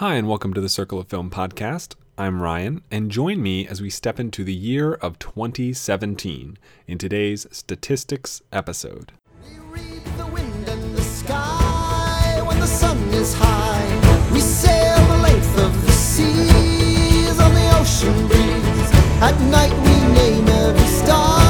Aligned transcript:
Hi, 0.00 0.14
and 0.14 0.26
welcome 0.26 0.54
to 0.54 0.62
the 0.62 0.70
Circle 0.70 0.98
of 0.98 1.08
Film 1.08 1.28
podcast. 1.28 1.94
I'm 2.16 2.40
Ryan, 2.40 2.80
and 2.90 3.10
join 3.10 3.42
me 3.42 3.68
as 3.68 3.82
we 3.82 3.90
step 3.90 4.18
into 4.18 4.44
the 4.44 4.54
year 4.54 4.94
of 4.94 5.18
2017 5.18 6.56
in 6.86 6.96
today's 6.96 7.46
statistics 7.50 8.40
episode. 8.50 9.12
We 9.44 9.58
read 9.58 10.02
the 10.16 10.26
wind 10.28 10.68
and 10.70 10.96
the 10.96 11.02
sky 11.02 12.42
when 12.46 12.58
the 12.60 12.66
sun 12.66 12.96
is 13.10 13.34
high. 13.34 14.30
We 14.32 14.40
sail 14.40 15.06
the 15.06 15.18
length 15.18 15.58
of 15.58 15.84
the 15.84 15.92
seas 15.92 17.38
on 17.38 17.52
the 17.52 17.78
ocean 17.78 18.26
breeze. 18.26 18.90
At 19.20 19.38
night 19.50 19.74
we 19.84 20.14
name 20.14 20.48
every 20.48 20.86
star. 20.86 21.49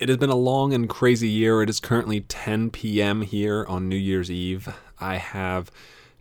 It 0.00 0.08
has 0.08 0.16
been 0.16 0.30
a 0.30 0.34
long 0.34 0.72
and 0.72 0.88
crazy 0.88 1.28
year. 1.28 1.62
It 1.62 1.68
is 1.68 1.78
currently 1.78 2.22
10 2.22 2.70
p.m. 2.70 3.20
here 3.20 3.66
on 3.68 3.86
New 3.86 3.96
Year's 3.96 4.30
Eve. 4.30 4.74
I 4.98 5.18
have 5.18 5.70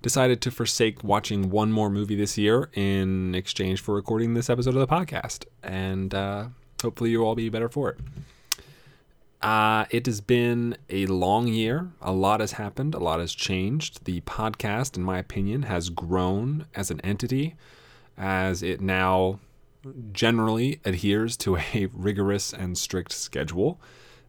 decided 0.02 0.42
to 0.42 0.52
forsake 0.52 1.02
watching 1.02 1.50
one 1.50 1.72
more 1.72 1.90
movie 1.90 2.18
this 2.18 2.38
year 2.38 2.70
in 2.73 3.34
exchange 3.34 3.80
for 3.80 3.96
recording 3.96 4.34
this 4.34 4.50
episode 4.50 4.76
of 4.76 4.82
the 4.82 4.94
podcast, 4.94 5.46
and 5.64 6.14
uh, 6.14 6.48
hopefully 6.82 7.12
you'll 7.12 7.26
all 7.26 7.36
be 7.36 7.48
better 7.48 7.70
for 7.70 7.92
it. 7.92 8.00
Uh, 9.42 9.86
it 9.92 10.08
has 10.08 10.20
been 10.20 10.76
a 10.90 11.06
long 11.06 11.48
year. 11.48 11.90
A 12.02 12.12
lot 12.12 12.42
has 12.42 12.52
happened. 12.52 12.94
A 12.94 13.00
lot 13.00 13.22
has 13.22 13.34
changed. 13.34 14.04
The 14.04 14.20
podcast, 14.22 14.98
in 14.98 15.04
my 15.04 15.20
opinion, 15.20 15.64
has 15.64 15.90
grown 15.90 16.66
as 16.76 16.92
an 16.92 17.00
entity, 17.00 17.56
as 18.18 18.62
it 18.62 18.82
now 18.82 19.40
generally 20.12 20.80
adheres 20.86 21.38
to 21.38 21.58
a 21.58 21.86
rigorous 21.94 22.54
and 22.54 22.78
strict 22.78 23.12
schedule. 23.12 23.80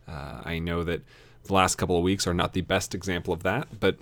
Uh, 0.07 0.43
I 0.45 0.59
know 0.59 0.83
that 0.85 1.03
the 1.45 1.53
last 1.53 1.77
couple 1.77 1.97
of 1.97 2.03
weeks 2.03 2.27
are 2.27 2.35
not 2.35 2.53
the 2.53 2.61
best 2.61 2.95
example 2.95 3.33
of 3.33 3.43
that, 3.43 3.81
but 3.81 3.97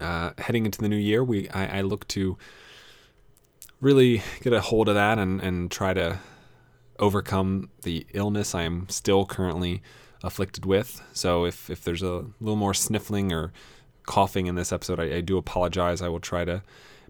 uh, 0.00 0.32
heading 0.38 0.64
into 0.64 0.80
the 0.80 0.88
new 0.88 0.96
year, 0.96 1.24
we 1.24 1.48
I, 1.50 1.78
I 1.78 1.80
look 1.82 2.06
to 2.08 2.36
really 3.80 4.22
get 4.40 4.52
a 4.52 4.60
hold 4.60 4.88
of 4.88 4.94
that 4.94 5.18
and, 5.18 5.40
and 5.40 5.70
try 5.70 5.92
to 5.92 6.18
overcome 6.98 7.68
the 7.82 8.06
illness 8.12 8.54
I 8.54 8.62
am 8.62 8.88
still 8.88 9.26
currently 9.26 9.82
afflicted 10.22 10.64
with. 10.64 11.02
So 11.12 11.44
if, 11.44 11.68
if 11.68 11.82
there's 11.82 12.02
a 12.02 12.26
little 12.40 12.56
more 12.56 12.74
sniffling 12.74 13.32
or 13.32 13.52
coughing 14.06 14.46
in 14.46 14.54
this 14.54 14.72
episode, 14.72 15.00
I, 15.00 15.16
I 15.16 15.20
do 15.20 15.36
apologize. 15.36 16.00
I 16.00 16.08
will 16.08 16.20
try 16.20 16.44
to 16.44 16.62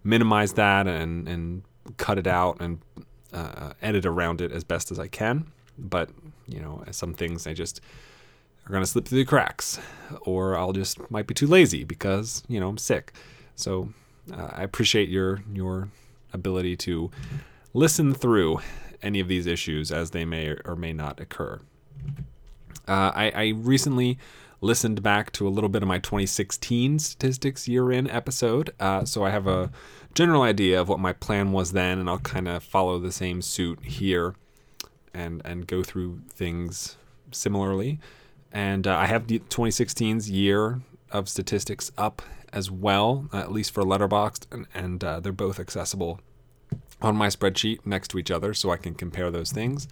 minimize 0.03 0.55
that 0.55 0.86
and, 0.86 1.29
and 1.29 1.62
cut 1.98 2.19
it 2.19 2.27
out 2.27 2.58
and 2.61 2.81
uh, 3.33 3.72
edit 3.83 4.06
around 4.06 4.41
it 4.41 4.52
as 4.52 4.64
best 4.64 4.91
as 4.91 4.98
I 4.98 5.08
can. 5.08 5.47
But, 5.78 6.11
you 6.47 6.61
know, 6.61 6.84
some 6.91 7.14
things 7.14 7.47
I 7.47 7.55
just 7.55 7.80
are 8.69 8.78
to 8.78 8.86
slip 8.86 9.06
through 9.06 9.19
the 9.19 9.24
cracks, 9.24 9.80
or 10.22 10.56
I'll 10.56 10.72
just 10.72 11.11
might 11.11 11.27
be 11.27 11.34
too 11.34 11.47
lazy 11.47 11.84
because, 11.84 12.42
you 12.48 12.61
know, 12.61 12.69
I'm 12.69 12.78
sick. 12.78 13.12
So 13.56 13.89
uh, 14.33 14.50
I 14.52 14.62
appreciate 14.62 15.08
your 15.08 15.42
your 15.52 15.89
ability 16.33 16.77
to 16.77 17.11
listen 17.74 18.14
through 18.14 18.61
any 19.02 19.20
of 19.20 19.28
these 19.28 19.46
issues 19.46 19.91
as 19.91 20.11
they 20.11 20.24
may 20.24 20.55
or 20.64 20.77
may 20.77 20.92
not 20.92 21.20
occur. 21.20 21.61
Uh, 22.86 23.12
I, 23.14 23.33
I 23.34 23.48
recently 23.56 24.19
listened 24.61 25.02
back 25.02 25.33
to 25.33 25.46
a 25.46 25.50
little 25.50 25.69
bit 25.69 25.83
of 25.83 25.89
my 25.89 25.98
2016 25.98 26.98
statistics 27.00 27.67
year 27.67 27.91
in 27.91 28.08
episode, 28.08 28.72
uh, 28.78 29.05
so 29.05 29.24
I 29.24 29.30
have 29.30 29.46
a 29.46 29.70
general 30.14 30.42
idea 30.42 30.80
of 30.80 30.88
what 30.88 30.98
my 30.98 31.12
plan 31.12 31.52
was 31.52 31.72
then, 31.72 31.98
and 31.98 32.08
I'll 32.08 32.18
kind 32.18 32.48
of 32.48 32.62
follow 32.62 32.98
the 32.98 33.12
same 33.12 33.42
suit 33.42 33.84
here 33.84 34.34
and 35.14 35.42
and 35.44 35.66
go 35.66 35.82
through 35.82 36.20
things 36.28 36.96
similarly. 37.30 37.98
And 38.50 38.86
uh, 38.86 38.96
I 38.96 39.06
have 39.06 39.27
the 39.27 39.38
2016's 39.38 40.30
year 40.30 40.83
of 41.10 41.28
statistics 41.28 41.90
up 41.96 42.22
as 42.52 42.70
well, 42.70 43.28
at 43.33 43.50
least 43.50 43.72
for 43.72 43.83
Letterboxd, 43.83 44.46
and, 44.52 44.66
and 44.74 45.02
uh, 45.02 45.20
they're 45.20 45.33
both 45.33 45.58
accessible 45.58 46.20
on 47.01 47.17
my 47.17 47.28
spreadsheet 47.28 47.84
next 47.86 48.08
to 48.08 48.18
each 48.18 48.30
other, 48.30 48.52
so 48.52 48.70
I 48.70 48.77
can 48.77 48.95
compare 48.95 49.30
those 49.30 49.52
things. 49.52 49.89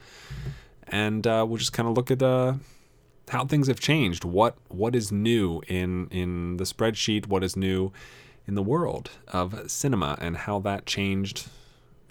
And 0.86 1.26
uh, 1.26 1.46
we'll 1.48 1.58
just 1.58 1.72
kind 1.72 1.88
of 1.88 1.96
look 1.96 2.10
at 2.10 2.22
uh, 2.22 2.54
how 3.30 3.46
things 3.46 3.68
have 3.68 3.80
changed. 3.80 4.24
What 4.24 4.56
what 4.68 4.94
is 4.94 5.10
new 5.10 5.62
in 5.68 6.08
in 6.08 6.56
the 6.56 6.64
spreadsheet? 6.64 7.26
What 7.26 7.42
is 7.44 7.56
new 7.56 7.92
in 8.50 8.56
the 8.56 8.62
world 8.62 9.10
of 9.28 9.70
cinema, 9.70 10.18
and 10.20 10.36
how 10.36 10.58
that 10.58 10.84
changed 10.84 11.46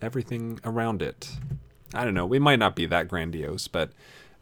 everything 0.02 0.58
around 0.64 1.02
it. 1.02 1.32
I 1.94 2.06
don't 2.06 2.14
know. 2.14 2.26
We 2.26 2.40
might 2.40 2.60
not 2.60 2.78
be 2.78 2.86
that 2.86 3.10
grandiose, 3.10 3.68
but 3.68 3.92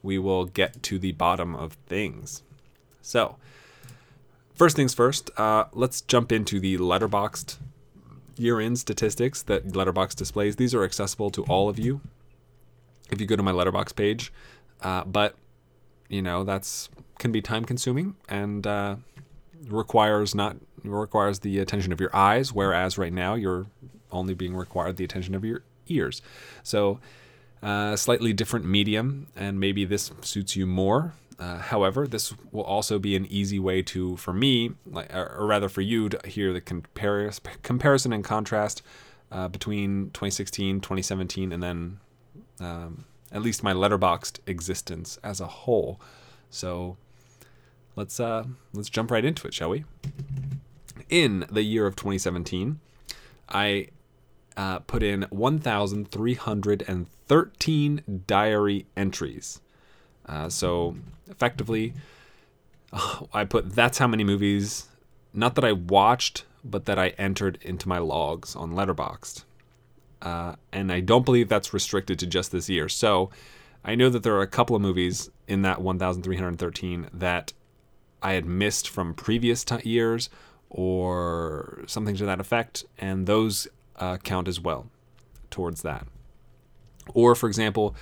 we 0.04 0.20
will 0.20 0.46
get 0.46 0.84
to 0.84 1.00
the 1.00 1.14
bottom 1.14 1.56
of 1.56 1.74
things. 1.88 2.44
So, 3.02 3.38
first 4.54 4.76
things 4.76 4.94
first, 4.94 5.32
uh, 5.38 5.66
let's 5.74 6.02
jump 6.02 6.32
into 6.32 6.60
the 6.60 6.78
Letterboxd 6.78 7.58
year 8.38 8.60
end 8.60 8.78
statistics 8.78 9.42
that 9.42 9.76
Letterbox 9.76 10.14
displays. 10.14 10.58
These 10.58 10.76
are 10.76 10.84
accessible 10.84 11.32
to 11.32 11.44
all 11.46 11.68
of 11.68 11.80
you 11.80 12.02
if 13.10 13.20
you 13.20 13.26
go 13.26 13.36
to 13.36 13.42
my 13.42 13.52
Letterbox 13.52 13.92
page. 13.94 14.32
Uh, 14.84 15.04
but, 15.04 15.36
you 16.10 16.22
know, 16.22 16.44
that's 16.44 16.90
can 17.18 17.32
be 17.32 17.42
time 17.42 17.66
consuming 17.66 18.16
and 18.30 18.68
uh, 18.68 18.98
requires 19.68 20.36
not 20.36 20.58
requires 20.84 21.40
the 21.40 21.60
attention 21.60 21.92
of 21.92 22.00
your 22.00 22.16
eyes, 22.16 22.54
whereas 22.54 22.98
right 22.98 23.14
now 23.14 23.36
you're 23.36 23.68
only 24.12 24.34
being 24.34 24.56
required 24.56 24.98
the 24.98 25.04
attention 25.04 25.36
of 25.36 25.44
your 25.44 25.64
ears. 25.88 26.22
So, 26.64 27.00
uh, 27.62 27.96
slightly 27.96 28.34
different 28.34 28.66
medium, 28.66 29.28
and 29.36 29.60
maybe 29.60 29.86
this 29.86 30.12
suits 30.22 30.56
you 30.56 30.66
more. 30.66 31.14
Uh, 31.40 31.58
however, 31.58 32.08
this 32.08 32.34
will 32.52 32.64
also 32.64 32.98
be 32.98 33.16
an 33.16 33.26
easy 33.28 33.60
way 33.60 33.82
to, 33.84 34.18
for 34.18 34.34
me, 34.34 34.72
like, 34.86 35.14
or 35.14 35.46
rather 35.46 35.70
for 35.70 35.82
you, 35.82 36.10
to 36.10 36.28
hear 36.28 36.52
the 36.52 36.62
comparis- 36.62 37.40
comparison 37.62 38.12
and 38.12 38.24
contrast 38.24 38.82
uh, 39.32 39.48
between 39.48 40.06
2016, 40.12 40.82
2017, 40.82 41.52
and 41.52 41.62
then 41.62 42.00
um, 42.60 43.06
at 43.32 43.42
least 43.42 43.62
my 43.62 43.74
Letterboxd 43.74 44.40
existence 44.48 45.20
as 45.24 45.40
a 45.40 45.48
whole. 45.48 46.02
So 46.50 46.98
let's 47.98 48.22
uh, 48.22 48.46
let's 48.72 48.90
jump 48.90 49.12
right 49.12 49.26
into 49.26 49.46
it, 49.46 49.54
shall 49.54 49.72
we? 49.72 49.84
In 51.10 51.46
the 51.52 51.64
year 51.64 51.86
of 51.86 51.98
2017, 51.98 52.80
I 53.50 53.90
uh, 54.56 54.80
put 54.80 55.04
in 55.04 55.26
1,313 55.30 58.24
diary 58.26 58.86
entries. 58.96 59.60
Uh, 60.26 60.48
so 60.50 60.96
effectively, 61.30 61.94
I 63.34 63.44
put 63.46 63.76
that's 63.76 63.98
how 63.98 64.08
many 64.08 64.24
movies, 64.24 64.88
not 65.34 65.56
that 65.56 65.66
I 65.66 65.74
watched, 65.74 66.46
but 66.64 66.86
that 66.86 67.00
I 67.00 67.10
entered 67.10 67.60
into 67.62 67.90
my 67.90 67.98
logs 67.98 68.56
on 68.56 68.74
Letterboxd. 68.74 69.44
Uh, 70.22 70.56
and 70.72 70.92
I 70.92 71.00
don't 71.00 71.26
believe 71.26 71.50
that's 71.50 71.74
restricted 71.74 72.20
to 72.20 72.26
just 72.26 72.52
this 72.52 72.70
year. 72.70 72.90
So 72.90 73.30
I 73.86 73.94
know 73.96 74.10
that 74.10 74.24
there 74.24 74.36
are 74.36 74.42
a 74.42 74.48
couple 74.48 74.76
of 74.76 74.82
movies 74.82 75.30
in 75.48 75.62
that 75.62 75.80
1,313 75.82 77.08
that 77.14 77.54
I 78.22 78.34
had 78.34 78.46
missed 78.46 78.90
from 78.90 79.14
previous 79.14 79.64
t- 79.64 79.78
years 79.88 80.30
or 80.70 81.84
something 81.88 82.16
to 82.18 82.26
that 82.26 82.40
effect, 82.40 82.86
and 82.98 83.26
those 83.26 83.68
uh, 83.96 84.18
count 84.18 84.48
as 84.48 84.60
well 84.60 84.88
towards 85.50 85.82
that. 85.82 86.06
Or, 87.14 87.36
for 87.36 87.48
example, 87.48 87.96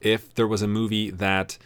if 0.00 0.34
there 0.34 0.46
was 0.46 0.62
a 0.62 0.68
movie 0.68 1.10
that 1.10 1.56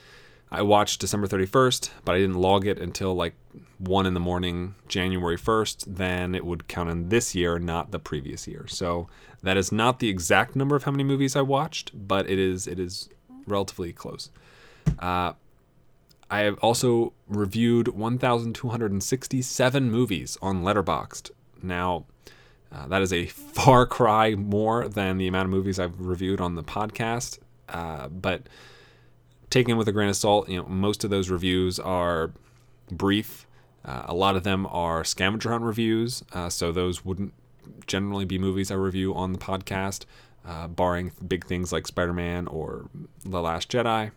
I 0.51 0.63
watched 0.63 1.01
December 1.01 1.27
31st, 1.27 1.91
but 2.05 2.15
I 2.15 2.19
didn't 2.19 2.37
log 2.37 2.67
it 2.67 2.79
until 2.79 3.15
like 3.15 3.35
1 3.79 4.07
in 4.07 4.15
the 4.15 4.21
morning, 4.21 4.77
January 4.87 5.37
1st, 5.37 5.85
then 5.97 6.35
it 6.35 6.45
would 6.45 6.69
count 6.69 6.91
in 6.91 7.09
this 7.09 7.35
year, 7.35 7.59
not 7.59 7.91
the 7.91 7.99
previous 7.99 8.47
year. 8.47 8.67
So 8.69 9.09
that 9.43 9.57
is 9.57 9.73
not 9.73 9.99
the 9.99 10.09
exact 10.09 10.55
number 10.55 10.77
of 10.77 10.85
how 10.85 10.93
many 10.93 11.05
movies 11.05 11.35
I 11.35 11.43
watched, 11.43 11.91
but 11.95 12.31
it 12.31 12.39
is 12.39 12.67
it 12.67 12.79
is 12.79 13.09
relatively 13.47 13.93
close. 13.93 14.31
Uh, 14.99 15.33
I 16.31 16.41
have 16.41 16.59
also 16.59 17.13
reviewed 17.29 17.89
1,267 17.89 19.91
movies 19.91 20.39
on 20.41 20.63
Letterboxd. 20.63 21.31
Now, 21.63 22.07
uh, 22.73 22.87
that 22.89 23.03
is 23.03 23.13
a 23.13 23.27
far 23.27 23.87
cry 23.87 24.35
more 24.35 24.89
than 24.89 25.19
the 25.19 25.27
amount 25.27 25.47
of 25.47 25.51
movies 25.51 25.79
I've 25.79 26.01
reviewed 26.01 26.41
on 26.41 26.55
the 26.55 26.65
podcast. 26.65 27.39
Uh, 27.69 28.09
but 28.09 28.49
taken 29.51 29.77
with 29.77 29.89
a 29.89 29.93
grain 29.93 30.09
of 30.09 30.17
salt, 30.17 30.49
you 30.49 30.59
know, 30.59 30.67
most 30.67 31.05
of 31.05 31.11
those 31.11 31.31
reviews 31.31 31.79
are 31.79 32.33
brief. 32.91 33.47
Uh, 33.85 34.05
a 34.07 34.15
lot 34.15 34.37
of 34.37 34.43
them 34.43 34.67
are 34.71 35.05
scavenger 35.05 35.51
hunt 35.51 35.63
reviews, 35.63 36.25
uh, 36.33 36.49
so 36.49 36.73
those 36.73 37.05
wouldn't 37.05 37.35
generally 37.87 38.25
be 38.25 38.39
movies 38.39 38.71
I 38.71 38.75
review 38.75 39.15
on 39.15 39.33
the 39.33 39.39
podcast, 39.39 40.05
uh, 40.47 40.69
barring 40.69 41.13
big 41.27 41.47
things 41.47 41.73
like 41.73 41.87
Spider-Man 41.87 42.47
or 42.49 42.89
The 43.25 43.41
Last 43.41 43.71
Jedi. 43.71 44.11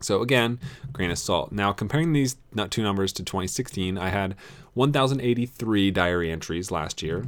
So 0.00 0.20
again, 0.22 0.58
grain 0.92 1.10
of 1.10 1.18
salt. 1.18 1.52
Now 1.52 1.72
comparing 1.72 2.12
these 2.12 2.36
two 2.70 2.82
numbers 2.82 3.12
to 3.14 3.22
2016, 3.22 3.96
I 3.96 4.10
had 4.10 4.36
1,083 4.74 5.90
diary 5.90 6.30
entries 6.30 6.70
last 6.70 7.02
year, 7.02 7.24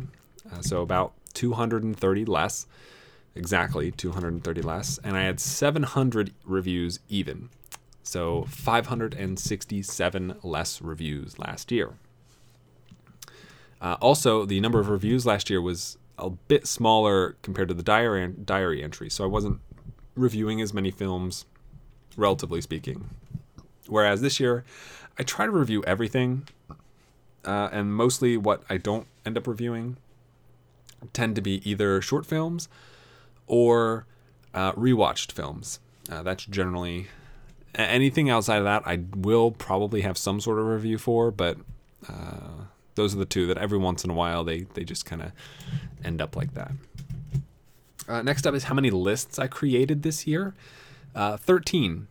uh, 0.52 0.60
so 0.60 0.82
about 0.82 1.14
230 1.34 2.24
less, 2.24 2.66
exactly 3.34 3.90
230 3.90 4.62
less, 4.62 4.98
and 5.02 5.16
I 5.16 5.22
had 5.22 5.40
700 5.40 6.32
reviews 6.44 7.00
even. 7.08 7.48
So 8.02 8.44
567 8.48 10.36
less 10.42 10.80
reviews 10.80 11.38
last 11.38 11.72
year. 11.72 11.94
Uh, 13.80 13.96
also, 14.00 14.44
the 14.44 14.60
number 14.60 14.80
of 14.80 14.88
reviews 14.88 15.26
last 15.26 15.50
year 15.50 15.60
was 15.60 15.98
a 16.18 16.30
bit 16.30 16.66
smaller 16.66 17.36
compared 17.42 17.68
to 17.68 17.74
the 17.74 17.82
diary, 17.82 18.28
diary 18.28 18.82
entry, 18.82 19.10
so 19.10 19.24
I 19.24 19.26
wasn't 19.26 19.60
reviewing 20.14 20.60
as 20.60 20.72
many 20.72 20.90
films, 20.90 21.44
relatively 22.16 22.60
speaking. 22.60 23.08
Whereas 23.88 24.20
this 24.20 24.40
year, 24.40 24.64
I 25.18 25.22
try 25.22 25.46
to 25.46 25.52
review 25.52 25.82
everything, 25.86 26.48
uh, 27.44 27.68
and 27.72 27.94
mostly 27.94 28.36
what 28.36 28.62
I 28.68 28.78
don't 28.78 29.06
end 29.24 29.36
up 29.36 29.46
reviewing 29.46 29.96
tend 31.12 31.36
to 31.36 31.42
be 31.42 31.68
either 31.68 32.00
short 32.00 32.26
films 32.26 32.68
or 33.46 34.06
uh, 34.54 34.72
rewatched 34.72 35.32
films. 35.32 35.78
Uh, 36.10 36.22
that's 36.22 36.44
generally 36.46 37.08
anything 37.74 38.30
outside 38.30 38.58
of 38.58 38.64
that. 38.64 38.82
I 38.86 39.04
will 39.14 39.50
probably 39.50 40.00
have 40.02 40.16
some 40.18 40.40
sort 40.40 40.58
of 40.58 40.66
review 40.66 40.98
for, 40.98 41.30
but 41.30 41.58
uh, 42.08 42.64
those 42.94 43.14
are 43.14 43.18
the 43.18 43.26
two 43.26 43.46
that 43.46 43.58
every 43.58 43.78
once 43.78 44.04
in 44.04 44.10
a 44.10 44.14
while 44.14 44.44
they 44.44 44.66
they 44.74 44.84
just 44.84 45.04
kind 45.04 45.22
of 45.22 45.32
end 46.04 46.20
up 46.20 46.36
like 46.36 46.54
that. 46.54 46.72
Uh, 48.08 48.22
next 48.22 48.46
up 48.46 48.54
is 48.54 48.64
how 48.64 48.74
many 48.74 48.90
lists 48.90 49.38
I 49.38 49.46
created 49.46 50.02
this 50.02 50.26
year. 50.26 50.54
Uh, 51.16 51.36
Thirteen. 51.36 52.06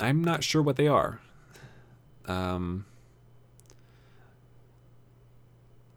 I'm 0.00 0.24
not 0.24 0.42
sure 0.42 0.62
what 0.62 0.76
they 0.76 0.88
are. 0.88 1.20
Um, 2.26 2.86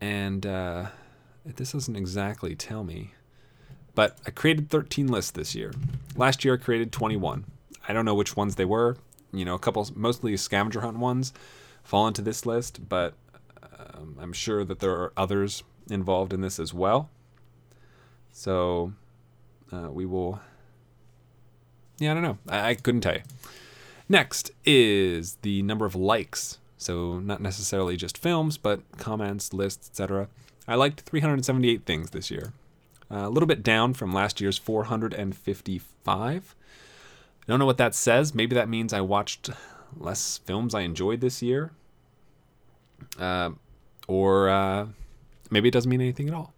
and 0.01 0.45
uh, 0.45 0.87
this 1.45 1.71
doesn't 1.71 1.95
exactly 1.95 2.53
tell 2.53 2.83
me. 2.83 3.11
But 3.95 4.17
I 4.25 4.31
created 4.31 4.69
13 4.69 5.07
lists 5.07 5.31
this 5.31 5.55
year. 5.55 5.71
Last 6.17 6.43
year 6.43 6.55
I 6.55 6.57
created 6.57 6.91
21. 6.91 7.45
I 7.87 7.93
don't 7.93 8.03
know 8.03 8.15
which 8.15 8.35
ones 8.35 8.55
they 8.55 8.65
were. 8.65 8.97
You 9.31 9.45
know, 9.45 9.55
a 9.55 9.59
couple, 9.59 9.87
mostly 9.95 10.35
scavenger 10.35 10.81
hunt 10.81 10.97
ones, 10.97 11.31
fall 11.83 12.07
into 12.07 12.21
this 12.21 12.45
list, 12.45 12.89
but 12.89 13.13
um, 13.61 14.17
I'm 14.19 14.33
sure 14.33 14.65
that 14.65 14.79
there 14.79 14.91
are 14.91 15.13
others 15.15 15.63
involved 15.89 16.33
in 16.33 16.41
this 16.41 16.59
as 16.59 16.73
well. 16.73 17.09
So 18.31 18.93
uh, 19.71 19.89
we 19.91 20.05
will. 20.05 20.41
Yeah, 21.99 22.11
I 22.11 22.13
don't 22.13 22.23
know. 22.23 22.37
I, 22.47 22.69
I 22.69 22.75
couldn't 22.75 23.01
tell 23.01 23.15
you. 23.15 23.21
Next 24.09 24.51
is 24.65 25.35
the 25.41 25.61
number 25.63 25.85
of 25.85 25.95
likes. 25.95 26.57
So 26.77 27.19
not 27.19 27.41
necessarily 27.41 27.95
just 27.95 28.17
films, 28.17 28.57
but 28.57 28.81
comments, 28.97 29.53
lists, 29.53 29.89
etc. 29.89 30.27
I 30.67 30.75
liked 30.75 31.01
378 31.01 31.85
things 31.85 32.09
this 32.09 32.29
year. 32.29 32.53
Uh, 33.09 33.27
a 33.27 33.29
little 33.29 33.47
bit 33.47 33.63
down 33.63 33.93
from 33.93 34.11
last 34.13 34.41
year's 34.41 34.57
455. 34.57 36.55
I 37.41 37.51
don't 37.51 37.59
know 37.59 37.65
what 37.65 37.77
that 37.77 37.95
says. 37.95 38.33
Maybe 38.33 38.53
that 38.55 38.69
means 38.69 38.91
I 38.93 39.01
watched 39.01 39.49
less 39.97 40.39
films 40.39 40.73
I 40.73 40.81
enjoyed 40.81 41.21
this 41.21 41.41
year. 41.41 41.71
Uh, 43.19 43.51
or 44.07 44.49
uh, 44.49 44.87
maybe 45.49 45.69
it 45.69 45.71
doesn't 45.71 45.89
mean 45.89 46.01
anything 46.01 46.27
at 46.27 46.33
all. 46.33 46.53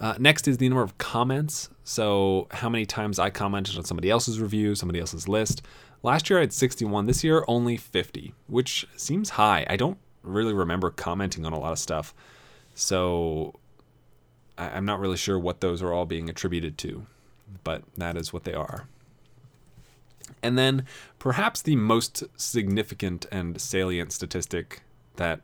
Uh, 0.00 0.14
next 0.18 0.48
is 0.48 0.58
the 0.58 0.68
number 0.68 0.82
of 0.82 0.96
comments. 0.98 1.68
So, 1.84 2.48
how 2.50 2.68
many 2.68 2.86
times 2.86 3.18
I 3.18 3.30
commented 3.30 3.76
on 3.76 3.84
somebody 3.84 4.10
else's 4.10 4.40
review, 4.40 4.74
somebody 4.74 4.98
else's 5.00 5.28
list. 5.28 5.62
Last 6.02 6.28
year 6.28 6.38
I 6.38 6.42
had 6.42 6.52
61. 6.52 7.06
This 7.06 7.22
year, 7.24 7.44
only 7.48 7.76
50, 7.76 8.34
which 8.46 8.86
seems 8.96 9.30
high. 9.30 9.66
I 9.68 9.76
don't 9.76 9.98
really 10.22 10.52
remember 10.54 10.90
commenting 10.90 11.44
on 11.46 11.52
a 11.52 11.58
lot 11.58 11.72
of 11.72 11.78
stuff. 11.78 12.14
So, 12.74 13.54
I- 14.58 14.70
I'm 14.70 14.84
not 14.84 15.00
really 15.00 15.16
sure 15.16 15.38
what 15.38 15.60
those 15.60 15.82
are 15.82 15.92
all 15.92 16.06
being 16.06 16.28
attributed 16.28 16.76
to, 16.78 17.06
but 17.62 17.82
that 17.96 18.16
is 18.16 18.32
what 18.32 18.44
they 18.44 18.54
are. 18.54 18.86
And 20.42 20.58
then, 20.58 20.86
perhaps 21.18 21.62
the 21.62 21.76
most 21.76 22.24
significant 22.36 23.26
and 23.30 23.60
salient 23.60 24.12
statistic 24.12 24.82
that 25.16 25.40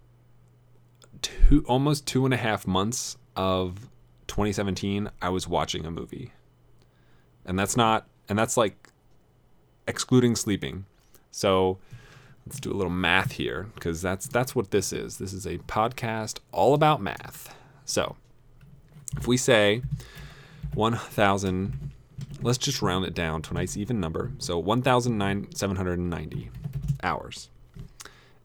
two, 1.22 1.64
almost 1.66 2.06
two 2.06 2.24
and 2.24 2.34
a 2.34 2.36
half 2.36 2.66
months 2.66 3.16
of 3.36 3.88
2017, 4.26 5.10
I 5.20 5.28
was 5.28 5.48
watching 5.48 5.86
a 5.86 5.90
movie. 5.90 6.32
And 7.44 7.58
that's 7.58 7.76
not, 7.76 8.06
and 8.28 8.38
that's 8.38 8.56
like 8.56 8.88
excluding 9.86 10.36
sleeping. 10.36 10.84
So, 11.30 11.78
let's 12.46 12.60
do 12.60 12.70
a 12.70 12.74
little 12.74 12.90
math 12.90 13.32
here 13.32 13.68
because 13.74 14.02
that's 14.02 14.28
that's 14.28 14.54
what 14.54 14.70
this 14.70 14.92
is. 14.92 15.18
This 15.18 15.32
is 15.32 15.46
a 15.46 15.58
podcast 15.58 16.38
all 16.52 16.74
about 16.74 17.00
math. 17.00 17.54
So, 17.84 18.16
if 19.16 19.26
we 19.26 19.36
say 19.36 19.82
1,000, 20.74 21.90
let's 22.42 22.58
just 22.58 22.82
round 22.82 23.04
it 23.04 23.14
down 23.14 23.42
to 23.42 23.50
a 23.50 23.54
nice 23.54 23.76
even 23.76 24.00
number. 24.00 24.32
So 24.38 24.58
1,790 24.58 26.50
hours. 27.02 27.48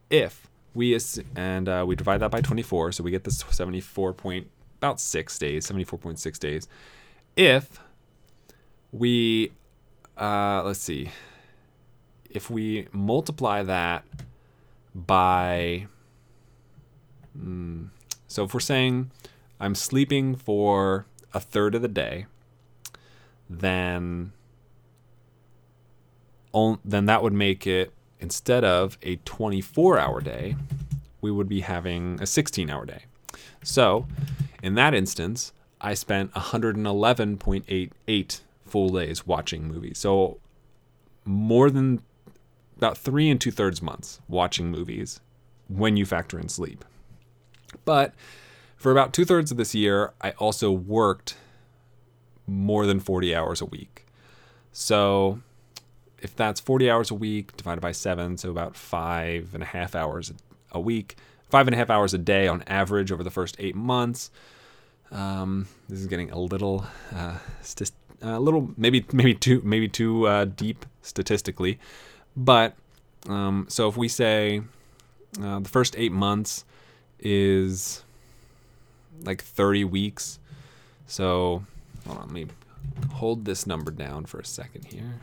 If 0.09 0.46
we 0.77 0.95
and 1.35 1.67
uh, 1.67 1.83
we 1.87 1.95
divide 1.95 2.19
that 2.19 2.29
by 2.29 2.39
24, 2.39 2.91
so 2.91 3.03
we 3.03 3.09
get 3.09 3.23
this 3.23 3.43
74 3.49 4.13
point 4.13 4.47
about 4.77 4.99
six 4.99 5.39
days, 5.39 5.67
74.6 5.67 6.39
days. 6.39 6.67
If 7.35 7.79
we 8.91 9.51
uh, 10.15 10.61
let's 10.63 10.79
see, 10.79 11.09
if 12.29 12.51
we 12.51 12.87
multiply 12.91 13.63
that 13.63 14.05
by 14.93 15.87
mm, 17.37 17.89
so 18.27 18.43
if 18.43 18.53
we're 18.53 18.59
saying 18.59 19.09
I'm 19.59 19.73
sleeping 19.73 20.35
for 20.35 21.07
a 21.33 21.39
third 21.39 21.73
of 21.73 21.81
the 21.81 21.87
day, 21.87 22.27
then 23.49 24.31
on, 26.53 26.77
then 26.85 27.07
that 27.07 27.23
would 27.23 27.33
make 27.33 27.65
it 27.65 27.91
instead 28.19 28.63
of 28.63 28.97
a 29.01 29.17
24 29.17 29.99
hour 29.99 30.21
day, 30.21 30.55
we 31.21 31.31
would 31.31 31.49
be 31.49 31.61
having 31.61 32.19
a 32.21 32.25
16 32.25 32.69
hour 32.69 32.85
day. 32.85 33.03
So, 33.63 34.07
in 34.63 34.75
that 34.75 34.93
instance, 34.93 35.53
I 35.79 35.93
spent 35.93 36.33
111.88 36.33 38.39
full 38.65 38.89
days 38.89 39.27
watching 39.27 39.67
movies. 39.67 39.97
So, 39.97 40.39
more 41.25 41.69
than 41.69 42.01
about 42.77 42.97
three 42.97 43.29
and 43.29 43.41
two 43.41 43.51
thirds 43.51 43.81
months 43.81 44.21
watching 44.27 44.69
movies 44.69 45.19
when 45.67 45.97
you 45.97 46.05
factor 46.05 46.39
in 46.39 46.49
sleep. 46.49 46.85
But 47.85 48.13
for 48.77 48.91
about 48.91 49.13
two 49.13 49.25
thirds 49.25 49.51
of 49.51 49.57
this 49.57 49.75
year, 49.75 50.13
I 50.21 50.31
also 50.31 50.71
worked 50.71 51.35
more 52.45 52.85
than 52.85 52.99
40 52.99 53.35
hours 53.35 53.59
a 53.59 53.65
week. 53.65 54.05
So 54.71 55.41
if 56.21 56.35
that's 56.35 56.59
40 56.59 56.89
hours 56.89 57.11
a 57.11 57.15
week 57.15 57.55
divided 57.57 57.81
by 57.81 57.91
seven, 57.91 58.37
so 58.37 58.49
about 58.49 58.75
five 58.75 59.53
and 59.53 59.63
a 59.63 59.65
half 59.65 59.95
hours 59.95 60.33
a 60.71 60.79
week, 60.79 61.15
five 61.49 61.67
and 61.67 61.73
a 61.73 61.77
half 61.77 61.89
hours 61.89 62.13
a 62.13 62.17
day 62.17 62.47
on 62.47 62.63
average 62.67 63.11
over 63.11 63.23
the 63.23 63.31
first 63.31 63.55
eight 63.59 63.75
months. 63.75 64.31
Um, 65.11 65.67
this 65.87 65.99
is 65.99 66.07
getting 66.07 66.31
a 66.31 66.39
little, 66.39 66.85
uh, 67.15 67.37
st- 67.61 67.91
a 68.21 68.39
little 68.39 68.71
maybe 68.77 69.05
maybe 69.13 69.33
too 69.33 69.61
maybe 69.63 69.87
too 69.87 70.27
uh, 70.27 70.45
deep 70.45 70.85
statistically, 71.01 71.79
but 72.35 72.75
um, 73.29 73.67
so 73.69 73.87
if 73.87 73.95
we 73.95 74.07
say 74.07 74.61
uh, 75.41 75.59
the 75.59 75.69
first 75.69 75.95
eight 75.97 76.11
months 76.11 76.65
is 77.19 78.03
like 79.23 79.41
30 79.41 79.83
weeks, 79.85 80.39
so 81.05 81.63
hold 82.05 82.19
on, 82.19 82.25
let 82.25 82.33
me 82.33 82.47
hold 83.13 83.45
this 83.45 83.65
number 83.67 83.91
down 83.91 84.25
for 84.25 84.39
a 84.39 84.45
second 84.45 84.85
here. 84.85 85.21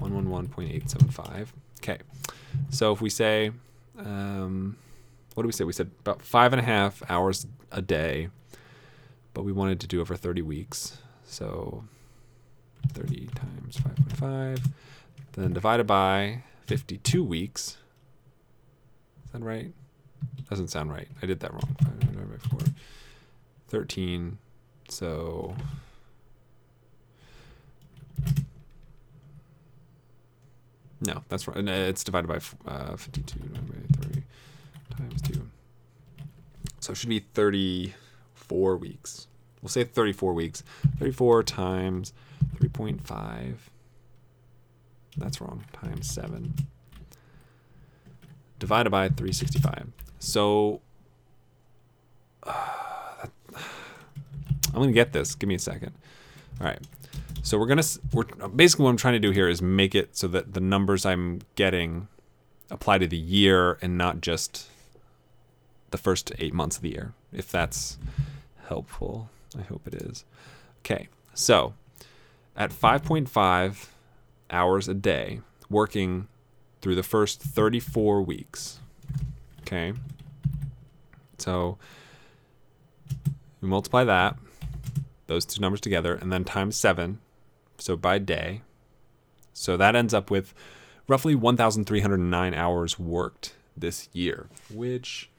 111.875. 0.00 1.48
Okay. 1.82 1.98
So 2.70 2.92
if 2.92 3.00
we 3.00 3.10
say, 3.10 3.52
um, 3.98 4.76
what 5.34 5.42
do 5.42 5.46
we 5.46 5.52
say? 5.52 5.64
We 5.64 5.72
said 5.72 5.90
about 6.00 6.22
five 6.22 6.52
and 6.52 6.60
a 6.60 6.64
half 6.64 7.02
hours 7.08 7.46
a 7.70 7.82
day, 7.82 8.28
but 9.34 9.44
we 9.44 9.52
wanted 9.52 9.80
to 9.80 9.86
do 9.86 10.00
over 10.00 10.16
30 10.16 10.42
weeks. 10.42 10.98
So 11.24 11.84
30 12.92 13.28
times 13.34 13.76
5.5, 13.76 14.70
then 15.32 15.52
divided 15.52 15.86
by 15.86 16.42
52 16.66 17.22
weeks. 17.22 17.76
Is 19.26 19.32
that 19.32 19.42
right? 19.42 19.72
Doesn't 20.48 20.68
sound 20.68 20.90
right. 20.90 21.08
I 21.22 21.26
did 21.26 21.40
that 21.40 21.52
wrong. 21.52 21.76
5 21.82 22.00
divided 22.00 22.42
by 22.42 22.48
4. 22.48 22.60
13. 23.68 24.38
So 24.88 25.54
No, 31.00 31.22
that's 31.28 31.46
right. 31.46 31.62
No, 31.62 31.72
It's 31.72 32.02
divided 32.02 32.26
by 32.28 32.40
uh, 32.70 32.96
52 32.96 33.38
divided 33.38 33.68
by 33.68 34.02
30 34.02 34.22
times 34.96 35.22
2. 35.22 35.48
So 36.80 36.92
it 36.92 36.96
should 36.96 37.08
be 37.08 37.20
34 37.20 38.76
weeks. 38.76 39.26
We'll 39.62 39.68
say 39.68 39.84
34 39.84 40.32
weeks. 40.34 40.62
34 40.98 41.42
times 41.44 42.12
3.5. 42.58 43.54
That's 45.16 45.40
wrong. 45.40 45.64
Times 45.72 46.08
7. 46.10 46.54
Divided 48.58 48.90
by 48.90 49.08
365. 49.08 49.88
So 50.18 50.80
uh, 52.42 52.52
that- 53.22 53.30
I'm 54.68 54.74
going 54.74 54.88
to 54.88 54.92
get 54.92 55.12
this. 55.12 55.34
Give 55.34 55.48
me 55.48 55.54
a 55.54 55.58
second. 55.60 55.92
All 56.60 56.66
right. 56.66 56.80
So 57.48 57.56
we're 57.56 57.64
gonna 57.64 57.82
we're 58.12 58.24
basically 58.48 58.84
what 58.84 58.90
I'm 58.90 58.98
trying 58.98 59.14
to 59.14 59.18
do 59.18 59.30
here 59.30 59.48
is 59.48 59.62
make 59.62 59.94
it 59.94 60.14
so 60.14 60.28
that 60.28 60.52
the 60.52 60.60
numbers 60.60 61.06
I'm 61.06 61.40
getting 61.54 62.08
apply 62.70 62.98
to 62.98 63.06
the 63.06 63.16
year 63.16 63.78
and 63.80 63.96
not 63.96 64.20
just 64.20 64.68
the 65.90 65.96
first 65.96 66.30
eight 66.38 66.52
months 66.52 66.76
of 66.76 66.82
the 66.82 66.90
year. 66.90 67.14
If 67.32 67.50
that's 67.50 67.96
helpful, 68.66 69.30
I 69.58 69.62
hope 69.62 69.86
it 69.86 69.94
is. 69.94 70.26
Okay, 70.80 71.08
so 71.32 71.72
at 72.54 72.70
5.5 72.70 73.86
hours 74.50 74.86
a 74.86 74.92
day, 74.92 75.40
working 75.70 76.28
through 76.82 76.96
the 76.96 77.02
first 77.02 77.40
34 77.40 78.20
weeks. 78.20 78.78
Okay, 79.62 79.94
so 81.38 81.78
we 83.62 83.68
multiply 83.68 84.04
that 84.04 84.36
those 85.28 85.46
two 85.46 85.62
numbers 85.62 85.80
together 85.80 86.14
and 86.14 86.30
then 86.30 86.44
times 86.44 86.76
seven 86.76 87.20
so 87.78 87.96
by 87.96 88.18
day. 88.18 88.62
So 89.52 89.76
that 89.76 89.96
ends 89.96 90.14
up 90.14 90.30
with 90.30 90.54
roughly 91.08 91.34
1,309 91.34 92.54
hours 92.54 92.98
worked 92.98 93.54
this 93.76 94.08
year, 94.12 94.48
which 94.72 95.30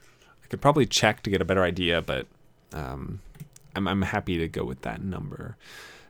I 0.43 0.47
could 0.47 0.61
probably 0.61 0.85
check 0.85 1.23
to 1.23 1.29
get 1.29 1.41
a 1.41 1.45
better 1.45 1.63
idea, 1.63 2.01
but 2.01 2.27
um, 2.73 3.21
I'm, 3.75 3.87
I'm 3.87 4.01
happy 4.01 4.37
to 4.37 4.47
go 4.47 4.63
with 4.63 4.81
that 4.81 5.01
number. 5.01 5.55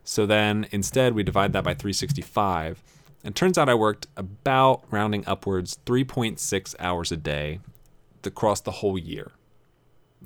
So 0.03 0.25
then 0.25 0.67
instead, 0.71 1.13
we 1.13 1.24
divide 1.24 1.53
that 1.53 1.63
by 1.63 1.74
365. 1.74 2.81
And 3.24 3.36
turns 3.36 3.57
out 3.57 3.69
I 3.69 3.75
worked 3.75 4.07
about 4.15 4.83
rounding 4.89 5.24
upwards 5.27 5.77
3.6 5.86 6.75
hours 6.79 7.12
a 7.12 7.17
day 7.17 7.59
across 8.24 8.62
the 8.62 8.71
whole 8.71 8.98
year. 8.98 9.31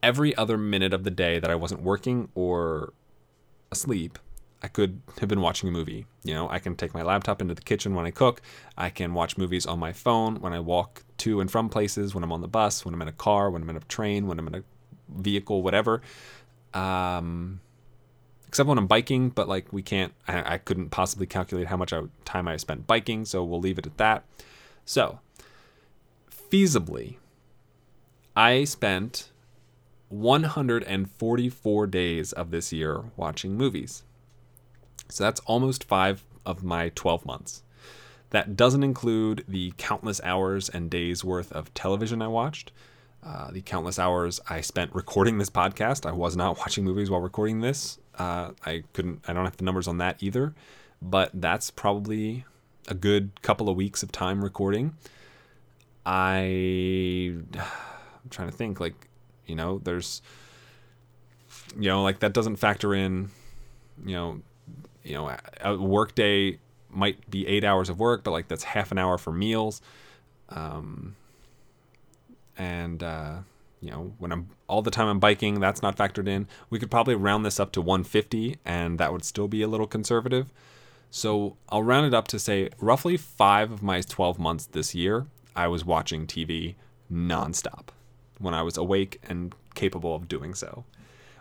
every 0.03 0.35
other 0.35 0.59
minute 0.59 0.93
of 0.93 1.05
the 1.05 1.13
day 1.13 1.39
that 1.39 1.49
I 1.49 1.55
wasn't 1.55 1.83
working 1.83 2.29
or 2.35 2.93
asleep, 3.71 4.19
I 4.63 4.69
could 4.69 5.01
have 5.21 5.29
been 5.29 5.41
watching 5.41 5.69
a 5.69 5.73
movie. 5.73 6.07
You 6.25 6.35
know, 6.35 6.49
I 6.49 6.59
can 6.59 6.77
take 6.77 6.95
my 6.95 7.03
laptop 7.03 7.41
into 7.41 7.55
the 7.55 7.63
kitchen 7.63 7.95
when 7.95 8.07
I 8.07 8.11
cook. 8.11 8.41
I 8.77 8.91
can 8.91 9.15
watch 9.15 9.37
movies 9.37 9.67
on 9.67 9.79
my 9.79 9.93
phone 9.93 10.41
when 10.41 10.53
I 10.53 10.61
walk 10.61 11.05
to 11.19 11.41
and 11.41 11.51
from 11.51 11.69
places, 11.69 12.15
when 12.15 12.25
I'm 12.25 12.33
on 12.33 12.41
the 12.41 12.49
bus, 12.49 12.85
when 12.85 12.95
I'm 12.95 13.03
in 13.03 13.09
a 13.09 13.13
car, 13.13 13.51
when 13.51 13.63
I'm 13.63 13.71
in 13.71 13.77
a 13.77 13.81
train, 13.81 14.27
when 14.27 14.39
I'm 14.39 14.49
in 14.49 14.55
a 14.57 14.63
vehicle, 15.09 15.63
whatever. 15.63 16.01
Um, 16.73 17.61
except 18.49 18.69
when 18.69 18.79
I'm 18.79 18.87
biking, 18.87 19.29
but 19.29 19.49
like 19.49 19.73
we 19.73 19.83
can't, 19.83 20.13
I, 20.27 20.55
I 20.55 20.59
couldn't 20.59 20.91
possibly 20.91 21.27
calculate 21.27 21.67
how 21.67 21.77
much 21.77 21.93
I, 21.93 22.03
time 22.25 22.49
I 22.49 22.57
spent 22.57 22.87
biking, 22.87 23.25
so 23.25 23.45
we'll 23.45 23.61
leave 23.61 23.79
it 23.79 23.87
at 23.87 23.99
that. 23.99 24.25
So, 24.85 25.21
feasibly, 26.31 27.17
I 28.35 28.65
spent 28.65 29.31
144 30.09 31.87
days 31.87 32.33
of 32.33 32.51
this 32.51 32.73
year 32.73 33.05
watching 33.17 33.57
movies. 33.57 34.05
So 35.09 35.25
that's 35.25 35.41
almost 35.41 35.85
five 35.85 36.25
of 36.45 36.63
my 36.63 36.91
12 36.95 37.27
months. 37.27 37.63
That 38.31 38.57
doesn't 38.57 38.83
include 38.83 39.45
the 39.47 39.73
countless 39.77 40.21
hours 40.23 40.69
and 40.69 40.91
days 40.91 41.25
worth 41.25 41.53
of 41.53 41.73
television 41.75 42.21
I 42.23 42.29
watched, 42.29 42.73
uh, 43.25 43.51
the 43.51 43.61
countless 43.61 43.99
hours 43.99 44.41
I 44.49 44.61
spent 44.61 44.95
recording 44.95 45.39
this 45.39 45.51
podcast. 45.51 46.07
I 46.07 46.13
was 46.13 46.37
not 46.37 46.59
watching 46.61 46.85
movies 46.85 47.11
while 47.11 47.21
recording 47.21 47.61
this. 47.61 47.99
Uh, 48.19 48.51
I 48.65 48.85
couldn't, 48.93 49.25
I 49.29 49.33
don't 49.33 49.45
have 49.45 49.57
the 49.57 49.65
numbers 49.65 49.89
on 49.89 49.99
that 49.99 50.23
either, 50.23 50.55
but 51.03 51.31
that's 51.35 51.71
probably 51.71 52.45
a 52.89 52.95
good 52.95 53.43
couple 53.43 53.69
of 53.69 53.77
weeks 53.77 54.03
of 54.03 54.13
time 54.13 54.43
recording. 54.43 54.97
I, 56.05 57.35
I'm 57.55 58.31
trying 58.31 58.49
to 58.49 58.57
think, 58.57 58.81
like, 58.81 59.09
you 59.47 59.55
know, 59.55 59.79
there's, 59.79 60.23
you 61.77 61.89
know, 61.89 62.03
like 62.03 62.21
that 62.21 62.33
doesn't 62.33 62.57
factor 62.57 62.95
in, 62.95 63.31
you 64.05 64.15
know, 64.15 64.41
you 65.07 65.15
know, 65.15 65.35
a- 65.61 65.77
work 65.77 66.15
day 66.15 66.59
might 66.91 67.31
be 67.31 67.47
eight 67.47 67.65
hours 67.65 67.89
of 67.89 67.99
work, 67.99 68.25
but 68.25 68.31
like 68.33 68.49
that's 68.49 68.65
half 68.65 68.91
an 68.91 68.99
hour 68.99 69.19
for 69.19 69.33
meals. 69.33 69.81
Um, 70.49 71.17
and, 72.59 73.03
uh, 73.03 73.39
you 73.81 73.91
know, 73.91 74.13
when 74.19 74.33
I'm 74.33 74.49
all 74.69 74.83
the 74.83 74.91
time 74.91 75.07
I'm 75.07 75.21
biking, 75.21 75.61
that's 75.61 75.83
not 75.83 75.97
factored 75.97 76.27
in. 76.27 76.49
We 76.71 76.79
could 76.79 76.91
probably 76.91 77.15
round 77.15 77.45
this 77.45 77.61
up 77.61 77.73
to 77.73 77.81
150, 77.81 78.57
and 78.65 78.99
that 78.99 79.13
would 79.13 79.25
still 79.25 79.49
be 79.49 79.63
a 79.63 79.69
little 79.69 79.87
conservative. 79.87 80.51
So 81.11 81.57
I'll 81.69 81.83
round 81.83 82.07
it 82.07 82.15
up 82.15 82.27
to 82.29 82.39
say 82.39 82.71
roughly 82.81 83.17
five 83.17 83.71
of 83.71 83.83
my 83.83 84.01
12 84.01 84.39
months 84.39 84.67
this 84.67 84.95
year, 84.95 85.27
I 85.55 85.69
was 85.69 85.85
watching 85.85 86.27
TV 86.27 86.75
nonstop 87.13 87.89
when 88.39 88.55
I 88.55 88.63
was 88.63 88.77
awake 88.77 89.21
and 89.29 89.55
capable 89.75 90.15
of 90.15 90.29
doing 90.29 90.55
so, 90.55 90.85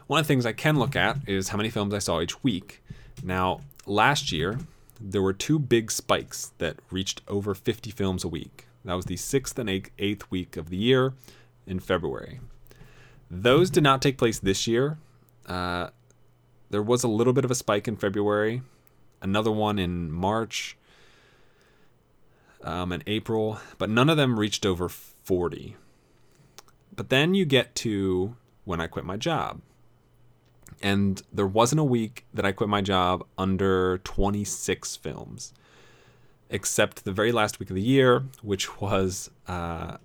one 0.06 0.20
of 0.20 0.26
the 0.26 0.28
things 0.28 0.46
I 0.46 0.52
can 0.52 0.78
look 0.78 0.96
at 0.96 1.18
is 1.26 1.48
how 1.48 1.56
many 1.56 1.70
films 1.70 1.92
I 1.92 1.98
saw 1.98 2.20
each 2.20 2.42
week. 2.42 2.82
Now, 3.22 3.60
last 3.86 4.32
year 4.32 4.58
there 5.00 5.22
were 5.22 5.32
two 5.32 5.58
big 5.58 5.90
spikes 5.90 6.52
that 6.58 6.76
reached 6.90 7.20
over 7.28 7.54
50 7.54 7.90
films 7.90 8.24
a 8.24 8.28
week. 8.28 8.66
That 8.84 8.94
was 8.94 9.06
the 9.06 9.16
sixth 9.16 9.58
and 9.58 9.68
eighth 9.68 10.30
week 10.30 10.56
of 10.56 10.70
the 10.70 10.76
year 10.76 11.12
in 11.66 11.80
February. 11.80 12.40
Those 13.30 13.68
did 13.68 13.82
not 13.82 14.00
take 14.00 14.16
place 14.16 14.38
this 14.38 14.66
year. 14.66 14.98
Uh, 15.46 15.88
there 16.70 16.82
was 16.82 17.02
a 17.02 17.08
little 17.08 17.32
bit 17.32 17.44
of 17.44 17.50
a 17.50 17.54
spike 17.54 17.88
in 17.88 17.96
February, 17.96 18.62
another 19.22 19.50
one 19.50 19.78
in 19.78 20.10
March, 20.10 20.76
um, 22.66 22.92
and 22.92 23.02
April, 23.06 23.60
but 23.78 23.88
none 23.88 24.10
of 24.10 24.16
them 24.16 24.38
reached 24.38 24.66
over 24.66 24.88
40. 24.88 25.76
But 26.94 27.10
then 27.10 27.34
you 27.34 27.44
get 27.44 27.74
to 27.76 28.36
when 28.64 28.80
I 28.80 28.88
quit 28.88 29.04
my 29.04 29.16
job. 29.16 29.60
And 30.82 31.22
there 31.32 31.46
wasn't 31.46 31.80
a 31.80 31.84
week 31.84 32.26
that 32.34 32.44
I 32.44 32.52
quit 32.52 32.68
my 32.68 32.82
job 32.82 33.24
under 33.38 33.98
26 33.98 34.96
films, 34.96 35.54
except 36.50 37.04
the 37.04 37.12
very 37.12 37.32
last 37.32 37.60
week 37.60 37.70
of 37.70 37.76
the 37.76 37.82
year, 37.82 38.24
which 38.42 38.80
was 38.80 39.30
uh, 39.46 39.96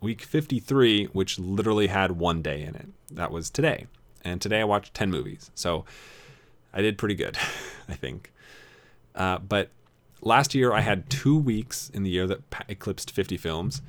week 0.00 0.22
53, 0.22 1.06
which 1.06 1.38
literally 1.38 1.88
had 1.88 2.12
one 2.12 2.42
day 2.42 2.62
in 2.62 2.74
it. 2.74 2.88
That 3.10 3.32
was 3.32 3.50
today. 3.50 3.86
And 4.22 4.40
today 4.40 4.60
I 4.60 4.64
watched 4.64 4.94
10 4.94 5.10
movies. 5.10 5.50
So 5.54 5.84
I 6.72 6.82
did 6.82 6.98
pretty 6.98 7.14
good, 7.14 7.36
I 7.88 7.94
think. 7.94 8.32
Uh, 9.14 9.38
but 9.38 9.70
last 10.20 10.54
year 10.54 10.72
I 10.72 10.80
had 10.80 11.10
two 11.10 11.36
weeks 11.36 11.90
in 11.90 12.02
the 12.02 12.10
year 12.10 12.26
that 12.26 12.40
eclipsed 12.68 13.10
50 13.10 13.36
films. 13.36 13.82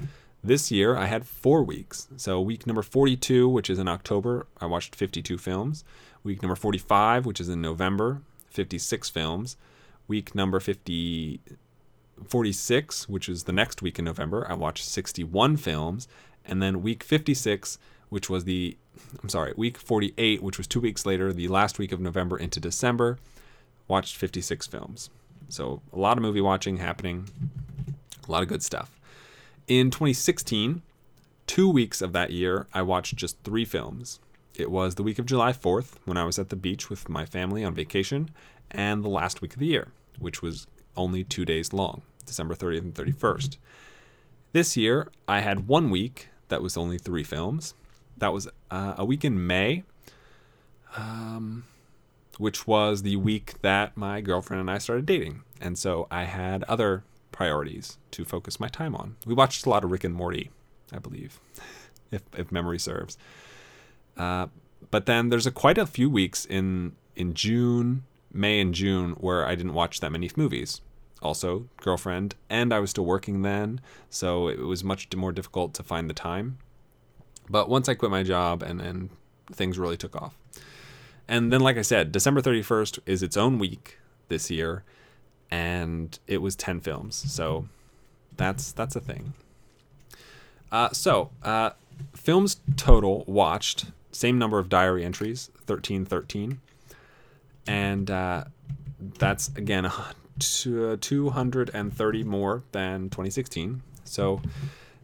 This 0.43 0.71
year 0.71 0.97
I 0.97 1.05
had 1.05 1.25
four 1.25 1.63
weeks. 1.63 2.07
So 2.17 2.41
week 2.41 2.67
number 2.67 2.81
42, 2.81 3.47
which 3.47 3.69
is 3.69 3.79
in 3.79 3.87
October, 3.87 4.47
I 4.59 4.65
watched 4.65 4.95
52 4.95 5.37
films. 5.37 5.85
Week 6.23 6.41
number 6.41 6.55
45, 6.55 7.25
which 7.25 7.39
is 7.39 7.49
in 7.49 7.61
November, 7.61 8.21
56 8.49 9.09
films. 9.09 9.57
Week 10.07 10.35
number 10.35 10.59
50, 10.59 11.39
46, 12.27 13.09
which 13.09 13.29
is 13.29 13.43
the 13.43 13.53
next 13.53 13.81
week 13.81 13.99
in 13.99 14.05
November, 14.05 14.45
I 14.49 14.53
watched 14.53 14.85
61 14.85 15.57
films. 15.57 16.07
And 16.45 16.61
then 16.61 16.81
week 16.81 17.03
56, 17.03 17.77
which 18.09 18.29
was 18.29 18.43
the, 18.43 18.77
I'm 19.21 19.29
sorry, 19.29 19.53
week 19.55 19.77
48, 19.77 20.43
which 20.43 20.57
was 20.57 20.67
two 20.67 20.81
weeks 20.81 21.05
later, 21.05 21.31
the 21.31 21.47
last 21.47 21.79
week 21.79 21.91
of 21.91 21.99
November 21.99 22.37
into 22.37 22.59
December, 22.59 23.17
watched 23.87 24.15
56 24.15 24.67
films. 24.67 25.09
So 25.49 25.81
a 25.91 25.99
lot 25.99 26.17
of 26.17 26.23
movie 26.23 26.41
watching 26.41 26.77
happening, 26.77 27.29
a 28.27 28.31
lot 28.31 28.41
of 28.41 28.49
good 28.49 28.63
stuff. 28.63 28.99
In 29.67 29.91
2016, 29.91 30.81
two 31.47 31.69
weeks 31.69 32.01
of 32.01 32.13
that 32.13 32.31
year, 32.31 32.67
I 32.73 32.81
watched 32.81 33.15
just 33.15 33.37
three 33.43 33.65
films. 33.65 34.19
It 34.55 34.69
was 34.69 34.95
the 34.95 35.03
week 35.03 35.19
of 35.19 35.25
July 35.25 35.51
4th 35.51 35.95
when 36.05 36.17
I 36.17 36.25
was 36.25 36.37
at 36.37 36.49
the 36.49 36.55
beach 36.55 36.89
with 36.89 37.09
my 37.09 37.25
family 37.25 37.63
on 37.63 37.73
vacation, 37.73 38.29
and 38.71 39.03
the 39.03 39.09
last 39.09 39.41
week 39.41 39.53
of 39.53 39.59
the 39.59 39.67
year, 39.67 39.89
which 40.19 40.41
was 40.41 40.67
only 40.95 41.23
two 41.23 41.45
days 41.45 41.73
long, 41.73 42.01
December 42.25 42.55
30th 42.55 42.79
and 42.79 42.93
31st. 42.95 43.57
This 44.51 44.77
year, 44.77 45.07
I 45.27 45.39
had 45.39 45.67
one 45.67 45.89
week 45.89 46.29
that 46.49 46.61
was 46.61 46.77
only 46.77 46.97
three 46.97 47.23
films. 47.23 47.73
That 48.17 48.31
was 48.31 48.47
uh, 48.69 48.93
a 48.97 49.05
week 49.05 49.25
in 49.25 49.47
May. 49.47 49.83
Um, 50.95 51.65
which 52.37 52.67
was 52.67 53.01
the 53.01 53.15
week 53.15 53.61
that 53.61 53.95
my 53.95 54.21
girlfriend 54.21 54.61
and 54.61 54.71
I 54.71 54.77
started 54.77 55.05
dating. 55.05 55.43
And 55.61 55.77
so 55.77 56.07
I 56.11 56.23
had 56.23 56.63
other 56.63 57.03
priorities 57.31 57.97
to 58.11 58.25
focus 58.25 58.59
my 58.59 58.67
time 58.67 58.95
on. 58.95 59.15
We 59.25 59.33
watched 59.33 59.65
a 59.65 59.69
lot 59.69 59.83
of 59.83 59.91
Rick 59.91 60.03
and 60.03 60.15
Morty, 60.15 60.51
I 60.91 60.99
believe, 60.99 61.39
if, 62.11 62.21
if 62.37 62.51
memory 62.51 62.79
serves. 62.79 63.17
Uh, 64.17 64.47
but 64.91 65.05
then 65.05 65.29
there's 65.29 65.47
a 65.47 65.51
quite 65.51 65.77
a 65.77 65.85
few 65.85 66.09
weeks 66.09 66.45
in 66.45 66.93
in 67.15 67.33
June, 67.33 68.03
May 68.31 68.59
and 68.59 68.73
June 68.73 69.11
where 69.13 69.45
I 69.45 69.55
didn't 69.55 69.73
watch 69.73 69.99
that 69.99 70.11
many 70.11 70.29
movies. 70.35 70.81
Also, 71.21 71.69
girlfriend, 71.77 72.35
and 72.49 72.73
I 72.73 72.79
was 72.79 72.89
still 72.89 73.05
working 73.05 73.43
then, 73.43 73.79
so 74.09 74.49
it 74.49 74.59
was 74.59 74.83
much 74.83 75.07
more 75.15 75.31
difficult 75.31 75.73
to 75.75 75.83
find 75.83 76.09
the 76.09 76.13
time. 76.13 76.57
But 77.49 77.69
once 77.69 77.87
I 77.87 77.93
quit 77.93 78.11
my 78.11 78.23
job 78.23 78.61
and 78.61 78.79
then 78.79 79.09
things 79.51 79.79
really 79.79 79.97
took 79.97 80.15
off. 80.15 80.37
And 81.27 81.51
then, 81.53 81.61
like 81.61 81.77
I 81.77 81.81
said, 81.81 82.11
December 82.11 82.41
31st 82.41 82.99
is 83.05 83.23
its 83.23 83.37
own 83.37 83.57
week 83.59 83.97
this 84.27 84.51
year, 84.51 84.83
and 85.49 86.17
it 86.27 86.41
was 86.41 86.55
10 86.55 86.81
films. 86.81 87.15
So 87.31 87.67
that's 88.35 88.71
that's 88.71 88.95
a 88.95 88.99
thing. 88.99 89.33
Uh, 90.71 90.89
so, 90.91 91.29
uh, 91.43 91.69
films 92.15 92.57
total 92.75 93.23
watched, 93.27 93.85
same 94.11 94.39
number 94.39 94.57
of 94.57 94.69
diary 94.69 95.05
entries, 95.05 95.49
1313. 95.67 96.59
And 97.67 98.09
uh, 98.09 98.45
that's, 99.19 99.49
again, 99.49 99.91
230 100.39 102.23
more 102.23 102.63
than 102.71 103.09
2016. 103.09 103.81
So 104.03 104.41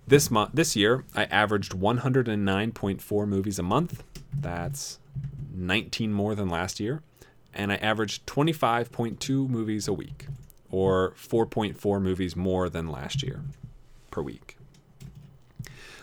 this 0.08 0.32
month, 0.32 0.52
this 0.54 0.76
year, 0.76 1.06
I 1.16 1.26
averaged 1.26 1.74
109.4 1.74 3.28
movies 3.28 3.60
a 3.60 3.64
month. 3.64 4.04
That's 4.34 5.00
19 5.54 6.14
more 6.14 6.36
than 6.36 6.50
last 6.50 6.80
year, 6.80 7.02
and 7.54 7.72
I 7.72 7.76
averaged 7.76 8.26
25.2 8.26 9.50
movies 9.50 9.88
a 9.88 9.94
week, 9.94 10.28
or 10.72 11.12
4.4 11.12 12.02
movies 12.02 12.36
more 12.36 12.70
than 12.70 12.88
last 12.88 13.24
year 13.24 13.42
per 14.12 14.22
week. 14.22 14.58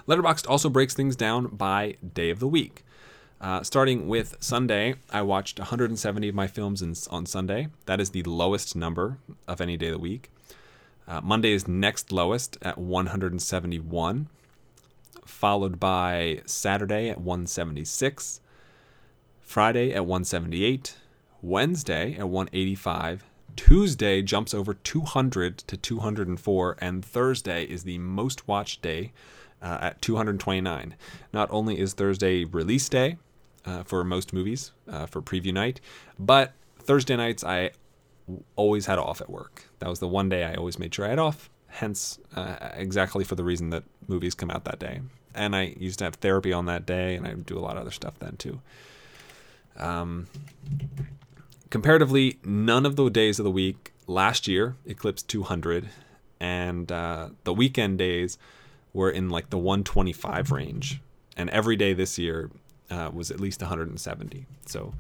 Letterboxd 0.07 0.49
also 0.49 0.69
breaks 0.69 0.95
things 0.95 1.17
down 1.17 1.49
by 1.49 1.97
day 2.15 2.31
of 2.31 2.39
the 2.39 2.49
week. 2.49 2.85
Uh, 3.41 3.63
starting 3.63 4.09
with 4.09 4.37
Sunday, 4.41 4.95
I 5.11 5.23
watched 5.23 5.59
170 5.59 6.29
of 6.29 6.35
my 6.35 6.47
films 6.47 6.81
in, 6.81 6.95
on 7.11 7.27
Sunday. 7.27 7.69
That 7.85 8.01
is 8.01 8.11
the 8.11 8.23
lowest 8.23 8.75
number 8.77 9.19
of 9.47 9.61
any 9.61 9.77
day 9.77 9.89
of 9.89 9.95
the 9.95 9.99
week. 9.99 10.31
Uh, 11.09 11.21
Monday 11.21 11.53
is 11.53 11.69
next 11.69 12.13
lowest 12.13 12.57
at 12.63 12.79
171, 12.79 14.29
followed 15.27 15.79
by 15.79 16.41
Saturday 16.47 17.09
at 17.09 17.19
176, 17.19 18.41
Friday 19.41 19.93
at 19.93 20.07
178, 20.07 20.97
Wednesday 21.43 22.15
at 22.15 22.29
185, 22.29 23.25
Tuesday 23.57 24.23
jumps 24.23 24.53
over 24.55 24.75
200 24.75 25.59
to 25.59 25.77
204, 25.77 26.77
and 26.81 27.05
Thursday 27.05 27.65
is 27.65 27.85
the 27.85 27.99
most 27.99 28.47
watched 28.47 28.83
day 28.83 29.13
uh, 29.63 29.79
at 29.81 30.03
229. 30.03 30.95
Not 31.33 31.49
only 31.51 31.79
is 31.79 31.95
Thursday 31.95 32.45
release 32.45 32.89
day 32.89 33.17
uh, 33.65 33.83
for 33.83 34.05
most 34.05 34.33
movies 34.33 34.73
uh, 34.89 35.07
for 35.07 35.23
preview 35.23 35.53
night, 35.53 35.81
but 36.19 36.53
Thursday 36.79 37.17
nights 37.17 37.43
I 37.43 37.71
always 38.57 38.87
had 38.87 38.99
off 38.99 39.21
at 39.21 39.31
work. 39.31 39.65
That 39.79 39.89
was 39.89 40.01
the 40.01 40.09
one 40.09 40.29
day 40.29 40.45
I 40.45 40.55
always 40.55 40.79
made 40.79 40.95
sure 40.95 41.07
I 41.07 41.11
had 41.11 41.19
off, 41.19 41.49
hence, 41.69 42.19
uh, 42.35 42.57
exactly 42.75 43.25
for 43.25 43.35
the 43.35 43.45
reason 43.45 43.71
that 43.71 43.85
movies 44.09 44.35
come 44.35 44.51
out 44.51 44.65
that 44.65 44.79
day. 44.79 45.01
And 45.35 45.55
I 45.55 45.75
used 45.79 45.99
to 45.99 46.05
have 46.05 46.15
therapy 46.17 46.53
on 46.53 46.67
that 46.67 46.87
day, 46.87 47.15
and 47.15 47.27
I 47.27 47.35
do 47.35 47.59
a 47.59 47.61
lot 47.61 47.77
of 47.77 47.83
other 47.83 47.91
stuff 47.91 48.19
then 48.19 48.37
too. 48.37 48.61
Um, 49.77 50.27
comparatively, 51.71 52.39
none 52.45 52.87
of 52.87 52.97
the 52.97 53.09
days 53.11 53.39
of 53.39 53.45
the 53.45 53.51
week 53.51 53.93
last 54.07 54.49
year 54.49 54.77
eclipsed 54.87 55.29
200, 55.29 55.89
and 56.41 56.91
uh, 56.91 57.31
the 57.45 57.53
weekend 57.53 57.99
days 57.99 58.39
were 58.93 59.11
in 59.11 59.29
like 59.29 59.51
the 59.51 59.59
125 59.59 60.51
range, 60.51 61.01
and 61.37 61.51
every 61.51 61.77
day 61.77 61.93
this 61.93 62.19
year 62.19 62.51
uh, 62.91 63.11
was 63.13 63.31
at 63.31 63.41
least 63.41 63.61
170. 63.61 64.47
So 64.67 64.95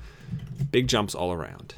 big 0.71 0.89
jumps 0.89 1.15
all 1.15 1.33
around. 1.33 1.75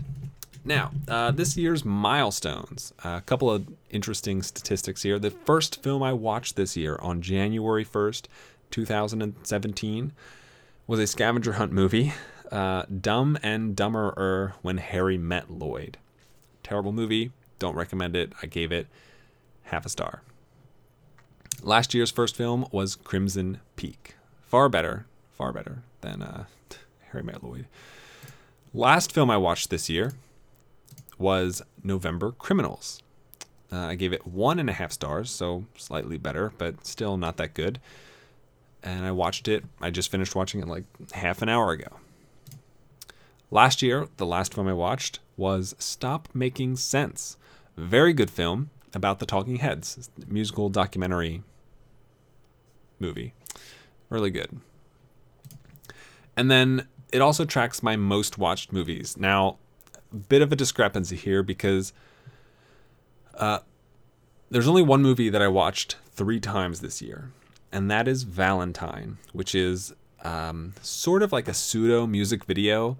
Now, 0.68 0.90
uh, 1.09 1.31
this 1.31 1.57
year's 1.57 1.83
milestones. 1.83 2.92
A 3.02 3.22
couple 3.22 3.50
of 3.50 3.66
interesting 3.88 4.42
statistics 4.42 5.02
here. 5.02 5.18
The 5.18 5.31
first 5.31 5.83
film 5.83 6.02
I 6.02 6.12
watched 6.12 6.57
this 6.57 6.76
year 6.76 6.98
on 7.00 7.22
January 7.22 7.87
1st, 7.87 8.26
2017, 8.70 10.12
was 10.87 11.00
a 11.00 11.07
scavenger 11.07 11.54
hunt 11.54 11.72
movie 11.72 12.12
uh, 12.52 12.83
Dumb 13.00 13.38
and 13.42 13.74
Dumberer 13.74 14.52
When 14.61 14.76
Harry 14.76 15.16
Met 15.16 15.50
Lloyd. 15.50 15.96
Terrible 16.62 16.92
movie. 16.92 17.33
Don't 17.59 17.74
recommend 17.74 18.14
it. 18.14 18.35
I 18.42 18.46
gave 18.46 18.70
it 18.70 18.88
half 19.64 19.87
a 19.87 19.88
star. 19.88 20.20
Last 21.62 21.94
year's 21.94 22.11
first 22.11 22.37
film 22.37 22.66
was 22.70 22.94
Crimson 22.94 23.61
Peak. 23.76 24.16
Far 24.42 24.68
better, 24.68 25.07
far 25.33 25.50
better 25.50 25.78
than 26.02 26.20
uh, 26.20 26.44
Harry 27.11 27.24
Met 27.24 27.42
Lloyd. 27.42 27.64
Last 28.74 29.12
film 29.12 29.31
I 29.31 29.38
watched 29.38 29.70
this 29.70 29.88
year 29.88 30.12
was 31.18 31.62
November 31.83 32.33
Criminals. 32.33 33.02
Uh, 33.70 33.78
I 33.78 33.94
gave 33.96 34.12
it 34.12 34.26
one 34.26 34.59
and 34.59 34.70
a 34.70 34.72
half 34.72 34.92
stars, 34.92 35.31
so 35.31 35.66
slightly 35.76 36.16
better, 36.16 36.52
but 36.57 36.87
still 36.87 37.16
not 37.16 37.37
that 37.37 37.54
good. 37.54 37.81
And 38.83 39.04
I 39.04 39.11
watched 39.11 39.48
it, 39.48 39.64
I 39.81 39.90
just 39.90 40.11
finished 40.11 40.35
watching 40.35 40.61
it 40.61 40.68
like 40.68 40.85
half 41.12 41.42
an 41.42 41.48
hour 41.48 41.72
ago. 41.72 41.98
Last 43.50 43.83
year, 43.83 44.09
the 44.18 44.26
last 44.26 44.54
film 44.54 44.68
I 44.68 44.72
watched 44.72 45.20
was 45.37 45.74
Stop 45.78 46.28
Making 46.35 46.76
Sense. 46.76 47.37
Very 47.76 48.12
good 48.12 48.31
film 48.31 48.70
about 48.94 49.18
the 49.18 49.26
Talking 49.26 49.57
Heads, 49.57 50.11
musical 50.26 50.68
documentary 50.68 51.42
movie. 52.98 53.35
Really 54.09 54.31
good. 54.31 54.61
And 56.37 56.50
then 56.50 56.87
it 57.12 57.20
also 57.20 57.44
tracks 57.44 57.83
my 57.83 57.96
most 57.96 58.38
watched 58.38 58.72
movies. 58.72 59.16
Now, 59.16 59.59
bit 60.14 60.42
of 60.42 60.53
a 60.53 60.57
discrepancy 60.57 61.16
here 61.16 61.42
because 61.42 61.92
uh, 63.35 63.61
there's 64.51 64.68
only 64.68 64.83
one 64.83 65.03
movie 65.03 65.29
that 65.29 65.42
I 65.42 65.49
watched 65.49 65.97
three 66.12 66.40
times 66.40 66.81
this 66.81 67.01
year, 67.03 67.31
and 67.73 67.90
that 67.90 68.09
is 68.09 68.23
Valentine, 68.23 69.18
which 69.33 69.55
is 69.55 69.94
um, 70.23 70.75
sort 70.83 71.23
of 71.23 71.33
like 71.33 71.49
a 71.49 71.55
pseudo 71.55 72.07
music 72.07 72.44
video 72.44 72.97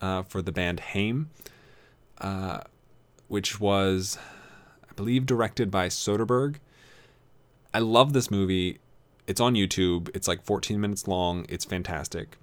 uh, 0.00 0.22
for 0.22 0.42
the 0.42 0.52
band 0.52 0.80
Haim, 0.80 1.30
uh, 2.20 2.60
which 3.28 3.60
was, 3.60 4.18
I 4.88 4.92
believe, 4.94 5.26
directed 5.26 5.70
by 5.70 5.88
Soderbergh. 5.88 6.56
I 7.72 7.78
love 7.78 8.12
this 8.12 8.30
movie. 8.30 8.78
It's 9.26 9.40
on 9.40 9.54
YouTube. 9.54 10.10
It's 10.14 10.26
like 10.26 10.42
14 10.42 10.80
minutes 10.80 11.06
long. 11.06 11.46
It's 11.48 11.64
fantastic. 11.64 12.36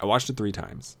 I 0.00 0.06
watched 0.06 0.30
it 0.30 0.36
three 0.36 0.52
times. 0.52 0.96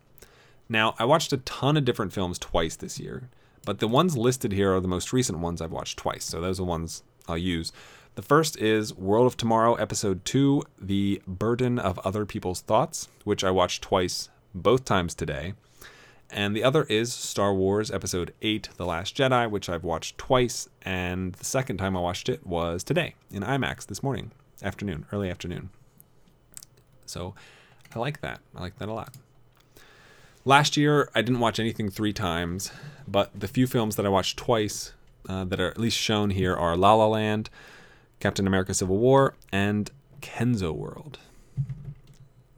Now, 0.68 0.94
I 0.98 1.04
watched 1.04 1.32
a 1.32 1.38
ton 1.38 1.76
of 1.76 1.84
different 1.84 2.12
films 2.12 2.38
twice 2.38 2.76
this 2.76 3.00
year, 3.00 3.30
but 3.64 3.78
the 3.78 3.88
ones 3.88 4.16
listed 4.16 4.52
here 4.52 4.74
are 4.74 4.80
the 4.80 4.88
most 4.88 5.12
recent 5.12 5.38
ones 5.38 5.62
I've 5.62 5.72
watched 5.72 5.98
twice, 5.98 6.24
so 6.24 6.40
those 6.40 6.58
are 6.58 6.64
the 6.64 6.70
ones 6.70 7.02
I'll 7.26 7.38
use. 7.38 7.72
The 8.16 8.22
first 8.22 8.58
is 8.58 8.94
World 8.94 9.26
of 9.26 9.36
Tomorrow, 9.36 9.74
Episode 9.74 10.24
2, 10.24 10.62
The 10.80 11.22
Burden 11.26 11.78
of 11.78 11.98
Other 12.00 12.26
People's 12.26 12.60
Thoughts, 12.60 13.08
which 13.24 13.44
I 13.44 13.50
watched 13.50 13.82
twice, 13.82 14.28
both 14.54 14.84
times 14.84 15.14
today. 15.14 15.54
And 16.30 16.54
the 16.54 16.64
other 16.64 16.82
is 16.84 17.14
Star 17.14 17.54
Wars 17.54 17.90
Episode 17.90 18.34
8, 18.42 18.70
The 18.76 18.84
Last 18.84 19.16
Jedi, 19.16 19.50
which 19.50 19.70
I've 19.70 19.84
watched 19.84 20.18
twice, 20.18 20.68
and 20.82 21.32
the 21.34 21.44
second 21.44 21.78
time 21.78 21.96
I 21.96 22.00
watched 22.00 22.28
it 22.28 22.46
was 22.46 22.84
today 22.84 23.14
in 23.30 23.42
IMAX 23.42 23.86
this 23.86 24.02
morning, 24.02 24.32
afternoon, 24.62 25.06
early 25.12 25.30
afternoon. 25.30 25.70
So 27.06 27.34
I 27.94 27.98
like 27.98 28.20
that. 28.20 28.40
I 28.54 28.60
like 28.60 28.78
that 28.78 28.88
a 28.88 28.92
lot. 28.92 29.14
Last 30.48 30.78
year, 30.78 31.10
I 31.14 31.20
didn't 31.20 31.40
watch 31.40 31.60
anything 31.60 31.90
three 31.90 32.14
times, 32.14 32.72
but 33.06 33.38
the 33.38 33.46
few 33.46 33.66
films 33.66 33.96
that 33.96 34.06
I 34.06 34.08
watched 34.08 34.38
twice 34.38 34.94
uh, 35.28 35.44
that 35.44 35.60
are 35.60 35.68
at 35.68 35.76
least 35.76 35.98
shown 35.98 36.30
here 36.30 36.56
are 36.56 36.74
La 36.74 36.94
La 36.94 37.06
Land, 37.06 37.50
Captain 38.18 38.46
America 38.46 38.72
Civil 38.72 38.96
War, 38.96 39.34
and 39.52 39.90
Kenzo 40.22 40.74
World. 40.74 41.18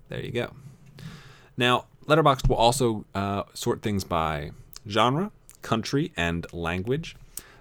There 0.09 0.21
you 0.21 0.31
go. 0.31 0.53
Now, 1.57 1.87
Letterboxd 2.07 2.49
will 2.49 2.55
also 2.55 3.07
uh, 3.13 3.43
sort 3.55 3.83
things 3.83 4.05
by 4.05 4.53
genre, 4.89 5.33
country, 5.63 6.13
and 6.17 6.47
language. 6.53 7.17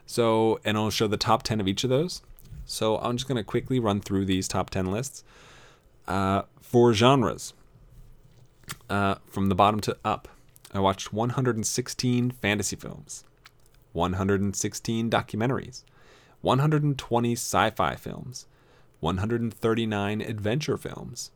So, 0.06 0.60
and 0.64 0.78
it'll 0.78 0.92
show 0.92 1.08
the 1.08 1.18
top 1.18 1.42
10 1.42 1.60
of 1.60 1.68
each 1.68 1.84
of 1.84 1.90
those. 1.90 2.22
So, 2.66 3.00
I'm 3.00 3.18
just 3.18 3.28
going 3.28 3.38
to 3.38 3.44
quickly 3.44 3.80
run 3.80 4.00
through 4.00 4.26
these 4.26 4.48
top 4.48 4.70
10 4.70 4.92
lists. 4.92 5.24
Uh, 6.08 6.44
for 6.62 6.94
genres, 6.94 7.54
uh, 8.90 9.16
from 9.28 9.50
the 9.50 9.56
bottom 9.56 9.80
to 9.82 9.98
up, 10.04 10.28
I 10.74 10.80
watched 10.80 11.12
116 11.14 12.32
fantasy 12.32 12.76
films, 12.76 13.24
116 13.94 15.10
documentaries, 15.10 15.84
120 16.42 17.32
sci 17.34 17.70
fi 17.72 17.96
films, 17.96 18.46
139 19.00 20.22
adventure 20.22 20.78
films, 20.78 21.32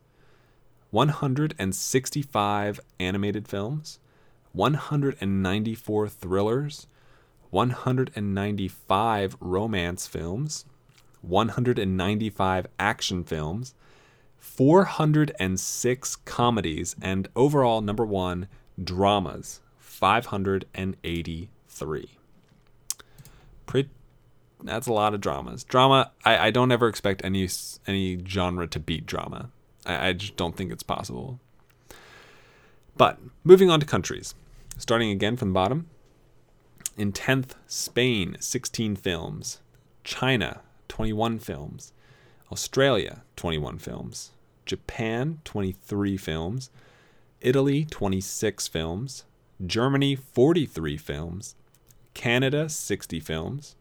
165 0.91 2.80
animated 3.00 3.48
films, 3.48 4.00
194 4.52 6.08
thrillers, 6.10 6.88
195 7.50 9.38
romance 9.39 10.08
films, 10.08 10.65
195 11.22 12.67
action 12.78 13.24
films, 13.24 13.74
406 14.43 16.15
comedies, 16.17 16.95
and 17.01 17.27
overall, 17.36 17.82
number 17.82 18.06
one, 18.06 18.47
dramas, 18.82 19.60
583. 19.79 22.10
Pretty, 23.65 23.89
that's 24.62 24.86
a 24.86 24.93
lot 24.93 25.13
of 25.13 25.21
dramas. 25.21 25.63
Drama, 25.63 26.12
I, 26.25 26.47
I 26.47 26.51
don't 26.51 26.73
ever 26.73 26.89
expect 26.89 27.23
any 27.23 27.47
any 27.88 28.21
genre 28.27 28.67
to 28.67 28.79
beat 28.79 29.06
drama. 29.06 29.49
I, 29.86 30.10
I 30.10 30.13
just 30.13 30.36
don't 30.36 30.58
think 30.58 30.73
it's 30.73 30.84
possible. 30.84 31.39
But 32.97 33.19
moving 33.45 33.71
on 33.71 33.79
to 33.79 33.86
countries, 33.86 34.36
starting 34.77 35.10
again 35.10 35.38
from 35.38 35.49
the 35.49 35.53
bottom. 35.53 35.88
In 36.97 37.13
10th, 37.13 37.51
Spain, 37.65 38.36
16 38.39 38.97
films. 38.97 39.62
China, 40.03 40.60
21 40.89 41.39
films. 41.39 41.93
Australia, 42.54 43.24
21 43.36 43.80
films. 43.80 44.30
Japan, 44.68 45.39
23 45.44 46.18
films. 46.18 46.70
Italy, 47.42 47.84
26 47.84 48.68
films. 48.68 49.24
Germany, 49.66 50.16
43 50.16 50.96
films. 50.98 51.56
Canada, 52.13 52.70
60 52.70 53.20
films. 53.20 53.76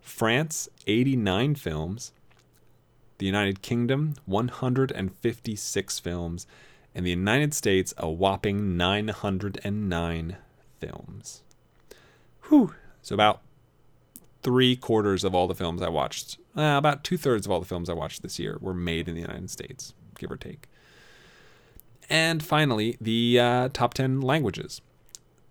France, 0.00 0.70
89 0.86 1.54
films. 1.56 2.12
The 3.18 3.26
United 3.26 3.60
Kingdom, 3.60 4.14
156 4.24 5.98
films. 5.98 6.46
And 6.94 7.04
the 7.04 7.10
United 7.10 7.52
States, 7.52 7.92
a 7.98 8.08
whopping 8.08 8.78
909 8.78 10.36
films. 10.80 11.42
Whew. 12.48 12.72
So 13.02 13.12
about 13.14 13.42
three 14.42 14.74
quarters 14.74 15.22
of 15.22 15.34
all 15.34 15.46
the 15.46 15.54
films 15.54 15.82
I 15.82 15.90
watched, 15.90 16.38
uh, 16.56 16.76
about 16.78 17.04
two 17.04 17.16
thirds 17.16 17.46
of 17.46 17.52
all 17.52 17.60
the 17.60 17.66
films 17.66 17.88
I 17.88 17.94
watched 17.94 18.22
this 18.22 18.38
year 18.38 18.58
were 18.60 18.74
made 18.74 19.08
in 19.08 19.14
the 19.14 19.20
United 19.20 19.50
States, 19.50 19.94
give 20.18 20.30
or 20.30 20.36
take. 20.36 20.68
And 22.08 22.42
finally, 22.42 22.96
the 23.00 23.38
uh, 23.38 23.68
top 23.72 23.94
10 23.94 24.20
languages. 24.20 24.80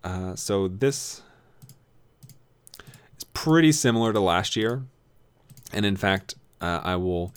Uh, 0.03 0.35
so 0.35 0.67
this 0.67 1.21
is 3.17 3.23
pretty 3.33 3.71
similar 3.71 4.11
to 4.11 4.19
last 4.19 4.55
year. 4.57 4.83
And 5.71 5.85
in 5.85 5.95
fact, 5.95 6.35
uh, 6.59 6.81
I 6.83 6.97
will. 6.97 7.33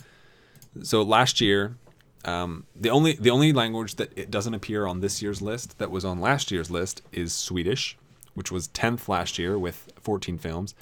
So 0.81 1.01
last 1.01 1.39
year, 1.39 1.77
um, 2.25 2.65
the 2.75 2.89
only 2.89 3.13
the 3.13 3.29
only 3.29 3.53
language 3.53 3.95
that 3.95 4.11
it 4.17 4.31
doesn't 4.31 4.53
appear 4.53 4.87
on 4.87 5.01
this 5.01 5.21
year's 5.21 5.41
list 5.41 5.77
that 5.77 5.91
was 5.91 6.05
on 6.05 6.19
last 6.19 6.51
year's 6.51 6.71
list 6.71 7.01
is 7.11 7.33
Swedish, 7.33 7.97
which 8.33 8.51
was 8.51 8.69
10th 8.69 9.07
last 9.07 9.37
year 9.37 9.57
with 9.57 9.91
14 10.01 10.37
films. 10.37 10.73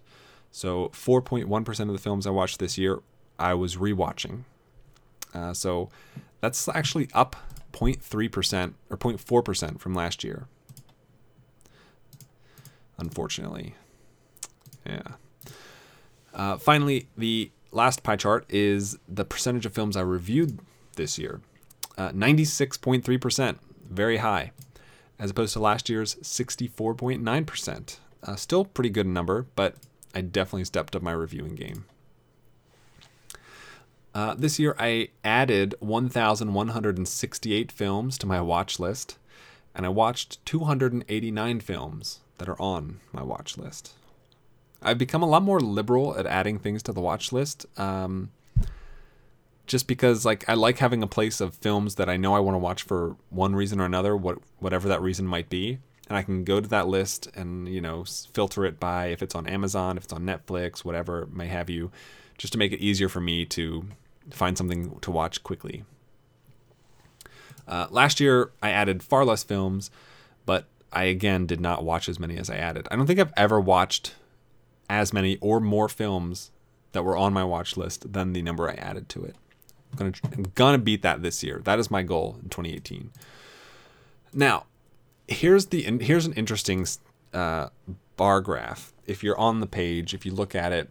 So 0.51 0.89
4.1% 0.89 1.81
of 1.81 1.93
the 1.93 1.99
films 1.99 2.27
I 2.27 2.31
watched 2.31 2.59
this 2.59 2.79
year 2.79 3.03
I 3.39 3.53
was 3.53 3.77
rewatching. 3.77 4.45
Uh, 5.35 5.53
so 5.53 5.91
that's 6.41 6.69
actually 6.69 7.11
up 7.13 7.37
0.3% 7.75 8.73
or 8.89 8.97
0.4% 8.97 9.79
from 9.79 9.95
last 9.95 10.25
year. 10.25 10.47
Unfortunately. 12.97 13.75
Yeah. 14.87 15.03
Uh, 16.33 16.57
finally, 16.57 17.09
the 17.17 17.51
last 17.71 18.03
pie 18.03 18.17
chart 18.17 18.45
is 18.49 18.99
the 19.09 19.25
percentage 19.25 19.67
of 19.67 19.73
films 19.73 19.97
I 19.97 20.03
reviewed 20.03 20.59
this 20.97 21.19
year. 21.19 21.41
Uh, 21.97 22.11
96.3%, 22.11 23.59
very 23.89 24.17
high, 24.19 24.51
as 25.19 25.31
opposed 25.31 25.53
to 25.53 25.61
last 25.61 25.89
year's 25.89 26.17
64.9%. 26.17 27.97
Uh, 28.23 28.37
still 28.37 28.65
pretty 28.65 28.91
good 28.91 29.07
number, 29.07 29.47
but 29.55 29.77
I 30.15 30.23
definitely 30.23 30.65
stepped 30.65 30.97
up 30.97 31.03
my 31.03 31.13
reviewing 31.13 31.55
game. 31.55 31.85
Uh, 34.15 34.35
this 34.35 34.59
year, 34.61 34.77
I 34.79 35.09
added 35.25 35.75
1,168 35.81 37.73
films 37.73 38.19
to 38.19 38.27
my 38.27 38.41
watch 38.41 38.79
list, 38.79 39.19
and 39.75 39.85
I 39.85 39.89
watched 39.89 40.45
289 40.47 41.61
films 41.61 42.21
that 42.39 42.49
are 42.49 42.61
on 42.61 43.01
my 43.13 43.23
watch 43.23 43.59
list. 43.59 43.95
I've 44.85 44.99
become 44.99 45.23
a 45.23 45.27
lot 45.27 45.43
more 45.43 45.61
liberal 45.61 46.17
at 46.17 46.27
adding 46.27 46.59
things 46.59 46.83
to 46.85 46.93
the 46.93 47.01
watch 47.01 47.33
list. 47.33 47.67
Um, 47.79 48.31
just 49.67 49.87
because 49.87 50.25
like 50.25 50.49
I 50.49 50.55
like 50.55 50.79
having 50.79 51.03
a 51.03 51.07
place 51.07 51.41
of 51.41 51.55
films 51.55 51.95
that 51.95 52.09
I 52.09 52.17
know 52.17 52.35
I 52.35 52.41
want 52.41 52.55
to 52.55 52.59
watch 52.59 52.83
for 52.83 53.17
one 53.31 53.57
reason 53.57 53.81
or 53.81 53.85
another, 53.85 54.17
what 54.17 54.39
whatever 54.59 54.89
that 54.89 55.01
reason 55.01 55.27
might 55.27 55.49
be, 55.49 55.79
and 56.09 56.17
I 56.17 56.23
can 56.23 56.45
go 56.45 56.61
to 56.61 56.69
that 56.69 56.87
list 56.87 57.29
and 57.35 57.69
you 57.69 57.81
know 57.81 58.05
filter 58.33 58.65
it 58.65 58.79
by 58.79 59.07
if 59.07 59.23
it's 59.23 59.35
on 59.35 59.47
Amazon, 59.47 59.97
if 59.97 60.05
it's 60.05 60.13
on 60.13 60.25
Netflix, 60.25 60.85
whatever 60.85 61.27
may 61.33 61.47
have 61.47 61.71
you, 61.71 61.91
just 62.37 62.53
to 62.53 62.59
make 62.59 62.73
it 62.73 62.81
easier 62.81 63.09
for 63.09 63.21
me 63.21 63.47
to 63.47 63.87
find 64.31 64.59
something 64.59 64.99
to 65.01 65.11
watch 65.11 65.43
quickly. 65.43 65.85
Uh, 67.67 67.87
last 67.91 68.21
year 68.21 68.53
I 68.63 68.71
added 68.71 69.03
far 69.03 69.25
less 69.25 69.43
films, 69.43 69.91
but 70.45 70.67
I 70.93 71.05
again 71.05 71.47
did 71.47 71.61
not 71.61 71.85
watch 71.85 72.09
as 72.09 72.21
many 72.21 72.37
as 72.37 72.51
I 72.51 72.57
added. 72.57 72.87
I 72.91 72.97
don't 72.97 73.07
think 73.07 73.19
I've 73.19 73.33
ever 73.37 73.59
watched 73.59 74.15
as 74.89 75.13
many 75.13 75.37
or 75.41 75.61
more 75.61 75.89
films 75.89 76.51
that 76.93 77.03
were 77.03 77.17
on 77.17 77.33
my 77.33 77.45
watch 77.45 77.77
list 77.77 78.13
than 78.13 78.33
the 78.33 78.43
number 78.43 78.71
I 78.71 78.75
added 78.75 79.09
to 79.11 79.25
it. 79.25 79.37
I'm 79.93 79.99
gonna, 79.99 80.13
I'm 80.37 80.53
gonna 80.55 80.79
beat 80.79 81.03
that 81.03 81.23
this 81.23 81.43
year. 81.43 81.61
That 81.65 81.79
is 81.79 81.91
my 81.91 82.03
goal 82.03 82.39
in 82.43 82.49
2018. 82.49 83.11
Now, 84.33 84.67
here's 85.29 85.67
the 85.67 85.83
here's 86.01 86.27
an 86.27 86.33
interesting 86.35 86.87
uh, 87.33 87.69
bar 88.17 88.41
graph. 88.41 88.93
If 89.07 89.23
you're 89.23 89.39
on 89.39 89.61
the 89.61 89.67
page, 89.67 90.15
if 90.15 90.25
you 90.25 90.33
look 90.33 90.55
at 90.55 90.73
it, 90.73 90.91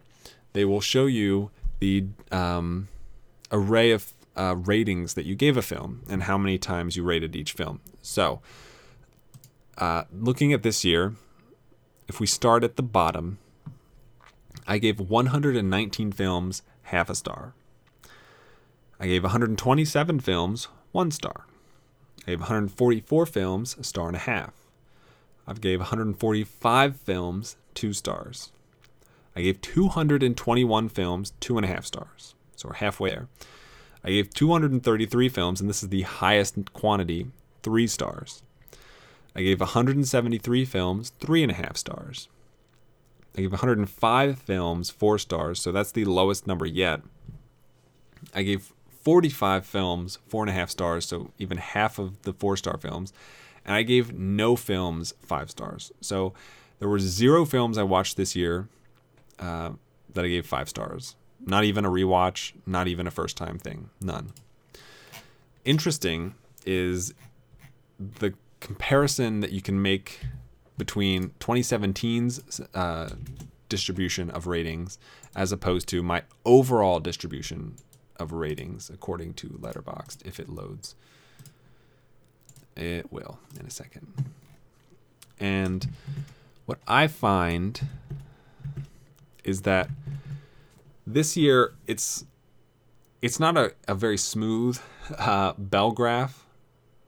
they 0.52 0.64
will 0.64 0.80
show 0.80 1.06
you 1.06 1.50
the 1.80 2.06
um, 2.30 2.88
array 3.50 3.90
of 3.90 4.12
uh, 4.36 4.54
ratings 4.56 5.14
that 5.14 5.24
you 5.24 5.34
gave 5.34 5.56
a 5.56 5.62
film 5.62 6.02
and 6.08 6.24
how 6.24 6.38
many 6.38 6.58
times 6.58 6.96
you 6.96 7.02
rated 7.02 7.36
each 7.36 7.52
film. 7.52 7.80
So, 8.02 8.40
uh, 9.78 10.04
looking 10.12 10.52
at 10.52 10.62
this 10.62 10.84
year, 10.84 11.14
if 12.08 12.20
we 12.20 12.26
start 12.26 12.64
at 12.64 12.76
the 12.76 12.82
bottom, 12.82 13.38
I 14.66 14.78
gave 14.78 14.98
119 14.98 16.12
films 16.12 16.62
half 16.84 17.10
a 17.10 17.14
star. 17.14 17.52
I 18.98 19.06
gave 19.06 19.22
127 19.22 20.20
films 20.20 20.68
one 20.92 21.10
star. 21.10 21.46
I 22.22 22.30
gave 22.30 22.40
144 22.40 23.26
films 23.26 23.76
a 23.78 23.84
star 23.84 24.06
and 24.06 24.16
a 24.16 24.20
half. 24.20 24.54
I've 25.46 25.60
gave 25.60 25.80
145 25.80 26.96
films 26.96 27.56
two 27.74 27.92
stars. 27.92 28.52
I 29.36 29.42
gave 29.42 29.60
221 29.60 30.88
films 30.88 31.32
two 31.40 31.58
and 31.58 31.64
a 31.64 31.68
half 31.68 31.84
stars. 31.84 32.34
So 32.56 32.68
we're 32.68 32.76
halfway 32.76 33.10
there. 33.10 33.28
I 34.02 34.10
gave 34.10 34.32
233 34.32 35.28
films, 35.28 35.60
and 35.60 35.68
this 35.68 35.82
is 35.82 35.88
the 35.88 36.02
highest 36.02 36.72
quantity, 36.72 37.26
three 37.62 37.86
stars. 37.86 38.42
I 39.34 39.42
gave 39.42 39.60
173 39.60 40.64
films 40.64 41.10
three 41.18 41.42
and 41.42 41.50
a 41.50 41.54
half 41.54 41.76
stars. 41.76 42.28
I 43.36 43.40
gave 43.40 43.52
105 43.52 44.38
films 44.38 44.90
four 44.90 45.18
stars, 45.18 45.60
so 45.60 45.72
that's 45.72 45.92
the 45.92 46.04
lowest 46.04 46.46
number 46.46 46.66
yet. 46.66 47.02
I 48.34 48.42
gave 48.42 48.72
45 49.02 49.66
films 49.66 50.18
four 50.28 50.42
and 50.42 50.50
a 50.50 50.52
half 50.52 50.70
stars, 50.70 51.06
so 51.06 51.30
even 51.38 51.58
half 51.58 51.98
of 51.98 52.22
the 52.22 52.32
four 52.32 52.56
star 52.56 52.78
films. 52.78 53.12
And 53.64 53.74
I 53.74 53.82
gave 53.82 54.14
no 54.14 54.56
films 54.56 55.14
five 55.22 55.50
stars. 55.50 55.92
So 56.00 56.32
there 56.78 56.88
were 56.88 56.98
zero 56.98 57.44
films 57.44 57.78
I 57.78 57.82
watched 57.82 58.16
this 58.16 58.36
year 58.36 58.68
uh, 59.38 59.72
that 60.12 60.24
I 60.24 60.28
gave 60.28 60.46
five 60.46 60.68
stars. 60.68 61.16
Not 61.44 61.64
even 61.64 61.84
a 61.84 61.90
rewatch, 61.90 62.52
not 62.66 62.88
even 62.88 63.06
a 63.06 63.10
first 63.10 63.36
time 63.36 63.58
thing. 63.58 63.90
None. 64.00 64.32
Interesting 65.64 66.34
is 66.64 67.14
the 67.98 68.34
comparison 68.60 69.40
that 69.40 69.52
you 69.52 69.60
can 69.60 69.80
make 69.80 70.20
between 70.76 71.30
2017's 71.40 72.60
uh, 72.74 73.10
distribution 73.68 74.30
of 74.30 74.46
ratings 74.46 74.98
as 75.34 75.52
opposed 75.52 75.88
to 75.88 76.02
my 76.02 76.22
overall 76.44 77.00
distribution 77.00 77.74
of 78.16 78.32
ratings 78.32 78.90
according 78.90 79.34
to 79.34 79.48
Letterboxd 79.48 80.24
if 80.24 80.38
it 80.38 80.48
loads. 80.48 80.94
It 82.76 83.12
will 83.12 83.38
in 83.58 83.66
a 83.66 83.70
second. 83.70 84.12
And 85.38 85.88
what 86.66 86.78
I 86.86 87.06
find 87.06 87.80
is 89.42 89.62
that 89.62 89.90
this 91.06 91.36
year 91.36 91.74
it's 91.86 92.24
it's 93.20 93.40
not 93.40 93.56
a, 93.56 93.72
a 93.88 93.94
very 93.94 94.18
smooth 94.18 94.78
uh, 95.18 95.54
bell 95.56 95.92
graph 95.92 96.43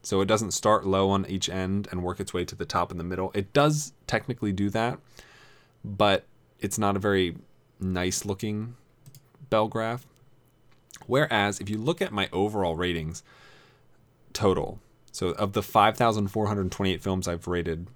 so 0.07 0.21
it 0.21 0.27
doesn't 0.27 0.53
start 0.53 0.87
low 0.87 1.11
on 1.11 1.27
each 1.27 1.49
end 1.49 1.89
and 1.91 2.01
work 2.01 2.21
its 2.21 2.33
way 2.33 2.45
to 2.45 2.55
the 2.55 2.65
top 2.65 2.93
in 2.93 2.97
the 2.97 3.03
middle. 3.03 3.33
It 3.35 3.53
does 3.53 3.93
technically 4.07 4.53
do 4.53 4.71
that, 4.71 5.01
but 5.85 6.27
it's 6.61 6.79
not 6.79 6.95
a 6.95 7.01
very 7.01 7.35
nice 7.81 8.25
looking 8.25 8.77
bell 9.51 9.67
graph. 9.67 10.07
Whereas 11.09 11.59
if 11.59 11.69
you 11.69 11.77
look 11.77 12.01
at 12.01 12.13
my 12.13 12.29
overall 12.33 12.77
ratings 12.77 13.25
total, 14.33 14.79
so 15.11 15.31
of 15.31 15.55
the 15.55 15.63
5,428 15.63 17.03
films 17.03 17.27
I've 17.27 17.49
rated, 17.49 17.89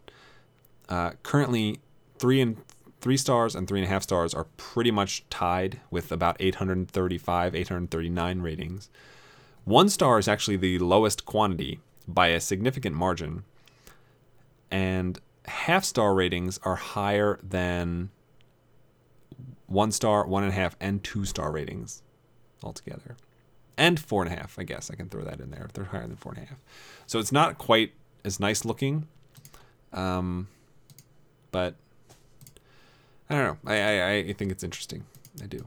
uh, 0.88 1.12
currently 1.22 1.78
three 2.18 2.40
and 2.40 2.56
three 3.00 3.18
stars 3.18 3.54
and 3.54 3.68
three 3.68 3.78
and 3.78 3.86
a 3.86 3.88
half 3.88 4.02
stars 4.02 4.34
are 4.34 4.48
pretty 4.56 4.90
much 4.90 5.22
tied 5.30 5.78
with 5.92 6.10
about 6.10 6.36
835, 6.40 7.54
839 7.54 8.42
ratings. 8.42 8.90
One 9.64 9.88
star 9.88 10.18
is 10.18 10.26
actually 10.26 10.56
the 10.56 10.80
lowest 10.80 11.24
quantity 11.24 11.78
by 12.14 12.28
a 12.28 12.40
significant 12.40 12.96
margin. 12.96 13.44
And 14.70 15.18
half 15.46 15.84
star 15.84 16.14
ratings 16.14 16.58
are 16.62 16.76
higher 16.76 17.38
than 17.42 18.10
one 19.66 19.92
star, 19.92 20.26
one 20.26 20.42
and 20.42 20.52
a 20.52 20.54
half, 20.54 20.76
and 20.80 21.02
two 21.02 21.24
star 21.24 21.50
ratings 21.50 22.02
altogether. 22.62 23.16
And 23.76 23.98
four 23.98 24.22
and 24.22 24.32
a 24.32 24.36
half, 24.36 24.58
I 24.58 24.64
guess 24.64 24.90
I 24.90 24.94
can 24.94 25.08
throw 25.08 25.22
that 25.22 25.40
in 25.40 25.50
there. 25.50 25.64
If 25.64 25.72
they're 25.72 25.84
higher 25.84 26.06
than 26.06 26.16
four 26.16 26.32
and 26.32 26.42
a 26.42 26.46
half. 26.46 26.58
So 27.06 27.18
it's 27.18 27.32
not 27.32 27.56
quite 27.56 27.92
as 28.24 28.38
nice 28.38 28.64
looking. 28.64 29.08
Um, 29.92 30.48
but 31.50 31.74
I 33.28 33.34
don't 33.34 33.64
know. 33.64 33.70
I, 33.70 33.76
I, 33.76 34.16
I 34.28 34.32
think 34.32 34.52
it's 34.52 34.62
interesting. 34.62 35.04
I 35.42 35.46
do. 35.46 35.64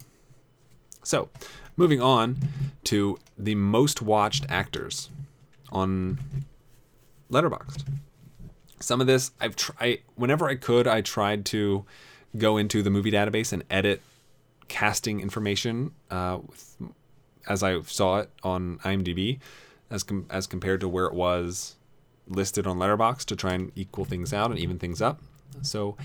So, 1.04 1.30
moving 1.76 2.02
on 2.02 2.38
to 2.86 3.18
the 3.38 3.56
most 3.56 4.02
watched 4.02 4.46
actors 4.50 5.10
on 5.74 6.20
Letterboxd. 7.30 7.84
Some 8.80 9.02
of 9.02 9.08
this 9.08 9.32
I've 9.42 9.56
tried 9.56 10.00
whenever 10.16 10.48
I 10.48 10.56
could, 10.56 10.88
I 10.88 11.02
tried 11.02 11.46
to 11.48 11.86
go 12.38 12.58
into 12.58 12.82
the 12.82 12.90
movie 12.90 13.12
database 13.12 13.52
and 13.52 13.64
edit 13.70 14.02
casting 14.68 15.20
information 15.20 15.92
uh, 16.10 16.40
with 16.48 16.78
as 17.48 17.64
I 17.64 17.82
saw 17.82 18.20
it 18.20 18.30
on 18.44 18.78
IMDb, 18.80 19.40
as 19.90 20.04
com- 20.04 20.26
as 20.30 20.48
compared 20.48 20.80
to 20.82 20.88
where 20.88 21.06
it 21.06 21.14
was 21.14 21.76
listed 22.28 22.66
on 22.66 22.78
Letterboxd 22.78 23.26
to 23.26 23.36
try 23.36 23.54
and 23.54 23.72
equal 23.76 24.06
things 24.06 24.34
out 24.34 24.50
and 24.50 24.60
even 24.60 24.80
things 24.80 25.02
up. 25.02 25.22
So 25.62 25.98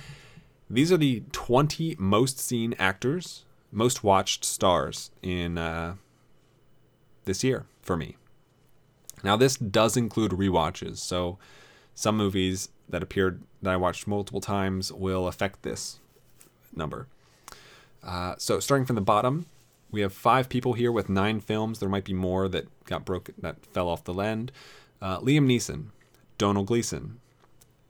these 0.69 0.93
are 0.93 0.97
the 0.97 1.23
20 1.33 1.97
most 1.99 2.39
seen 2.39 2.75
actors, 2.79 3.45
most 3.71 4.03
watched 4.03 4.45
stars 4.45 5.11
in 5.23 5.59
uh, 5.59 5.95
this 7.25 7.45
year 7.45 7.67
for 7.81 7.97
me. 7.97 8.17
Now 9.23 9.37
this 9.37 9.57
does 9.57 9.97
include 9.97 10.33
rewatches, 10.33 10.99
so 10.99 11.39
some 11.95 12.17
movies 12.17 12.69
that 12.89 13.03
appeared 13.03 13.43
that 13.63 13.73
I 13.73 13.77
watched 13.77 14.07
multiple 14.07 14.41
times 14.41 14.93
will 14.93 15.27
affect 15.27 15.63
this 15.63 15.99
number. 16.75 17.07
Uh, 18.03 18.35
so 18.39 18.61
starting 18.61 18.87
from 18.87 18.97
the 18.97 19.03
bottom, 19.03 19.47
we 19.91 20.01
have 20.03 20.13
five 20.13 20.49
people 20.49 20.75
here 20.75 20.93
with 20.93 21.09
nine 21.09 21.41
films. 21.41 21.79
There 21.79 21.89
might 21.89 22.05
be 22.05 22.13
more 22.13 22.49
that 22.49 22.67
got 22.85 23.05
broken 23.05 23.35
that 23.39 23.65
fell 23.67 23.89
off 23.89 24.05
the 24.05 24.15
land. 24.15 24.53
Uh, 25.01 25.19
Liam 25.21 25.47
Neeson, 25.47 25.87
Domhnall 26.37 26.65
Gleeson, 26.65 27.21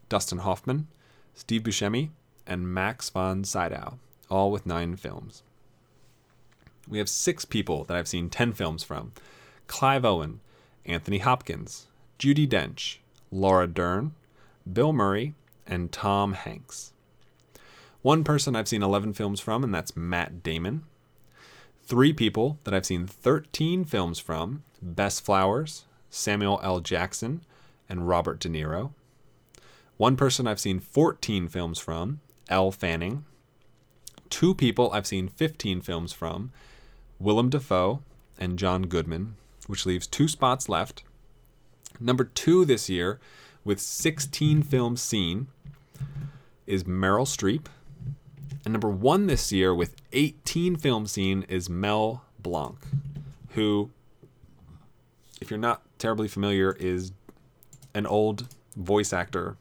Dustin 0.09 0.38
Hoffman, 0.38 0.88
Steve 1.35 1.62
Buscemi, 1.62 2.11
and 2.47 2.73
Max 2.73 3.11
von 3.11 3.45
Sydow, 3.45 3.99
all 4.31 4.51
with 4.51 4.67
nine 4.67 4.97
films. 4.97 5.43
We 6.88 6.99
have 6.99 7.09
six 7.09 7.45
people 7.45 7.85
that 7.85 7.97
I've 7.97 8.09
seen 8.09 8.31
10 8.31 8.55
films 8.55 8.83
from 8.83 9.12
Clive 9.67 10.05
Owen, 10.05 10.41
Anthony 10.87 11.19
Hopkins, 11.19 11.87
Judi 12.19 12.49
Dench, 12.49 12.99
Laura 13.31 13.67
Dern, 13.67 14.12
Bill 14.71 14.93
Murray, 14.93 15.35
and 15.67 15.93
Tom 15.93 16.33
Hanks. 16.33 16.93
One 18.03 18.25
person 18.25 18.57
I've 18.57 18.69
seen 18.69 18.83
11 18.83 19.12
films 19.14 19.41
from, 19.41 19.64
and 19.64 19.75
that's 19.75 19.97
Matt 19.97 20.43
Damon. 20.43 20.85
Three 21.85 22.12
people 22.12 22.59
that 22.64 22.75
I've 22.75 22.87
seen 22.87 23.07
13 23.07 23.85
films 23.85 24.19
from 24.19 24.62
Bess 24.81 25.21
Flowers, 25.21 25.85
Samuel 26.11 26.61
L. 26.62 26.81
Jackson, 26.81 27.43
and 27.88 28.09
Robert 28.09 28.38
De 28.41 28.49
Niro. 28.49 28.93
One 29.97 30.17
person 30.17 30.47
I've 30.47 30.61
seen 30.61 30.79
14 30.81 31.49
films 31.49 31.79
from, 31.79 32.21
Elle 32.49 32.71
Fanning. 32.71 33.25
Two 34.31 34.55
people 34.55 34.93
I've 34.93 35.07
seen 35.07 35.29
15 35.29 35.81
films 35.81 36.12
from, 36.12 36.53
Willem 37.19 37.51
Dafoe 37.51 38.03
and 38.38 38.59
John 38.59 38.83
Goodman, 38.83 39.35
which 39.68 39.87
leaves 39.87 40.09
two 40.09 40.26
spots 40.26 40.68
left. 40.68 41.04
Number 42.00 42.24
two 42.24 42.64
this 42.64 42.88
year, 42.88 43.20
with 43.64 43.78
16 43.81 44.62
films 44.64 45.00
seen, 45.00 45.46
is 46.66 46.85
Meryl 46.85 47.26
Streep. 47.26 47.66
And 48.64 48.72
number 48.72 48.88
one 48.88 49.26
this 49.26 49.52
year, 49.52 49.72
with 49.74 49.94
18 50.12 50.76
films 50.76 51.12
seen, 51.12 51.44
is 51.48 51.70
Mel 51.70 52.24
Blanc, 52.40 52.78
who, 53.50 53.90
if 55.40 55.50
you're 55.50 55.59
not 55.59 55.83
terribly 55.98 56.28
familiar, 56.28 56.72
is 56.72 57.12
an 57.94 58.07
old 58.07 58.48
voice 58.76 59.12
actor 59.12 59.57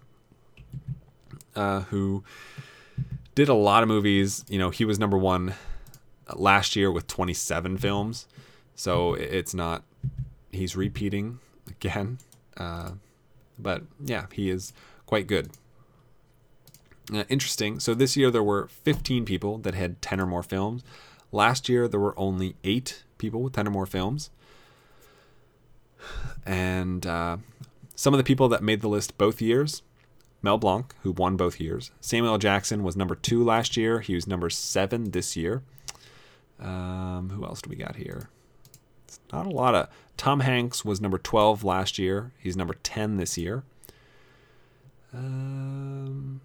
uh, 1.56 1.82
who 1.82 2.24
did 3.36 3.50
a 3.50 3.54
lot 3.54 3.84
of 3.84 3.90
movies. 3.90 4.46
You 4.48 4.60
know, 4.60 4.70
he 4.70 4.86
was 4.86 5.00
number 5.00 5.18
one 5.18 5.54
last 6.36 6.76
year 6.76 6.92
with 6.92 7.08
27 7.08 7.78
films. 7.78 8.28
So 8.76 9.16
it's 9.16 9.54
not, 9.54 9.84
he's 10.52 10.76
repeating 10.76 11.40
again. 11.68 12.20
Uh, 12.58 12.94
but 13.60 13.84
yeah, 14.04 14.26
he 14.34 14.50
is 14.50 14.74
quite 15.06 15.28
good. 15.28 15.52
Uh, 17.14 17.24
interesting. 17.30 17.80
So 17.80 17.94
this 17.94 18.18
year 18.18 18.32
there 18.32 18.42
were 18.42 18.68
15 18.68 19.26
people 19.26 19.60
that 19.60 19.76
had 19.76 20.02
10 20.02 20.20
or 20.20 20.26
more 20.26 20.42
films. 20.42 20.84
Last 21.32 21.70
year 21.70 21.88
there 21.88 22.00
were 22.00 22.18
only 22.18 22.56
eight 22.64 23.04
people 23.20 23.44
with 23.44 23.54
10 23.54 23.68
or 23.68 23.70
more 23.70 23.86
films. 23.86 24.32
And 26.48 27.06
uh, 27.06 27.38
some 27.94 28.16
of 28.16 28.18
the 28.18 28.24
people 28.24 28.50
that 28.50 28.64
made 28.64 28.82
the 28.82 28.90
list 28.90 29.20
both 29.20 29.40
years 29.40 29.84
Mel 30.42 30.58
Blanc, 30.58 30.94
who 31.02 31.12
won 31.12 31.36
both 31.36 31.60
years. 31.60 31.92
Samuel 32.00 32.38
Jackson 32.38 32.84
was 32.84 32.96
number 32.96 33.16
two 33.16 33.44
last 33.44 33.76
year. 33.76 34.00
He 34.00 34.16
was 34.16 34.28
number 34.28 34.50
seven 34.50 35.12
this 35.12 35.36
year. 35.36 35.64
Um, 36.60 37.32
who 37.34 37.44
else 37.44 37.62
do 37.62 37.70
we 37.70 37.76
got 37.76 37.96
here? 37.96 38.30
Not 39.32 39.46
a 39.46 39.50
lot 39.50 39.76
of. 39.76 39.90
Tom 40.16 40.42
Hanks 40.42 40.84
was 40.84 41.02
number 41.02 41.18
12 41.18 41.64
last 41.64 41.98
year. 41.98 42.32
He's 42.40 42.58
number 42.58 42.76
10 42.84 43.18
this 43.18 43.38
year. 43.38 43.64
Um, 45.14 46.42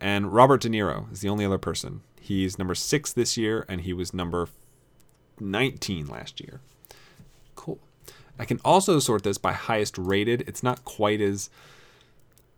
and 0.00 0.32
Robert 0.32 0.60
De 0.60 0.68
Niro 0.68 1.10
is 1.12 1.20
the 1.20 1.28
only 1.28 1.44
other 1.44 1.58
person. 1.58 2.02
He's 2.20 2.58
number 2.58 2.74
six 2.74 3.12
this 3.12 3.36
year, 3.36 3.64
and 3.68 3.82
he 3.82 3.92
was 3.92 4.12
number 4.12 4.48
19 5.38 6.06
last 6.06 6.40
year. 6.40 6.60
Cool. 7.54 7.78
I 8.38 8.44
can 8.44 8.60
also 8.64 8.98
sort 8.98 9.22
this 9.22 9.38
by 9.38 9.52
highest 9.52 9.96
rated. 9.96 10.42
It's 10.42 10.62
not 10.62 10.84
quite 10.84 11.20
as 11.20 11.50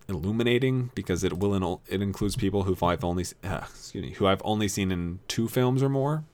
illuminating 0.08 0.90
because 0.94 1.22
it 1.22 1.38
will 1.38 1.82
it 1.86 2.00
includes 2.00 2.34
people 2.34 2.62
who 2.62 2.74
I've 2.84 3.04
only 3.04 3.26
uh, 3.44 3.60
excuse 3.68 4.02
me 4.02 4.12
who 4.12 4.26
I've 4.26 4.40
only 4.42 4.66
seen 4.66 4.90
in 4.90 5.18
two 5.28 5.48
films 5.48 5.82
or 5.82 5.90
more. 5.90 6.24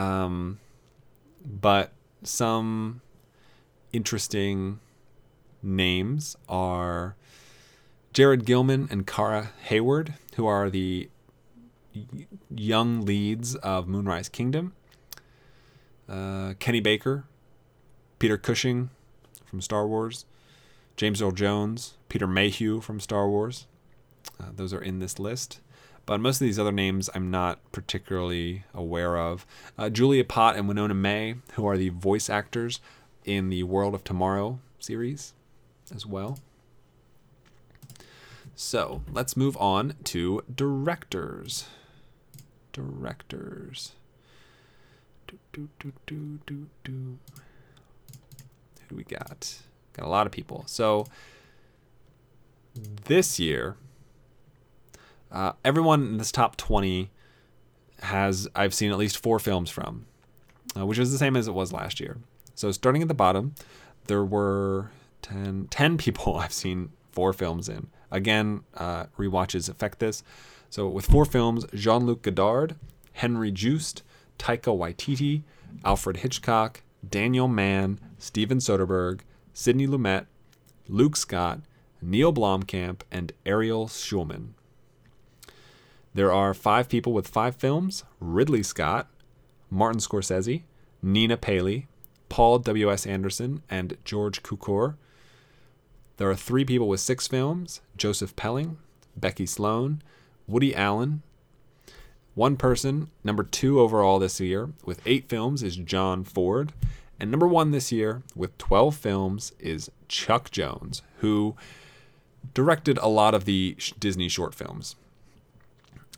Um, 0.00 0.58
but 1.44 1.92
some 2.22 3.02
interesting 3.92 4.80
names 5.62 6.36
are 6.48 7.16
Jared 8.14 8.46
Gilman 8.46 8.88
and 8.90 9.06
Kara 9.06 9.50
Hayward, 9.64 10.14
who 10.36 10.46
are 10.46 10.70
the 10.70 11.10
young 12.54 13.04
leads 13.04 13.56
of 13.56 13.88
Moonrise 13.88 14.30
Kingdom. 14.30 14.72
Uh, 16.08 16.54
Kenny 16.58 16.80
Baker, 16.80 17.24
Peter 18.18 18.38
Cushing 18.38 18.88
from 19.44 19.60
Star 19.60 19.86
Wars, 19.86 20.24
James 20.96 21.20
Earl 21.20 21.32
Jones, 21.32 21.98
Peter 22.08 22.26
Mayhew 22.26 22.80
from 22.80 23.00
Star 23.00 23.28
Wars. 23.28 23.66
Uh, 24.40 24.46
those 24.56 24.72
are 24.72 24.82
in 24.82 24.98
this 24.98 25.18
list. 25.18 25.60
But 26.10 26.20
most 26.20 26.40
of 26.40 26.44
these 26.44 26.58
other 26.58 26.72
names 26.72 27.08
I'm 27.14 27.30
not 27.30 27.60
particularly 27.70 28.64
aware 28.74 29.16
of. 29.16 29.46
Uh, 29.78 29.88
Julia 29.90 30.24
Pott 30.24 30.56
and 30.56 30.66
Winona 30.66 30.92
Mae, 30.92 31.36
who 31.52 31.68
are 31.68 31.76
the 31.76 31.90
voice 31.90 32.28
actors 32.28 32.80
in 33.24 33.48
the 33.48 33.62
World 33.62 33.94
of 33.94 34.02
Tomorrow 34.02 34.58
series 34.80 35.34
as 35.94 36.04
well. 36.04 36.40
So 38.56 39.02
let's 39.12 39.36
move 39.36 39.56
on 39.58 39.94
to 40.02 40.42
directors. 40.52 41.66
Directors. 42.72 43.92
Do, 45.28 45.38
do, 45.52 45.68
do, 45.78 45.92
do, 46.06 46.40
do, 46.44 46.66
do. 46.82 47.18
Who 48.80 48.88
do 48.88 48.96
we 48.96 49.04
got? 49.04 49.60
Got 49.92 50.06
a 50.06 50.10
lot 50.10 50.26
of 50.26 50.32
people. 50.32 50.64
So 50.66 51.06
this 52.74 53.38
year, 53.38 53.76
uh, 55.32 55.52
everyone 55.64 56.06
in 56.06 56.18
this 56.18 56.32
top 56.32 56.56
20 56.56 57.10
has 58.02 58.48
I've 58.54 58.74
seen 58.74 58.90
at 58.90 58.98
least 58.98 59.22
four 59.22 59.38
films 59.38 59.70
from, 59.70 60.06
uh, 60.76 60.86
which 60.86 60.98
is 60.98 61.12
the 61.12 61.18
same 61.18 61.36
as 61.36 61.48
it 61.48 61.52
was 61.52 61.72
last 61.72 62.00
year. 62.00 62.18
So 62.54 62.72
starting 62.72 63.02
at 63.02 63.08
the 63.08 63.14
bottom, 63.14 63.54
there 64.06 64.24
were 64.24 64.90
10, 65.22 65.68
10 65.70 65.98
people 65.98 66.36
I've 66.36 66.52
seen 66.52 66.90
four 67.12 67.32
films 67.32 67.68
in. 67.68 67.88
Again, 68.10 68.62
uh, 68.74 69.06
rewatches 69.18 69.68
affect 69.68 69.98
this. 69.98 70.22
So 70.68 70.88
with 70.88 71.06
four 71.06 71.24
films, 71.24 71.64
Jean-Luc 71.74 72.22
Godard, 72.22 72.76
Henry 73.12 73.50
Joost, 73.50 74.02
Taika 74.38 74.76
Waititi, 74.76 75.42
Alfred 75.84 76.18
Hitchcock, 76.18 76.82
Daniel 77.08 77.48
Mann, 77.48 77.98
Steven 78.18 78.58
Soderbergh, 78.58 79.20
Sidney 79.52 79.86
Lumet, 79.86 80.26
Luke 80.88 81.16
Scott, 81.16 81.60
Neil 82.02 82.32
Blomkamp, 82.32 83.02
and 83.10 83.32
Ariel 83.44 83.86
Schulman. 83.86 84.54
There 86.12 86.32
are 86.32 86.54
five 86.54 86.88
people 86.88 87.12
with 87.12 87.28
five 87.28 87.56
films 87.56 88.04
Ridley 88.18 88.62
Scott, 88.62 89.08
Martin 89.70 90.00
Scorsese, 90.00 90.62
Nina 91.02 91.36
Paley, 91.36 91.86
Paul 92.28 92.58
W.S. 92.58 93.06
Anderson, 93.06 93.62
and 93.70 93.96
George 94.04 94.42
Cukor. 94.42 94.96
There 96.16 96.30
are 96.30 96.36
three 96.36 96.64
people 96.64 96.88
with 96.88 97.00
six 97.00 97.28
films 97.28 97.80
Joseph 97.96 98.34
Pelling, 98.36 98.76
Becky 99.16 99.46
Sloan, 99.46 100.02
Woody 100.46 100.74
Allen. 100.74 101.22
One 102.34 102.56
person, 102.56 103.10
number 103.24 103.42
two 103.42 103.80
overall 103.80 104.18
this 104.18 104.40
year, 104.40 104.70
with 104.84 105.00
eight 105.06 105.28
films, 105.28 105.62
is 105.62 105.76
John 105.76 106.24
Ford. 106.24 106.72
And 107.18 107.30
number 107.30 107.46
one 107.46 107.70
this 107.70 107.92
year, 107.92 108.22
with 108.34 108.56
12 108.58 108.96
films, 108.96 109.52
is 109.58 109.90
Chuck 110.08 110.50
Jones, 110.50 111.02
who 111.18 111.54
directed 112.54 112.96
a 112.98 113.08
lot 113.08 113.34
of 113.34 113.44
the 113.44 113.76
Disney 113.98 114.28
short 114.28 114.54
films. 114.54 114.96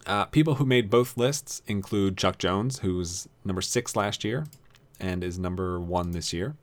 Uh, 0.06 0.24
people 0.26 0.54
who 0.56 0.64
made 0.64 0.90
both 0.90 1.16
lists 1.16 1.62
include 1.66 2.16
Chuck 2.18 2.38
Jones, 2.38 2.80
who 2.80 2.96
was 2.96 3.28
number 3.44 3.62
six 3.62 3.94
last 3.94 4.24
year 4.24 4.46
and 4.98 5.22
is 5.22 5.38
number 5.38 5.78
one 5.80 6.10
this 6.12 6.32
year. 6.32 6.56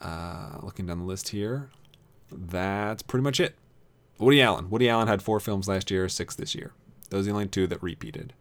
Uh, 0.00 0.58
looking 0.62 0.86
down 0.86 0.98
the 0.98 1.04
list 1.04 1.28
here, 1.28 1.70
that's 2.30 3.02
pretty 3.02 3.22
much 3.22 3.40
it. 3.40 3.54
Woody 4.18 4.42
Allen. 4.42 4.68
Woody 4.70 4.88
Allen 4.88 5.08
had 5.08 5.22
four 5.22 5.40
films 5.40 5.68
last 5.68 5.90
year, 5.90 6.08
six 6.08 6.34
this 6.34 6.54
year. 6.54 6.72
Those 7.10 7.22
are 7.22 7.30
the 7.30 7.32
only 7.32 7.46
two 7.48 7.66
that 7.68 7.82
repeated. 7.82 8.32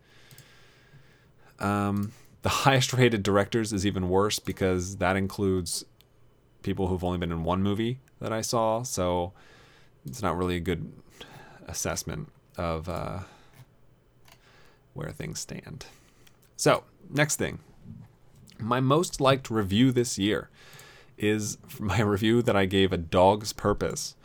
Um, 1.59 2.11
The 2.41 2.49
highest 2.65 2.93
rated 2.93 3.23
directors 3.23 3.71
is 3.73 3.85
even 3.85 4.09
worse 4.09 4.39
because 4.39 4.97
that 4.97 5.15
includes 5.15 5.85
people 6.61 6.87
who've 6.87 7.03
only 7.03 7.17
been 7.17 7.31
in 7.31 7.43
one 7.43 7.61
movie 7.63 7.99
that 8.19 8.33
I 8.33 8.41
saw. 8.41 8.83
So 8.83 9.33
it's 10.05 10.21
not 10.21 10.37
really 10.37 10.55
a 10.57 10.61
good 10.61 10.91
assessment 11.67 12.29
of 12.57 12.89
uh, 12.89 13.19
where 14.93 15.11
things 15.11 15.39
stand. 15.39 15.85
So, 16.55 16.83
next 17.09 17.37
thing. 17.37 17.59
My 18.59 18.79
most 18.79 19.19
liked 19.19 19.49
review 19.49 19.91
this 19.91 20.17
year 20.17 20.49
is 21.17 21.57
my 21.79 22.01
review 22.01 22.41
that 22.41 22.55
I 22.55 22.65
gave 22.65 22.93
A 22.93 22.97
Dog's 22.97 23.53
Purpose. 23.53 24.15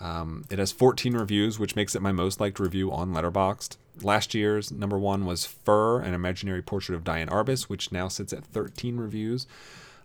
Um, 0.00 0.44
it 0.50 0.58
has 0.58 0.72
14 0.72 1.14
reviews, 1.14 1.58
which 1.58 1.76
makes 1.76 1.94
it 1.94 2.02
my 2.02 2.10
most 2.10 2.40
liked 2.40 2.58
review 2.58 2.90
on 2.90 3.12
Letterboxd. 3.12 3.76
Last 4.02 4.34
year's 4.34 4.72
number 4.72 4.98
one 4.98 5.26
was 5.26 5.46
Fur, 5.46 6.00
an 6.00 6.12
imaginary 6.12 6.62
portrait 6.62 6.96
of 6.96 7.04
Diane 7.04 7.28
Arbus, 7.28 7.64
which 7.64 7.92
now 7.92 8.08
sits 8.08 8.32
at 8.32 8.44
13 8.44 8.96
reviews. 8.96 9.46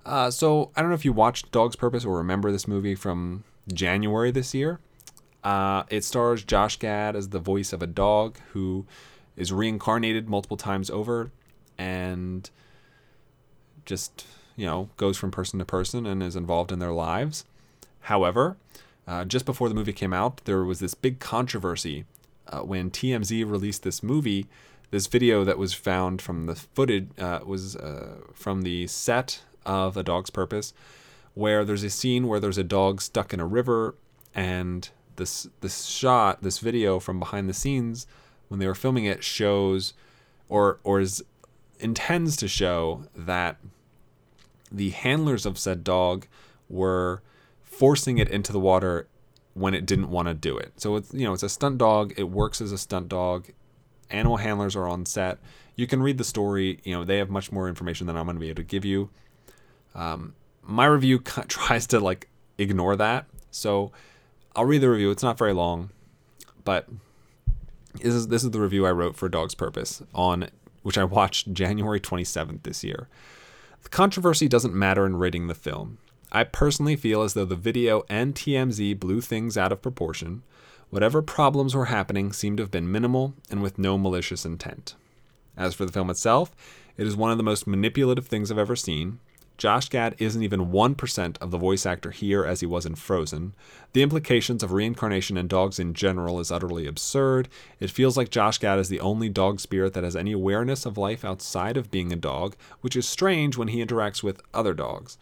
Uh, 0.05 0.29
so 0.29 0.71
I 0.75 0.81
don't 0.81 0.89
know 0.89 0.95
if 0.95 1.05
you 1.05 1.13
watched 1.13 1.51
Dog's 1.51 1.75
Purpose 1.75 2.05
or 2.05 2.17
remember 2.17 2.51
this 2.51 2.67
movie 2.67 2.95
from 2.95 3.43
January 3.73 4.29
this 4.29 4.53
year. 4.53 4.79
Uh, 5.43 5.83
it 5.89 6.03
stars 6.03 6.43
Josh 6.43 6.77
Gad 6.77 7.15
as 7.15 7.29
the 7.29 7.39
voice 7.39 7.73
of 7.73 7.81
a 7.81 7.87
dog 7.87 8.37
who 8.53 8.85
is 9.37 9.53
reincarnated 9.53 10.27
multiple 10.27 10.57
times 10.57 10.89
over 10.89 11.31
and 11.77 12.49
just, 13.85 14.25
you 14.55 14.65
know, 14.65 14.89
goes 14.97 15.15
from 15.15 15.31
person 15.31 15.59
to 15.59 15.65
person 15.65 16.05
and 16.05 16.21
is 16.21 16.35
involved 16.35 16.71
in 16.71 16.79
their 16.79 16.91
lives. 16.91 17.45
However, 18.01 18.57
uh, 19.07 19.23
just 19.23 19.45
before 19.45 19.69
the 19.69 19.75
movie 19.75 19.93
came 19.93 20.11
out, 20.11 20.41
there 20.45 20.63
was 20.63 20.79
this 20.79 20.95
big 20.95 21.19
controversy 21.19 22.05
uh, 22.47 22.61
when 22.61 22.89
TMZ 22.89 23.49
released 23.49 23.83
this 23.83 24.01
movie. 24.01 24.47
This 24.89 25.07
video 25.07 25.43
that 25.43 25.57
was 25.57 25.73
found 25.73 26.21
from 26.21 26.47
the 26.47 26.55
footage 26.55 27.07
uh, 27.19 27.39
was 27.45 27.75
uh, 27.75 28.17
from 28.33 28.63
the 28.63 28.87
set 28.87 29.41
of 29.65 29.95
A 29.97 30.03
Dog's 30.03 30.29
Purpose, 30.29 30.73
where 31.33 31.63
there's 31.63 31.83
a 31.83 31.89
scene 31.89 32.27
where 32.27 32.39
there's 32.39 32.57
a 32.57 32.63
dog 32.63 33.01
stuck 33.01 33.33
in 33.33 33.39
a 33.39 33.45
river, 33.45 33.95
and 34.33 34.89
this 35.17 35.47
this 35.59 35.85
shot, 35.85 36.41
this 36.41 36.59
video 36.59 36.99
from 36.99 37.19
behind 37.19 37.49
the 37.49 37.53
scenes 37.53 38.07
when 38.47 38.59
they 38.59 38.67
were 38.67 38.75
filming 38.75 39.05
it 39.05 39.23
shows, 39.23 39.93
or 40.49 40.79
or 40.83 40.99
is 40.99 41.23
intends 41.79 42.35
to 42.37 42.47
show 42.47 43.03
that 43.15 43.57
the 44.71 44.89
handlers 44.89 45.45
of 45.45 45.57
said 45.57 45.83
dog 45.83 46.27
were 46.69 47.21
forcing 47.63 48.17
it 48.17 48.29
into 48.29 48.51
the 48.51 48.59
water 48.59 49.07
when 49.53 49.73
it 49.73 49.85
didn't 49.85 50.09
want 50.09 50.27
to 50.27 50.33
do 50.33 50.57
it. 50.57 50.73
So 50.77 50.95
it's 50.95 51.13
you 51.13 51.25
know 51.25 51.33
it's 51.33 51.43
a 51.43 51.49
stunt 51.49 51.77
dog. 51.77 52.13
It 52.17 52.29
works 52.29 52.61
as 52.61 52.71
a 52.71 52.77
stunt 52.77 53.09
dog. 53.09 53.47
Animal 54.09 54.37
handlers 54.37 54.75
are 54.75 54.87
on 54.87 55.05
set. 55.05 55.39
You 55.75 55.87
can 55.87 56.01
read 56.01 56.17
the 56.17 56.23
story. 56.23 56.79
You 56.83 56.95
know 56.95 57.03
they 57.03 57.17
have 57.17 57.29
much 57.29 57.51
more 57.51 57.67
information 57.67 58.07
than 58.07 58.15
I'm 58.15 58.25
going 58.25 58.35
to 58.35 58.39
be 58.39 58.49
able 58.49 58.57
to 58.57 58.63
give 58.63 58.85
you. 58.85 59.09
Um, 59.95 60.35
my 60.61 60.85
review 60.85 61.19
tries 61.47 61.87
to 61.87 61.99
like 61.99 62.29
ignore 62.57 62.95
that. 62.95 63.25
So 63.51 63.91
I'll 64.55 64.65
read 64.65 64.81
the 64.81 64.89
review. 64.89 65.11
It's 65.11 65.23
not 65.23 65.37
very 65.37 65.53
long, 65.53 65.89
but 66.63 66.87
this 68.01 68.13
is 68.13 68.27
this 68.27 68.43
is 68.43 68.51
the 68.51 68.59
review 68.59 68.85
I 68.85 68.91
wrote 68.91 69.15
for 69.15 69.29
Dog's 69.29 69.55
Purpose 69.55 70.01
on 70.13 70.49
which 70.83 70.97
I 70.97 71.03
watched 71.03 71.53
January 71.53 71.99
27th 71.99 72.63
this 72.63 72.83
year. 72.83 73.09
The 73.83 73.89
controversy 73.89 74.47
doesn't 74.47 74.73
matter 74.73 75.05
in 75.05 75.17
rating 75.17 75.47
the 75.47 75.53
film. 75.53 75.97
I 76.31 76.43
personally 76.43 76.95
feel 76.95 77.23
as 77.23 77.33
though 77.33 77.45
the 77.45 77.55
video 77.55 78.03
and 78.09 78.33
TMZ 78.33 78.99
blew 78.99 79.21
things 79.21 79.57
out 79.57 79.71
of 79.71 79.81
proportion. 79.81 80.43
Whatever 80.89 81.21
problems 81.21 81.75
were 81.75 81.85
happening 81.85 82.31
seemed 82.31 82.57
to 82.57 82.63
have 82.63 82.71
been 82.71 82.91
minimal 82.91 83.33
and 83.49 83.61
with 83.61 83.77
no 83.77 83.97
malicious 83.97 84.45
intent. 84.45 84.95
As 85.57 85.73
for 85.73 85.85
the 85.85 85.91
film 85.91 86.09
itself, 86.09 86.55
it 86.95 87.05
is 87.05 87.15
one 87.15 87.31
of 87.31 87.37
the 87.37 87.43
most 87.43 87.67
manipulative 87.67 88.27
things 88.27 88.49
I've 88.49 88.57
ever 88.57 88.75
seen. 88.75 89.19
Josh 89.57 89.89
Gad 89.89 90.15
isn't 90.19 90.43
even 90.43 90.67
1% 90.67 91.37
of 91.41 91.49
the 91.49 91.57
voice 91.57 91.85
actor 91.87 92.11
here 92.11 92.45
as 92.45 92.59
he 92.59 92.67
was 92.67 92.85
in 92.85 92.93
Frozen. 92.93 93.55
The 93.93 94.03
implications 94.03 94.61
of 94.61 94.71
reincarnation 94.71 95.35
in 95.35 95.47
dogs 95.47 95.79
in 95.79 95.95
general 95.95 96.39
is 96.39 96.51
utterly 96.51 96.85
absurd. 96.85 97.49
It 97.79 97.89
feels 97.89 98.15
like 98.15 98.29
Josh 98.29 98.59
Gad 98.59 98.77
is 98.77 98.89
the 98.89 98.99
only 98.99 99.29
dog 99.29 99.59
spirit 99.59 99.93
that 99.93 100.03
has 100.03 100.15
any 100.15 100.31
awareness 100.31 100.85
of 100.85 100.97
life 100.97 101.25
outside 101.25 101.75
of 101.75 101.89
being 101.89 102.13
a 102.13 102.17
dog, 102.17 102.55
which 102.81 102.95
is 102.95 103.09
strange 103.09 103.57
when 103.57 103.69
he 103.69 103.83
interacts 103.83 104.21
with 104.21 104.41
other 104.53 104.75
dogs. 104.75 105.17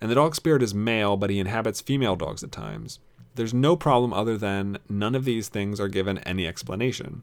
And 0.00 0.08
the 0.08 0.16
dog 0.16 0.36
spirit 0.36 0.62
is 0.62 0.72
male, 0.72 1.16
but 1.16 1.30
he 1.30 1.40
inhabits 1.40 1.80
female 1.80 2.14
dogs 2.14 2.44
at 2.44 2.52
times. 2.52 3.00
There's 3.34 3.54
no 3.54 3.74
problem 3.74 4.12
other 4.12 4.36
than 4.36 4.78
none 4.88 5.16
of 5.16 5.24
these 5.24 5.48
things 5.48 5.80
are 5.80 5.88
given 5.88 6.18
any 6.18 6.46
explanation. 6.46 7.22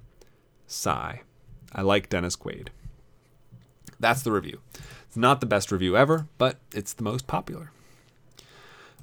Sigh. 0.68 1.22
I 1.72 1.84
like 1.84 2.10
Dennis 2.10 2.36
Quaid. 2.36 2.70
That's 4.00 4.22
the 4.22 4.32
review. 4.32 4.60
It's 5.10 5.18
not 5.18 5.40
the 5.40 5.48
best 5.48 5.72
review 5.72 5.98
ever, 5.98 6.28
but 6.38 6.58
it's 6.72 6.94
the 6.94 7.02
most 7.02 7.26
popular. 7.26 7.72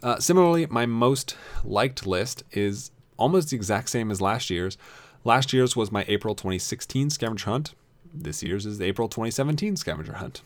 Uh, 0.04 0.20
similarly, 0.20 0.64
my 0.66 0.86
most 0.86 1.36
liked 1.64 2.06
list 2.06 2.44
is 2.52 2.92
almost 3.16 3.50
the 3.50 3.56
exact 3.56 3.90
same 3.90 4.12
as 4.12 4.20
last 4.20 4.48
year's. 4.48 4.78
Last 5.24 5.52
year's 5.52 5.74
was 5.74 5.90
my 5.90 6.04
April 6.06 6.36
2016 6.36 7.10
scavenger 7.10 7.50
hunt. 7.50 7.74
This 8.14 8.40
year's 8.40 8.66
is 8.66 8.78
the 8.78 8.84
April 8.84 9.08
2017 9.08 9.74
scavenger 9.74 10.12
hunt. 10.12 10.42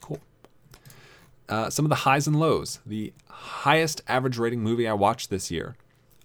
Cool. 0.00 0.20
Uh, 1.48 1.68
some 1.68 1.84
of 1.84 1.88
the 1.88 1.96
highs 1.96 2.28
and 2.28 2.38
lows. 2.38 2.78
The 2.86 3.12
highest 3.28 4.02
average 4.06 4.38
rating 4.38 4.60
movie 4.60 4.86
I 4.86 4.92
watched 4.92 5.30
this 5.30 5.50
year, 5.50 5.74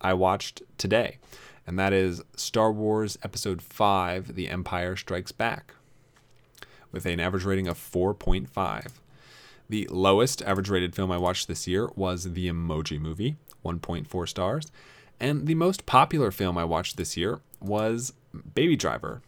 I 0.02 0.14
watched 0.14 0.62
today, 0.78 1.18
and 1.66 1.80
that 1.80 1.94
is 1.94 2.22
Star 2.36 2.72
Wars 2.72 3.18
Episode 3.24 3.64
5 3.64 4.36
The 4.36 4.50
Empire 4.50 4.96
Strikes 4.96 5.32
Back 5.32 5.74
with 6.92 7.06
an 7.06 7.20
average 7.20 7.46
rating 7.46 7.68
of 7.68 7.78
4.5. 7.78 8.88
The 9.70 9.88
lowest 9.92 10.42
average 10.42 10.70
rated 10.70 10.96
film 10.96 11.12
I 11.12 11.18
watched 11.18 11.48
this 11.48 11.68
year 11.68 11.90
was 11.96 12.34
The 12.34 12.50
Emoji 12.50 13.00
Movie, 13.00 13.38
1.4 13.64 14.28
stars. 14.28 14.72
And 15.20 15.48
the 15.48 15.56
most 15.56 15.86
popular 15.86 16.32
film 16.32 16.58
I 16.58 16.64
watched 16.64 16.98
this 16.98 17.16
year 17.16 17.42
was 17.60 18.14
Baby 18.54 18.76
Driver, 18.76 19.22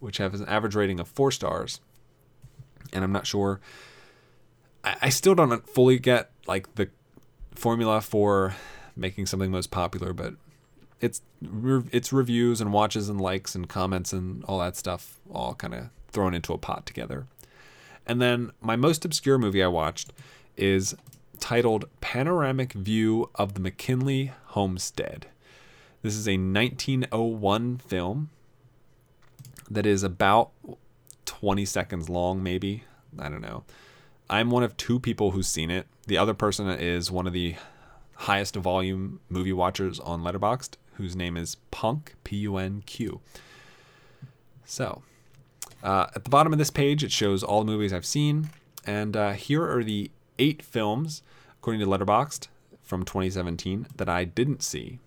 which 0.00 0.18
has 0.18 0.40
an 0.40 0.48
average 0.48 0.74
rating 0.74 1.00
of 1.00 1.08
4 1.08 1.30
stars. 1.30 1.80
And 2.92 3.02
I'm 3.04 3.12
not 3.12 3.26
sure. 3.26 3.60
I, 4.84 4.96
I 5.02 5.08
still 5.08 5.34
don't 5.34 5.66
fully 5.68 5.98
get 5.98 6.30
like 6.46 6.74
the 6.74 6.90
formula 7.54 8.00
for 8.00 8.54
making 8.96 9.26
something 9.26 9.50
most 9.50 9.70
popular, 9.70 10.12
but 10.12 10.34
it's 11.00 11.22
it's 11.90 12.12
reviews 12.12 12.60
and 12.60 12.72
watches 12.72 13.08
and 13.08 13.20
likes 13.20 13.54
and 13.54 13.68
comments 13.68 14.12
and 14.12 14.44
all 14.44 14.58
that 14.60 14.76
stuff 14.76 15.18
all 15.32 15.54
kind 15.54 15.74
of 15.74 15.90
thrown 16.12 16.34
into 16.34 16.52
a 16.52 16.58
pot 16.58 16.86
together. 16.86 17.26
And 18.06 18.20
then 18.20 18.50
my 18.60 18.76
most 18.76 19.04
obscure 19.04 19.38
movie 19.38 19.62
I 19.62 19.68
watched 19.68 20.12
is 20.56 20.94
titled 21.40 21.86
Panoramic 22.00 22.72
View 22.72 23.30
of 23.34 23.54
the 23.54 23.60
McKinley 23.60 24.32
Homestead. 24.46 25.26
This 26.02 26.16
is 26.16 26.26
a 26.26 26.36
1901 26.36 27.78
film 27.78 28.30
that 29.70 29.86
is 29.86 30.02
about 30.02 30.50
20 31.24 31.64
seconds 31.64 32.08
long, 32.08 32.42
maybe. 32.42 32.84
I 33.18 33.28
don't 33.28 33.40
know. 33.40 33.64
I'm 34.28 34.50
one 34.50 34.62
of 34.62 34.76
two 34.76 34.98
people 34.98 35.32
who's 35.32 35.48
seen 35.48 35.70
it. 35.70 35.86
The 36.06 36.18
other 36.18 36.34
person 36.34 36.68
is 36.68 37.10
one 37.10 37.26
of 37.26 37.32
the 37.32 37.56
highest 38.14 38.56
volume 38.56 39.20
movie 39.28 39.52
watchers 39.52 40.00
on 40.00 40.22
Letterboxd, 40.22 40.74
whose 40.94 41.16
name 41.16 41.36
is 41.36 41.56
Punk, 41.70 42.14
P 42.24 42.36
U 42.38 42.56
N 42.56 42.82
Q. 42.86 43.20
So, 44.64 45.02
uh, 45.82 46.06
at 46.14 46.24
the 46.24 46.30
bottom 46.30 46.52
of 46.52 46.58
this 46.58 46.70
page, 46.70 47.02
it 47.02 47.12
shows 47.12 47.42
all 47.42 47.60
the 47.60 47.70
movies 47.70 47.92
I've 47.92 48.06
seen, 48.06 48.50
and 48.86 49.16
uh, 49.16 49.32
here 49.32 49.68
are 49.68 49.82
the 49.82 50.10
eight 50.38 50.62
films, 50.62 51.22
according 51.58 51.80
to 51.80 51.86
Letterboxd, 51.86 52.48
from 52.82 53.04
2017 53.04 53.86
that 53.96 54.08
I 54.08 54.24
didn't 54.24 54.62
see. 54.62 54.98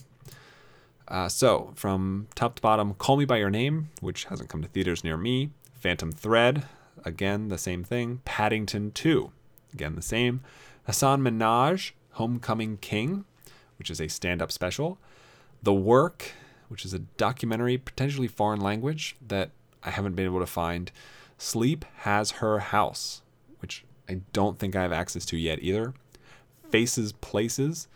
Uh, 1.07 1.29
so, 1.29 1.71
from 1.75 2.27
top 2.35 2.55
to 2.55 2.61
bottom, 2.61 2.95
Call 2.95 3.17
Me 3.17 3.25
by 3.25 3.37
Your 3.37 3.49
Name, 3.49 3.89
which 4.01 4.25
hasn't 4.25 4.49
come 4.49 4.61
to 4.61 4.67
theaters 4.67 5.03
near 5.03 5.17
me. 5.17 5.51
Phantom 5.73 6.11
Thread, 6.11 6.65
again 7.03 7.49
the 7.49 7.57
same 7.57 7.83
thing. 7.83 8.21
Paddington 8.25 8.91
2, 8.91 9.31
again 9.73 9.95
the 9.95 10.01
same. 10.01 10.41
Hasan 10.87 11.21
Minhaj, 11.21 11.91
Homecoming 12.13 12.77
King, 12.77 13.25
which 13.77 13.89
is 13.89 14.01
a 14.01 14.07
stand-up 14.07 14.51
special. 14.51 14.97
The 15.61 15.73
Work, 15.73 16.31
which 16.69 16.85
is 16.85 16.93
a 16.93 16.99
documentary, 16.99 17.77
potentially 17.77 18.27
foreign 18.27 18.61
language 18.61 19.15
that 19.25 19.51
I 19.85 19.91
haven't 19.91 20.15
been 20.15 20.25
able 20.25 20.39
to 20.39 20.45
find. 20.45 20.91
Sleep 21.37 21.85
has 21.99 22.31
her 22.31 22.59
house, 22.59 23.21
which 23.59 23.85
I 24.09 24.21
don't 24.33 24.57
think 24.57 24.75
I 24.75 24.81
have 24.81 24.91
access 24.91 25.25
to 25.27 25.37
yet 25.37 25.59
either. 25.61 25.93
Faces 26.69 27.13
Places, 27.13 27.87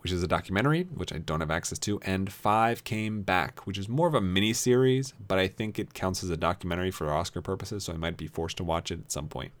which 0.00 0.12
is 0.12 0.22
a 0.22 0.28
documentary, 0.28 0.84
which 0.84 1.12
I 1.12 1.18
don't 1.18 1.40
have 1.40 1.50
access 1.50 1.78
to, 1.80 2.00
and 2.02 2.32
Five 2.32 2.84
Came 2.84 3.22
Back, 3.22 3.66
which 3.66 3.78
is 3.78 3.88
more 3.88 4.08
of 4.08 4.14
a 4.14 4.20
mini 4.20 4.52
series, 4.52 5.12
but 5.26 5.38
I 5.38 5.48
think 5.48 5.78
it 5.78 5.94
counts 5.94 6.24
as 6.24 6.30
a 6.30 6.36
documentary 6.36 6.90
for 6.90 7.12
Oscar 7.12 7.42
purposes, 7.42 7.84
so 7.84 7.92
I 7.92 7.96
might 7.96 8.16
be 8.16 8.26
forced 8.26 8.56
to 8.58 8.64
watch 8.64 8.90
it 8.90 9.00
at 9.00 9.12
some 9.12 9.28
point. 9.28 9.52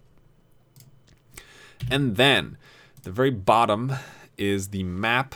And 1.90 2.16
then 2.16 2.56
the 3.02 3.12
very 3.12 3.30
bottom 3.30 3.92
is 4.36 4.68
the 4.68 4.84
map 4.84 5.34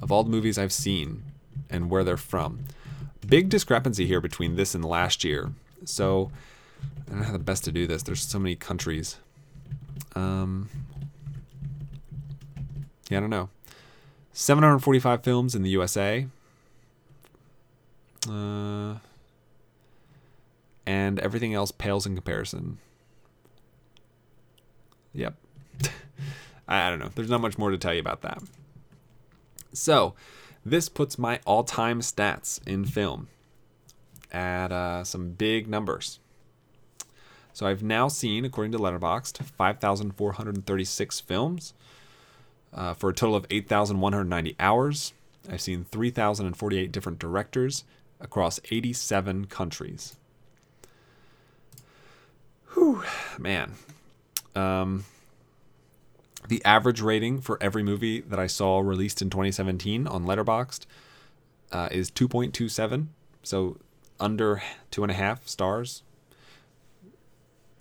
of 0.00 0.12
all 0.12 0.24
the 0.24 0.30
movies 0.30 0.58
I've 0.58 0.72
seen 0.72 1.24
and 1.70 1.90
where 1.90 2.04
they're 2.04 2.16
from 2.16 2.64
big 3.26 3.48
discrepancy 3.48 4.06
here 4.06 4.20
between 4.20 4.56
this 4.56 4.74
and 4.74 4.84
last 4.84 5.24
year. 5.24 5.52
So 5.84 6.30
I 7.06 7.10
don't 7.10 7.20
know 7.20 7.26
how 7.26 7.32
the 7.32 7.38
best 7.38 7.64
to 7.64 7.72
do 7.72 7.86
this. 7.86 8.02
There's 8.02 8.22
so 8.22 8.38
many 8.38 8.56
countries. 8.56 9.16
Um, 10.14 10.68
yeah, 13.08 13.18
I 13.18 13.20
don't 13.20 13.30
know. 13.30 13.48
745 14.32 15.22
films 15.22 15.54
in 15.54 15.62
the 15.62 15.70
USA. 15.70 16.26
Uh, 18.28 18.94
and 20.86 21.18
everything 21.18 21.54
else 21.54 21.72
pales 21.72 22.06
in 22.06 22.14
comparison. 22.14 22.78
Yep. 25.14 25.34
I, 26.68 26.86
I 26.86 26.90
don't 26.90 26.98
know. 26.98 27.10
There's 27.14 27.30
not 27.30 27.40
much 27.40 27.58
more 27.58 27.70
to 27.70 27.78
tell 27.78 27.92
you 27.92 28.00
about 28.00 28.22
that. 28.22 28.42
So, 29.72 30.14
this 30.64 30.88
puts 30.88 31.18
my 31.18 31.40
all 31.44 31.64
time 31.64 32.00
stats 32.00 32.66
in 32.66 32.84
film 32.84 33.28
at 34.30 34.72
uh, 34.72 35.04
some 35.04 35.30
big 35.30 35.68
numbers. 35.68 36.18
So, 37.54 37.66
I've 37.66 37.82
now 37.82 38.08
seen, 38.08 38.46
according 38.46 38.72
to 38.72 38.78
Letterboxd, 38.78 39.44
5,436 39.44 41.20
films 41.20 41.74
uh, 42.72 42.94
for 42.94 43.10
a 43.10 43.14
total 43.14 43.36
of 43.36 43.46
8,190 43.50 44.56
hours. 44.58 45.12
I've 45.50 45.60
seen 45.60 45.84
3,048 45.84 46.90
different 46.90 47.18
directors 47.18 47.84
across 48.20 48.60
87 48.70 49.46
countries. 49.46 50.16
Whew, 52.72 53.02
man. 53.38 53.72
Um, 54.54 55.04
the 56.48 56.64
average 56.64 57.00
rating 57.00 57.40
for 57.40 57.58
every 57.60 57.82
movie 57.82 58.20
that 58.20 58.38
I 58.38 58.46
saw 58.46 58.80
released 58.80 59.22
in 59.22 59.30
2017 59.30 60.06
on 60.06 60.24
Letterboxd 60.24 60.86
uh, 61.70 61.88
is 61.90 62.10
2.27, 62.10 63.06
so 63.42 63.78
under 64.20 64.62
two 64.90 65.02
and 65.02 65.10
a 65.10 65.14
half 65.14 65.46
stars, 65.46 66.02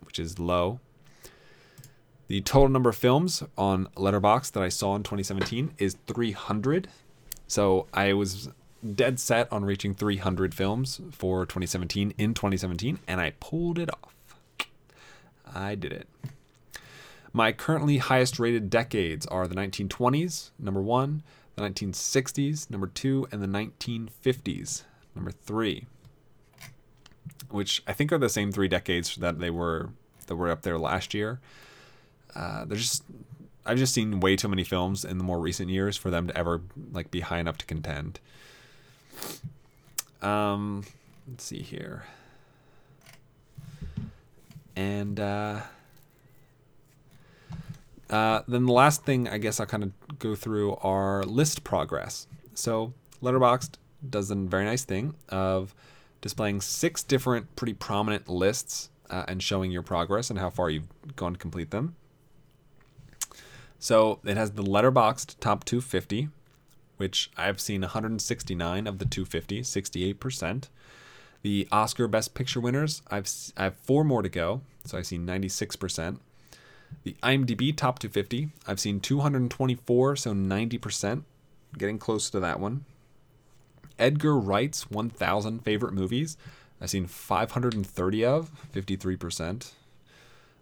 which 0.01 0.19
is 0.19 0.39
low. 0.39 0.79
The 2.27 2.41
total 2.41 2.69
number 2.69 2.89
of 2.89 2.95
films 2.95 3.43
on 3.57 3.87
Letterboxd 3.97 4.53
that 4.53 4.63
I 4.63 4.69
saw 4.69 4.95
in 4.95 5.03
2017 5.03 5.73
is 5.77 5.97
300. 6.07 6.87
So 7.47 7.87
I 7.93 8.13
was 8.13 8.49
dead 8.95 9.19
set 9.19 9.51
on 9.51 9.65
reaching 9.65 9.93
300 9.93 10.55
films 10.55 11.01
for 11.11 11.45
2017 11.45 12.13
in 12.17 12.33
2017, 12.33 12.99
and 13.07 13.19
I 13.19 13.33
pulled 13.39 13.77
it 13.77 13.89
off. 13.89 14.37
I 15.53 15.75
did 15.75 15.91
it. 15.91 16.07
My 17.33 17.51
currently 17.51 17.97
highest 17.97 18.39
rated 18.39 18.69
decades 18.69 19.25
are 19.27 19.47
the 19.47 19.55
1920s, 19.55 20.51
number 20.59 20.81
one, 20.81 21.23
the 21.55 21.63
1960s, 21.63 22.69
number 22.69 22.87
two, 22.87 23.27
and 23.31 23.41
the 23.41 23.47
1950s, 23.47 24.83
number 25.15 25.31
three. 25.31 25.85
Which 27.49 27.83
I 27.87 27.93
think 27.93 28.11
are 28.11 28.17
the 28.17 28.29
same 28.29 28.51
three 28.51 28.67
decades 28.67 29.15
that 29.17 29.39
they 29.39 29.49
were 29.49 29.89
that 30.27 30.35
were 30.35 30.49
up 30.49 30.61
there 30.61 30.77
last 30.77 31.13
year. 31.13 31.39
Uh, 32.35 32.65
there's 32.65 32.81
just 32.81 33.03
I've 33.65 33.77
just 33.77 33.93
seen 33.93 34.19
way 34.19 34.35
too 34.35 34.47
many 34.47 34.63
films 34.63 35.05
in 35.05 35.17
the 35.17 35.23
more 35.23 35.39
recent 35.39 35.69
years 35.69 35.97
for 35.97 36.09
them 36.09 36.27
to 36.27 36.37
ever 36.37 36.61
like 36.91 37.11
be 37.11 37.19
high 37.19 37.39
enough 37.39 37.57
to 37.59 37.65
contend. 37.65 38.19
Um, 40.21 40.83
let's 41.29 41.43
see 41.43 41.61
here. 41.61 42.03
And 44.75 45.19
uh, 45.19 45.61
uh, 48.11 48.41
then 48.47 48.65
the 48.65 48.73
last 48.73 49.03
thing 49.05 49.27
I 49.27 49.37
guess 49.37 49.59
I'll 49.59 49.65
kind 49.65 49.83
of 49.83 50.19
go 50.19 50.35
through 50.35 50.75
are 50.75 51.23
list 51.23 51.63
progress. 51.63 52.27
So 52.53 52.93
Letterboxd 53.23 53.75
does 54.07 54.29
a 54.29 54.35
very 54.35 54.65
nice 54.65 54.83
thing 54.83 55.15
of 55.29 55.73
displaying 56.19 56.61
six 56.61 57.03
different 57.03 57.55
pretty 57.55 57.73
prominent 57.73 58.27
lists 58.27 58.89
uh, 59.09 59.23
and 59.27 59.41
showing 59.41 59.71
your 59.71 59.81
progress 59.81 60.29
and 60.29 60.39
how 60.39 60.49
far 60.49 60.69
you've 60.69 60.87
gone 61.15 61.33
to 61.33 61.39
complete 61.39 61.71
them. 61.71 61.95
So 63.79 64.19
it 64.25 64.37
has 64.37 64.51
the 64.51 64.63
Letterboxd 64.63 65.37
top 65.39 65.63
250, 65.63 66.29
which 66.97 67.31
I've 67.37 67.59
seen 67.59 67.81
169 67.81 68.87
of 68.87 68.99
the 68.99 69.05
250, 69.05 69.61
68%. 69.61 70.69
The 71.41 71.67
Oscar 71.71 72.07
Best 72.07 72.35
Picture 72.35 72.59
winners, 72.59 73.01
I've 73.09 73.27
I 73.57 73.63
have 73.63 73.75
four 73.77 74.03
more 74.03 74.21
to 74.21 74.29
go, 74.29 74.61
so 74.85 74.99
I've 74.99 75.07
seen 75.07 75.25
96%. 75.25 76.19
The 77.03 77.15
IMDb 77.23 77.75
Top 77.75 77.99
250, 77.99 78.49
I've 78.67 78.79
seen 78.79 78.99
224, 78.99 80.15
so 80.15 80.33
90%, 80.33 81.23
getting 81.77 81.97
close 81.97 82.29
to 82.29 82.39
that 82.39 82.59
one. 82.59 82.85
Edgar 83.97 84.37
Wright's 84.37 84.89
1,000 84.89 85.63
favorite 85.63 85.93
movies, 85.93 86.37
I've 86.79 86.89
seen 86.89 87.07
530 87.07 88.25
of, 88.25 88.51
53%. 88.73 89.71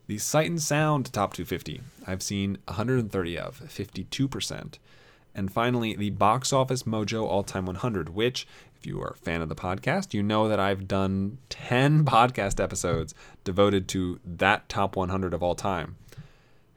The 0.08 0.18
Sight 0.18 0.50
and 0.50 0.62
Sound 0.62 1.14
Top 1.14 1.34
250, 1.34 1.82
I've 2.08 2.24
seen 2.24 2.58
130 2.66 3.38
of, 3.38 3.60
52%. 3.62 4.80
And 5.36 5.54
finally, 5.54 5.96
the 5.96 6.10
Box 6.10 6.52
Office 6.52 6.84
Mojo 6.84 7.24
All 7.24 7.44
Time 7.44 7.66
100, 7.66 8.10
which, 8.10 8.48
if 8.78 8.86
you 8.86 9.00
are 9.02 9.12
a 9.12 9.18
fan 9.18 9.42
of 9.42 9.50
the 9.50 9.56
podcast, 9.56 10.14
you 10.14 10.24
know 10.24 10.48
that 10.48 10.60
I've 10.60 10.88
done 10.88 11.38
10 11.50 12.06
podcast 12.06 12.62
episodes 12.62 13.14
devoted 13.44 13.88
to 13.90 14.20
that 14.26 14.68
top 14.68 14.96
100 14.96 15.34
of 15.34 15.44
all 15.44 15.56
time. 15.56 15.96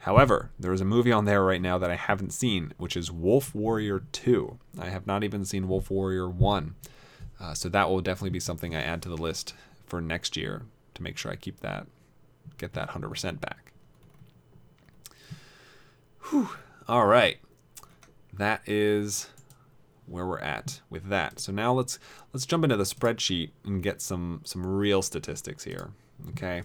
However, 0.03 0.51
there 0.59 0.73
is 0.73 0.81
a 0.81 0.85
movie 0.85 1.13
on 1.13 1.27
there 1.27 1.45
right 1.45 1.63
now 1.63 1.79
that 1.79 1.91
I 1.91 1.95
haven't 1.95 2.33
seen, 2.33 2.73
which 2.77 2.97
is 2.97 3.13
Wolf 3.13 3.55
Warrior 3.55 4.03
2. 4.11 4.59
I 4.81 4.89
have 4.89 5.07
not 5.07 5.23
even 5.23 5.45
seen 5.45 5.69
Wolf 5.69 5.91
Warrior 5.91 6.29
1. 6.29 6.75
Uh, 7.39 7.55
so 7.55 7.69
that 7.69 7.89
will 7.89 8.01
definitely 8.01 8.31
be 8.31 8.41
something 8.41 8.75
I 8.75 8.83
add 8.83 9.01
to 9.03 9.09
the 9.09 9.17
list 9.17 9.55
for 9.87 10.01
next 10.01 10.37
year 10.37 10.63
to 10.95 11.03
make 11.05 11.17
sure 11.17 11.31
I 11.31 11.37
keep 11.37 11.61
that 11.61 11.87
get 12.59 12.73
that 12.73 12.91
100% 12.91 13.41
back. 13.41 13.73
Whew. 16.31 16.49
All 16.89 17.07
right. 17.07 17.39
That 18.33 18.63
is 18.67 19.29
where 20.07 20.27
we're 20.27 20.41
at 20.41 20.81
with 20.91 21.09
that. 21.11 21.39
So 21.39 21.53
now 21.53 21.73
let's 21.73 22.01
let's 22.33 22.47
jump 22.47 22.65
into 22.65 22.77
the 22.77 22.85
spreadsheet 22.85 23.51
and 23.65 23.83
get 23.83 24.03
some 24.03 24.41
some 24.45 24.67
real 24.67 25.01
statistics 25.01 25.63
here. 25.63 25.91
Okay. 26.31 26.63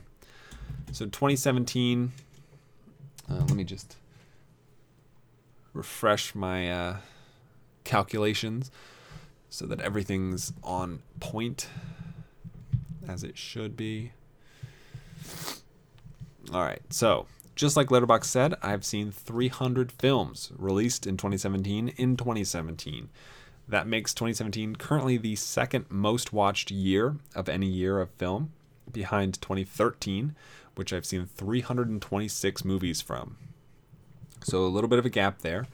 So 0.91 1.05
2017 1.05 2.11
uh, 3.29 3.35
let 3.35 3.53
me 3.53 3.63
just 3.63 3.97
refresh 5.73 6.33
my 6.33 6.71
uh, 6.71 6.97
calculations 7.83 8.71
so 9.49 9.65
that 9.65 9.79
everything's 9.79 10.53
on 10.63 10.99
point 11.19 11.69
as 13.07 13.23
it 13.23 13.37
should 13.37 13.77
be. 13.77 14.11
All 16.53 16.61
right, 16.61 16.81
so 16.89 17.25
just 17.55 17.75
like 17.75 17.87
Letterboxd 17.87 18.25
said, 18.25 18.55
I've 18.61 18.85
seen 18.85 19.11
300 19.11 19.91
films 19.91 20.51
released 20.57 21.07
in 21.07 21.17
2017 21.17 21.89
in 21.89 22.15
2017. 22.15 23.09
That 23.67 23.87
makes 23.87 24.13
2017 24.13 24.75
currently 24.77 25.17
the 25.17 25.35
second 25.35 25.85
most 25.89 26.31
watched 26.31 26.71
year 26.71 27.17
of 27.35 27.49
any 27.49 27.67
year 27.67 27.99
of 27.99 28.11
film, 28.11 28.53
behind 28.91 29.41
2013, 29.41 30.35
which 30.77 30.93
I've 30.93 31.05
seen 31.05 31.25
326 31.25 32.65
movies 32.65 33.01
from. 33.01 33.37
So 34.43 34.65
a 34.65 34.67
little 34.67 34.89
bit 34.89 34.99
of 34.99 35.05
a 35.05 35.09
gap 35.09 35.41
there. 35.41 35.67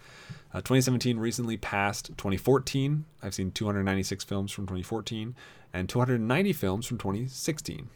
Uh, 0.53 0.59
2017 0.59 1.17
recently 1.17 1.57
passed 1.57 2.09
2014. 2.09 3.05
I've 3.21 3.33
seen 3.33 3.51
296 3.51 4.23
films 4.23 4.51
from 4.51 4.65
2014 4.65 5.35
and 5.73 5.89
290 5.89 6.53
films 6.53 6.85
from 6.85 6.97
2016. 6.97 7.89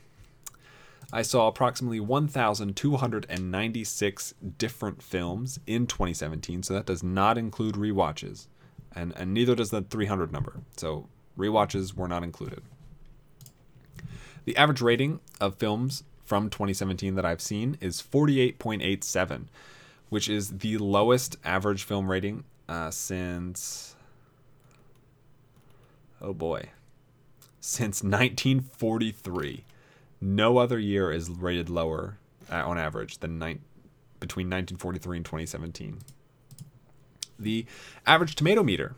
I 1.14 1.22
saw 1.22 1.48
approximately 1.48 2.02
1,296 2.02 4.34
different 4.58 5.02
films 5.02 5.58
in 5.66 5.88
2017, 5.88 6.64
so 6.64 6.74
that 6.74 6.86
does 6.86 7.02
not 7.02 7.38
include 7.38 7.76
rewatches, 7.76 8.48
and, 8.94 9.14
and 9.16 9.34
neither 9.34 9.56
does 9.56 9.70
the 9.70 9.84
300 9.84 10.34
number. 10.34 10.60
So 10.76 11.08
rewatches 11.38 11.94
were 11.94 12.10
not 12.10 12.24
included. 12.24 12.62
The 14.44 14.58
average 14.58 14.82
rating 14.82 15.22
of 15.40 15.56
films 15.56 16.04
from 16.28 16.50
2017 16.50 17.16
that 17.16 17.26
I've 17.26 17.42
seen 17.42 17.78
is 17.80 18.02
48.87, 18.02 19.46
which 20.10 20.28
is 20.30 20.58
the 20.60 20.78
lowest 20.78 21.38
average 21.44 21.84
film 21.84 22.12
rating 22.12 22.44
uh, 22.68 22.92
since. 22.92 23.96
Oh 26.22 26.34
boy. 26.34 26.70
Since 27.62 28.04
1943. 28.04 29.64
No 30.20 30.58
other 30.58 30.78
year 30.78 31.12
is 31.12 31.30
rated 31.30 31.70
lower 31.70 32.18
uh, 32.52 32.68
on 32.68 32.78
average 32.78 33.20
than 33.20 33.40
ni- 33.40 33.60
between 34.20 34.48
1943 34.48 35.18
and 35.18 35.26
2017. 35.26 36.00
The 37.40 37.66
average 38.06 38.36
tomato 38.36 38.64
meter 38.64 38.96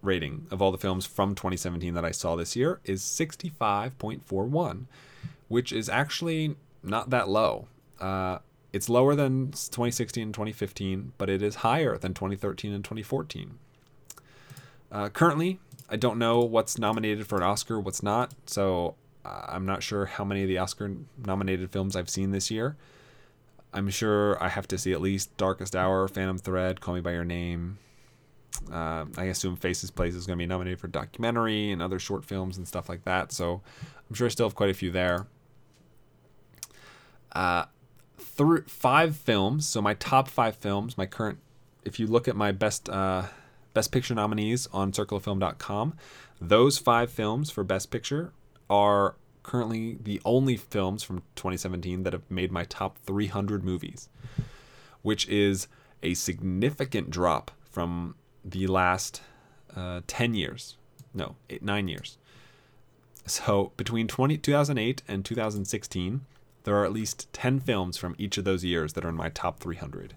rating 0.00 0.46
of 0.50 0.62
all 0.62 0.72
the 0.72 0.78
films 0.78 1.04
from 1.04 1.34
2017 1.34 1.94
that 1.94 2.04
I 2.04 2.12
saw 2.12 2.36
this 2.36 2.56
year 2.56 2.80
is 2.84 3.02
65.41, 3.02 4.84
which 5.48 5.72
is 5.72 5.88
actually 5.88 6.56
not 6.82 7.10
that 7.10 7.28
low. 7.28 7.68
Uh, 8.00 8.38
it's 8.72 8.88
lower 8.88 9.14
than 9.14 9.46
2016 9.48 10.22
and 10.22 10.34
2015, 10.34 11.12
but 11.18 11.28
it 11.28 11.42
is 11.42 11.56
higher 11.56 11.96
than 11.98 12.14
2013 12.14 12.72
and 12.72 12.84
2014. 12.84 13.58
Uh, 14.92 15.08
currently, 15.08 15.58
I 15.90 15.96
don't 15.96 16.18
know 16.18 16.40
what's 16.40 16.78
nominated 16.78 17.26
for 17.26 17.36
an 17.36 17.42
Oscar, 17.42 17.80
what's 17.80 18.02
not, 18.02 18.34
so 18.46 18.94
Uh, 19.24 19.44
I'm 19.48 19.66
not 19.66 19.82
sure 19.82 20.06
how 20.06 20.24
many 20.24 20.42
of 20.42 20.48
the 20.48 20.58
Oscar 20.58 20.92
nominated 21.26 21.70
films 21.70 21.96
I've 21.96 22.08
seen 22.08 22.30
this 22.30 22.50
year. 22.50 22.76
I'm 23.74 23.90
sure 23.90 24.42
I 24.42 24.48
have 24.48 24.66
to 24.68 24.78
see 24.78 24.92
at 24.92 25.02
least 25.02 25.36
Darkest 25.36 25.76
Hour, 25.76 26.08
Phantom 26.08 26.38
Thread, 26.38 26.80
Call 26.80 26.94
Me 26.94 27.00
by 27.02 27.12
Your 27.12 27.24
Name. 27.24 27.78
Uh, 28.72 29.04
I 29.18 29.24
assume 29.24 29.56
Faces 29.56 29.90
Place 29.90 30.14
is 30.14 30.26
going 30.26 30.38
to 30.38 30.42
be 30.42 30.46
nominated 30.46 30.80
for 30.80 30.88
documentary 30.88 31.70
and 31.70 31.82
other 31.82 31.98
short 31.98 32.24
films 32.24 32.56
and 32.56 32.66
stuff 32.66 32.88
like 32.88 33.04
that. 33.04 33.32
So 33.32 33.60
I'm 34.08 34.14
sure 34.14 34.26
I 34.26 34.30
still 34.30 34.46
have 34.46 34.54
quite 34.54 34.70
a 34.70 34.74
few 34.74 34.90
there. 34.90 35.26
Uh, 37.32 37.66
th- 38.36 38.64
five 38.66 39.16
films. 39.16 39.66
So 39.66 39.82
my 39.82 39.94
top 39.94 40.28
five 40.28 40.56
films, 40.56 40.96
my 40.96 41.06
current, 41.06 41.38
if 41.84 41.98
you 41.98 42.06
look 42.06 42.28
at 42.28 42.36
my 42.36 42.52
best 42.52 42.88
uh, 42.88 43.24
best 43.74 43.92
picture 43.92 44.14
nominees 44.14 44.66
on 44.72 44.92
circleoffilm.com, 44.92 45.94
those 46.40 46.78
five 46.78 47.10
films 47.10 47.50
for 47.50 47.64
best 47.64 47.90
picture 47.90 48.32
are 48.68 49.16
currently 49.42 49.98
the 50.02 50.20
only 50.24 50.56
films 50.56 51.02
from 51.02 51.22
2017 51.36 52.02
that 52.02 52.12
have 52.12 52.30
made 52.30 52.52
my 52.52 52.64
top 52.64 52.98
300 52.98 53.64
movies, 53.64 54.08
which 55.02 55.26
is 55.28 55.68
a 56.02 56.14
significant 56.14 57.10
drop 57.10 57.50
from 57.70 58.14
the 58.44 58.66
last 58.66 59.22
uh, 59.74 60.00
10 60.06 60.34
years. 60.34 60.76
No, 61.14 61.36
eight, 61.48 61.62
nine 61.62 61.88
years. 61.88 62.18
So 63.26 63.72
between 63.76 64.06
20, 64.06 64.38
2008 64.38 65.02
and 65.08 65.24
2016, 65.24 66.20
there 66.68 66.76
are 66.76 66.84
at 66.84 66.92
least 66.92 67.32
10 67.32 67.60
films 67.60 67.96
from 67.96 68.14
each 68.18 68.36
of 68.36 68.44
those 68.44 68.62
years 68.62 68.92
that 68.92 69.02
are 69.02 69.08
in 69.08 69.14
my 69.14 69.30
top 69.30 69.58
300. 69.58 70.12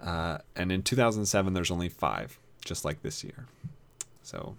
Uh, 0.00 0.38
and 0.54 0.70
in 0.70 0.80
2007, 0.80 1.54
there's 1.54 1.72
only 1.72 1.88
five, 1.88 2.38
just 2.64 2.84
like 2.84 3.02
this 3.02 3.24
year. 3.24 3.46
So, 4.22 4.54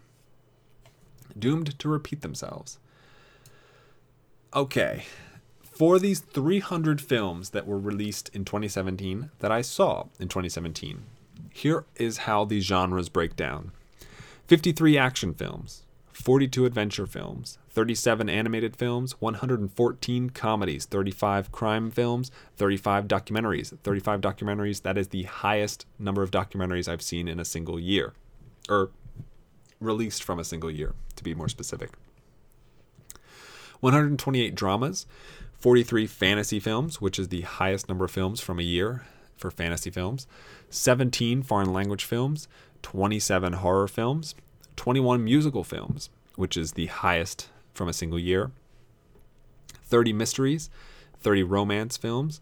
doomed 1.37 1.79
to 1.79 1.87
repeat 1.87 2.19
themselves. 2.19 2.77
Okay, 4.53 5.05
for 5.63 5.97
these 5.97 6.19
300 6.19 6.99
films 6.99 7.51
that 7.51 7.65
were 7.65 7.79
released 7.79 8.27
in 8.35 8.43
2017 8.43 9.31
that 9.39 9.53
I 9.53 9.61
saw 9.61 10.07
in 10.19 10.27
2017, 10.27 11.03
here 11.53 11.85
is 11.95 12.17
how 12.17 12.43
these 12.43 12.65
genres 12.65 13.07
break 13.07 13.37
down 13.37 13.71
53 14.47 14.97
action 14.97 15.33
films, 15.33 15.83
42 16.11 16.65
adventure 16.65 17.05
films, 17.05 17.57
37 17.79 18.27
animated 18.27 18.75
films, 18.75 19.13
114 19.21 20.31
comedies, 20.31 20.83
35 20.83 21.49
crime 21.53 21.89
films, 21.89 22.29
35 22.57 23.07
documentaries. 23.07 23.69
35 23.83 24.19
documentaries, 24.19 24.81
that 24.81 24.97
is 24.97 25.07
the 25.07 25.23
highest 25.23 25.85
number 25.97 26.21
of 26.21 26.29
documentaries 26.29 26.89
I've 26.89 27.01
seen 27.01 27.29
in 27.29 27.39
a 27.39 27.45
single 27.45 27.79
year, 27.79 28.11
or 28.67 28.89
released 29.79 30.23
from 30.23 30.39
a 30.39 30.43
single 30.43 30.69
year, 30.69 30.93
to 31.15 31.23
be 31.23 31.33
more 31.33 31.47
specific. 31.47 31.91
128 33.79 34.55
dramas, 34.55 35.05
43 35.53 36.05
fantasy 36.05 36.59
films, 36.59 36.99
which 36.99 37.17
is 37.17 37.29
the 37.29 37.43
highest 37.43 37.87
number 37.87 38.03
of 38.03 38.11
films 38.11 38.41
from 38.41 38.59
a 38.59 38.63
year 38.63 39.05
for 39.37 39.49
fantasy 39.49 39.89
films, 39.89 40.27
17 40.69 41.43
foreign 41.43 41.71
language 41.71 42.03
films, 42.03 42.49
27 42.81 43.53
horror 43.53 43.87
films, 43.87 44.35
21 44.75 45.23
musical 45.23 45.63
films, 45.63 46.09
which 46.35 46.57
is 46.57 46.73
the 46.73 46.87
highest 46.87 47.47
from 47.79 47.87
a 47.87 47.93
single 47.93 48.19
year, 48.19 48.51
30 49.85 50.11
mysteries, 50.11 50.69
30 51.21 51.43
romance 51.43 51.95
films, 51.95 52.41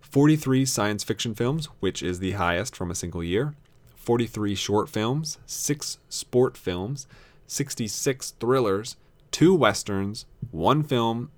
43 0.00 0.64
science 0.64 1.04
fiction 1.04 1.34
films, 1.34 1.66
which 1.80 2.02
is 2.02 2.20
the 2.20 2.32
highest 2.32 2.74
from 2.74 2.90
a 2.90 2.94
single 2.94 3.22
year, 3.22 3.54
43 3.96 4.54
short 4.54 4.88
films, 4.88 5.36
6 5.44 5.98
sport 6.08 6.56
films, 6.56 7.06
66 7.46 8.30
thrillers, 8.40 8.96
2 9.32 9.54
westerns, 9.54 10.24
1 10.52 10.82
film, 10.84 11.30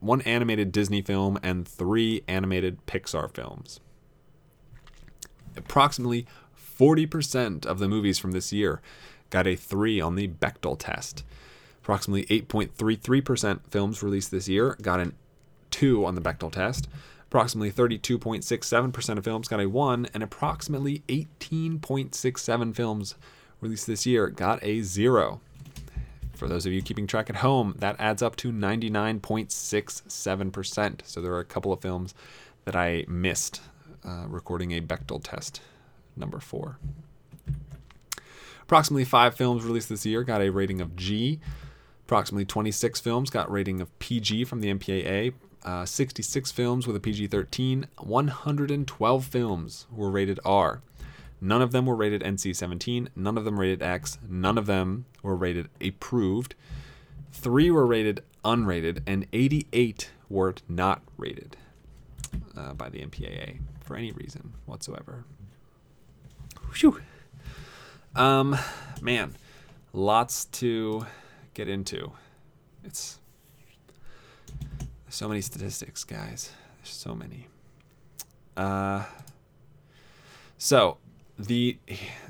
1 0.00 0.20
animated 0.20 0.70
Disney 0.70 1.00
film, 1.00 1.38
and 1.42 1.66
3 1.66 2.22
animated 2.28 2.84
Pixar 2.84 3.34
films. 3.34 3.80
Approximately 5.56 6.26
40% 6.78 7.64
of 7.64 7.78
the 7.78 7.88
movies 7.88 8.18
from 8.18 8.32
this 8.32 8.52
year 8.52 8.82
got 9.30 9.46
a 9.46 9.56
3 9.56 10.02
on 10.02 10.16
the 10.16 10.28
Bechdel 10.28 10.78
test. 10.78 11.24
Approximately 11.84 12.24
8.33% 12.40 13.60
films 13.68 14.02
released 14.02 14.30
this 14.30 14.48
year 14.48 14.74
got 14.80 15.00
an 15.00 15.12
2 15.70 16.06
on 16.06 16.14
the 16.14 16.22
Bechdel 16.22 16.50
test. 16.50 16.88
Approximately 17.26 17.72
32.67% 17.72 19.18
of 19.18 19.24
films 19.24 19.48
got 19.48 19.60
a 19.60 19.68
1, 19.68 20.08
and 20.14 20.22
approximately 20.22 21.02
18.67 21.08 22.74
films 22.74 23.16
released 23.60 23.86
this 23.86 24.06
year 24.06 24.28
got 24.28 24.64
a 24.64 24.80
0. 24.80 25.42
For 26.32 26.48
those 26.48 26.64
of 26.64 26.72
you 26.72 26.80
keeping 26.80 27.06
track 27.06 27.28
at 27.28 27.36
home, 27.36 27.74
that 27.80 27.96
adds 27.98 28.22
up 28.22 28.34
to 28.36 28.50
99.67%. 28.50 31.00
So 31.04 31.20
there 31.20 31.34
are 31.34 31.40
a 31.40 31.44
couple 31.44 31.70
of 31.70 31.82
films 31.82 32.14
that 32.64 32.74
I 32.74 33.04
missed 33.08 33.60
uh, 34.02 34.24
recording 34.26 34.72
a 34.72 34.80
Bechdel 34.80 35.22
test, 35.22 35.60
number 36.16 36.40
four. 36.40 36.78
Approximately 38.62 39.04
five 39.04 39.34
films 39.34 39.64
released 39.64 39.90
this 39.90 40.06
year 40.06 40.24
got 40.24 40.40
a 40.40 40.48
rating 40.48 40.80
of 40.80 40.96
G. 40.96 41.40
Approximately 42.06 42.44
26 42.44 43.00
films 43.00 43.30
got 43.30 43.50
rating 43.50 43.80
of 43.80 43.98
PG 43.98 44.44
from 44.44 44.60
the 44.60 44.72
MPAA. 44.72 45.32
Uh, 45.64 45.86
66 45.86 46.52
films 46.52 46.86
with 46.86 46.94
a 46.94 47.00
PG 47.00 47.28
13. 47.28 47.86
112 47.98 49.24
films 49.24 49.86
were 49.90 50.10
rated 50.10 50.38
R. 50.44 50.82
None 51.40 51.62
of 51.62 51.72
them 51.72 51.86
were 51.86 51.96
rated 51.96 52.22
NC 52.22 52.54
17. 52.54 53.08
None 53.16 53.38
of 53.38 53.44
them 53.44 53.58
rated 53.58 53.82
X. 53.82 54.18
None 54.28 54.58
of 54.58 54.66
them 54.66 55.06
were 55.22 55.36
rated 55.36 55.68
approved. 55.80 56.54
Three 57.32 57.70
were 57.70 57.86
rated 57.86 58.22
unrated, 58.44 59.00
and 59.06 59.26
88 59.32 60.10
were 60.28 60.54
not 60.68 61.02
rated 61.16 61.56
uh, 62.56 62.74
by 62.74 62.88
the 62.88 63.00
MPAA 63.00 63.58
for 63.80 63.96
any 63.96 64.12
reason 64.12 64.52
whatsoever. 64.66 65.24
Whew. 66.74 67.00
Um, 68.14 68.56
man, 69.00 69.34
lots 69.92 70.44
to 70.46 71.06
get 71.54 71.68
into. 71.68 72.12
It's 72.84 73.18
so 75.08 75.28
many 75.28 75.40
statistics, 75.40 76.04
guys. 76.04 76.50
There's 76.78 76.90
so 76.94 77.14
many. 77.14 77.46
Uh, 78.56 79.04
so 80.58 80.98
the 81.38 81.78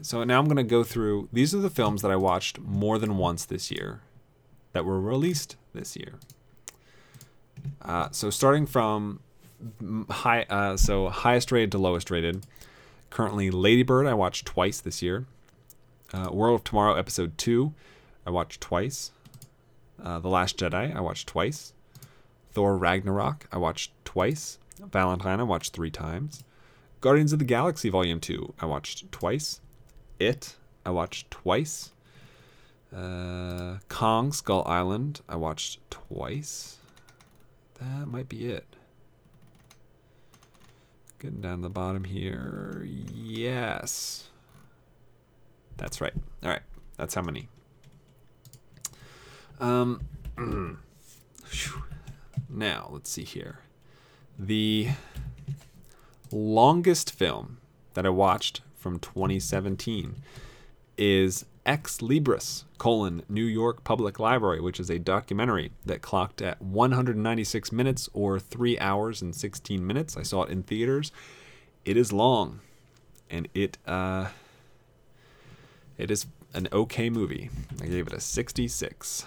so 0.03 0.25
now 0.25 0.39
I'm 0.39 0.47
gonna 0.47 0.63
go 0.63 0.85
through. 0.85 1.29
These 1.33 1.55
are 1.55 1.59
the 1.59 1.71
films 1.71 2.03
that 2.03 2.11
I 2.11 2.17
watched 2.17 2.61
more 2.61 2.99
than 2.99 3.17
once 3.19 3.45
this 3.45 3.71
year, 3.71 4.01
that 4.73 4.85
were 4.85 5.01
released 5.01 5.57
this 5.73 5.97
year. 5.97 6.15
Uh, 7.83 8.09
so 8.11 8.31
starting 8.31 8.67
from 8.67 9.21
high, 10.11 10.43
uh, 10.51 10.77
so 10.77 11.09
highest 11.09 11.51
rated 11.51 11.73
to 11.73 11.79
lowest 11.79 12.11
rated. 12.11 12.47
Currently, 13.11 13.51
Ladybird 13.51 14.07
I 14.07 14.15
watched 14.15 14.47
twice 14.47 14.81
this 14.81 15.03
year. 15.03 15.27
Uh, 16.13 16.29
World 16.33 16.61
of 16.61 16.65
Tomorrow 16.65 16.95
episode 16.95 17.37
two, 17.39 17.75
I 18.27 18.31
watched 18.31 18.61
twice. 18.61 19.11
Uh, 20.03 20.19
the 20.19 20.29
Last 20.29 20.59
Jedi 20.59 20.95
I 20.95 21.01
watched 21.01 21.29
twice. 21.29 21.73
Thor 22.53 22.77
Ragnarok 22.77 23.47
I 23.53 23.59
watched 23.59 23.93
twice. 24.05 24.59
Valentine 24.79 25.41
I 25.41 25.45
watched 25.45 25.73
three 25.73 25.91
times. 25.91 26.45
Guardians 27.01 27.33
of 27.33 27.39
the 27.39 27.45
Galaxy 27.45 27.89
Volume 27.89 28.21
Two 28.21 28.55
I 28.61 28.67
watched 28.67 29.11
twice. 29.13 29.61
It 30.19 30.57
I 30.85 30.91
watched 30.91 31.31
twice. 31.31 31.93
Uh, 32.95 33.79
Kong 33.89 34.33
Skull 34.33 34.63
Island 34.67 35.21
I 35.29 35.37
watched 35.37 35.79
twice. 35.91 36.79
That 37.81 38.07
might 38.07 38.29
be 38.29 38.47
it. 38.47 38.67
Getting 41.19 41.41
down 41.41 41.59
to 41.59 41.63
the 41.63 41.71
bottom 41.71 42.05
here. 42.05 42.87
Yes. 42.87 44.29
That's 45.77 46.01
right. 46.01 46.13
All 46.43 46.51
right. 46.51 46.63
That's 46.97 47.15
how 47.15 47.23
many. 47.23 47.49
Um, 49.61 50.01
now, 52.49 52.89
let's 52.91 53.11
see 53.11 53.25
here. 53.25 53.61
The 54.39 54.91
longest 56.31 57.13
film 57.13 57.59
that 57.95 58.05
I 58.05 58.11
watched 58.11 58.63
from 58.77 58.99
2017 58.99 60.17
is 60.99 61.45
Ex 61.65 61.99
Libris, 61.99 62.65
colon, 62.79 63.23
New 63.29 63.45
York 63.45 63.85
Public 63.85 64.19
Library, 64.19 64.61
which 64.61 64.79
is 64.79 64.91
a 64.91 64.99
documentary 64.99 65.71
that 65.87 66.03
clocked 66.03 66.43
at 66.43 66.61
196 66.61 67.73
minutes 67.73 68.09
or 68.13 68.39
3 68.39 68.79
hours 68.79 69.23
and 69.23 69.35
16 69.35 69.87
minutes. 69.87 70.17
I 70.17 70.23
saw 70.23 70.43
it 70.43 70.51
in 70.51 70.63
theaters. 70.63 71.11
It 71.85 71.97
is 71.97 72.13
long, 72.13 72.61
and 73.31 73.49
it, 73.55 73.79
uh, 73.87 74.29
it 75.97 76.11
is 76.11 76.27
an 76.53 76.69
okay 76.73 77.09
movie. 77.09 77.51
I 77.81 77.87
gave 77.87 78.07
it 78.07 78.13
a 78.13 78.21
66. 78.21 79.27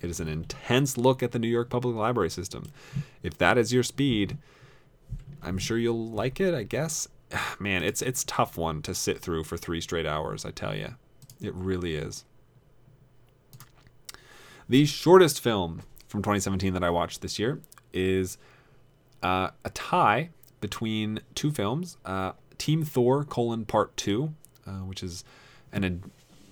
It 0.00 0.10
is 0.10 0.20
an 0.20 0.28
intense 0.28 0.96
look 0.96 1.22
at 1.22 1.32
the 1.32 1.38
New 1.38 1.48
York 1.48 1.70
Public 1.70 1.96
Library 1.96 2.30
system. 2.30 2.70
If 3.22 3.36
that 3.38 3.58
is 3.58 3.72
your 3.72 3.82
speed, 3.82 4.38
I'm 5.42 5.58
sure 5.58 5.78
you'll 5.78 6.08
like 6.10 6.40
it, 6.40 6.54
I 6.54 6.62
guess. 6.62 7.08
Man, 7.58 7.82
it's 7.82 8.02
it's 8.02 8.24
tough 8.24 8.56
one 8.56 8.82
to 8.82 8.94
sit 8.94 9.18
through 9.18 9.44
for 9.44 9.56
3 9.56 9.80
straight 9.80 10.06
hours, 10.06 10.44
I 10.44 10.50
tell 10.50 10.74
you. 10.74 10.94
It 11.40 11.54
really 11.54 11.94
is. 11.94 12.24
The 14.68 14.84
shortest 14.84 15.40
film 15.40 15.82
from 16.08 16.22
2017 16.22 16.74
that 16.74 16.84
I 16.84 16.90
watched 16.90 17.22
this 17.22 17.38
year 17.38 17.60
is 17.92 18.38
uh, 19.22 19.50
a 19.64 19.70
tie 19.70 20.30
between 20.60 21.20
two 21.34 21.50
films 21.50 21.96
uh, 22.04 22.32
Team 22.58 22.84
Thor 22.84 23.24
colon 23.24 23.64
part 23.64 23.96
two, 23.96 24.34
uh, 24.66 24.80
which 24.80 25.02
is 25.02 25.24
an, 25.72 26.02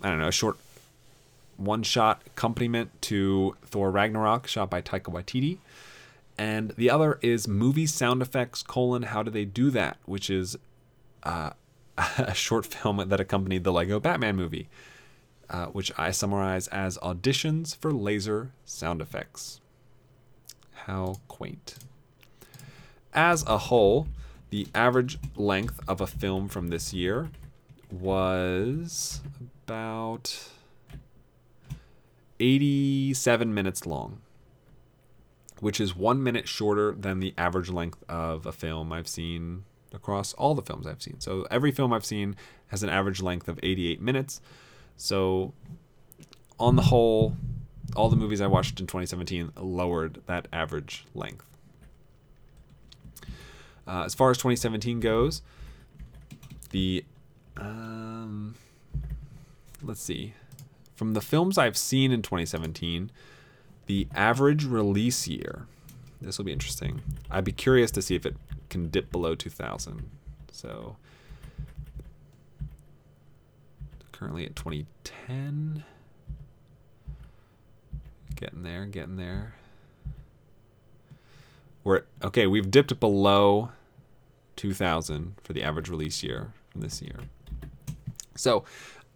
I 0.02 0.08
don't 0.08 0.18
know, 0.18 0.28
a 0.28 0.32
short 0.32 0.56
one 1.56 1.82
shot 1.82 2.22
accompaniment 2.26 2.90
to 3.02 3.56
Thor 3.64 3.90
Ragnarok, 3.90 4.46
shot 4.46 4.70
by 4.70 4.82
Taika 4.82 5.12
Waititi. 5.12 5.58
And 6.38 6.72
the 6.76 6.90
other 6.90 7.18
is 7.22 7.48
movie 7.48 7.86
sound 7.86 8.20
effects 8.20 8.62
colon 8.62 9.04
how 9.04 9.22
do 9.22 9.30
they 9.30 9.44
do 9.44 9.70
that, 9.70 9.96
which 10.04 10.28
is 10.28 10.56
uh, 11.22 11.50
a 11.96 12.34
short 12.34 12.66
film 12.66 13.08
that 13.08 13.20
accompanied 13.20 13.64
the 13.64 13.72
Lego 13.72 13.98
Batman 13.98 14.36
movie, 14.36 14.68
uh, 15.48 15.66
which 15.66 15.92
I 15.96 16.10
summarize 16.10 16.68
as 16.68 16.98
auditions 16.98 17.76
for 17.76 17.92
laser 17.92 18.52
sound 18.64 19.00
effects. 19.00 19.60
How 20.84 21.16
quaint. 21.26 21.76
As 23.14 23.42
a 23.46 23.58
whole, 23.58 24.08
the 24.50 24.68
average 24.74 25.18
length 25.36 25.80
of 25.88 26.00
a 26.00 26.06
film 26.06 26.48
from 26.48 26.68
this 26.68 26.92
year 26.92 27.30
was 27.90 29.22
about 29.66 30.50
87 32.40 33.52
minutes 33.52 33.86
long, 33.86 34.20
which 35.60 35.80
is 35.80 35.96
one 35.96 36.22
minute 36.22 36.48
shorter 36.48 36.92
than 36.92 37.20
the 37.20 37.34
average 37.38 37.70
length 37.70 38.02
of 38.08 38.46
a 38.46 38.52
film 38.52 38.92
I've 38.92 39.08
seen 39.08 39.64
across 39.92 40.32
all 40.34 40.54
the 40.54 40.62
films 40.62 40.86
I've 40.86 41.02
seen. 41.02 41.20
So 41.20 41.46
every 41.50 41.72
film 41.72 41.92
I've 41.92 42.04
seen 42.04 42.36
has 42.68 42.82
an 42.82 42.90
average 42.90 43.22
length 43.22 43.48
of 43.48 43.58
88 43.62 44.00
minutes. 44.00 44.40
So 44.96 45.52
on 46.58 46.76
the 46.76 46.82
whole, 46.82 47.36
all 47.94 48.08
the 48.08 48.16
movies 48.16 48.40
I 48.40 48.46
watched 48.46 48.80
in 48.80 48.86
2017 48.86 49.52
lowered 49.56 50.20
that 50.26 50.48
average 50.52 51.04
length. 51.14 51.46
Uh, 53.88 54.02
as 54.04 54.14
far 54.14 54.30
as 54.30 54.36
2017 54.38 55.00
goes, 55.00 55.42
the 56.70 57.04
um, 57.56 58.56
let's 59.82 60.02
see, 60.02 60.34
from 60.96 61.14
the 61.14 61.20
films 61.20 61.58
I've 61.58 61.76
seen 61.76 62.10
in 62.10 62.22
2017, 62.22 63.10
the 63.86 64.08
average 64.14 64.64
release 64.64 65.28
year. 65.28 65.66
This 66.20 66.38
will 66.38 66.46
be 66.46 66.52
interesting. 66.52 67.02
I'd 67.30 67.44
be 67.44 67.52
curious 67.52 67.90
to 67.92 68.02
see 68.02 68.16
if 68.16 68.26
it 68.26 68.36
can 68.70 68.88
dip 68.88 69.12
below 69.12 69.34
2000. 69.34 70.10
So 70.50 70.96
currently 74.12 74.46
at 74.46 74.56
2010. 74.56 75.84
Getting 78.34 78.62
there, 78.62 78.86
getting 78.86 79.16
there. 79.16 79.54
We're 81.84 82.02
okay, 82.22 82.46
we've 82.46 82.70
dipped 82.70 82.98
below 82.98 83.70
2000 84.56 85.36
for 85.42 85.52
the 85.52 85.62
average 85.62 85.88
release 85.88 86.22
year 86.22 86.52
from 86.70 86.80
this 86.80 87.00
year. 87.00 87.16
So, 88.34 88.64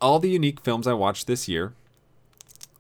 all 0.01 0.19
the 0.19 0.31
unique 0.31 0.61
films 0.61 0.87
I 0.87 0.93
watched 0.93 1.27
this 1.27 1.49
year, 1.49 1.75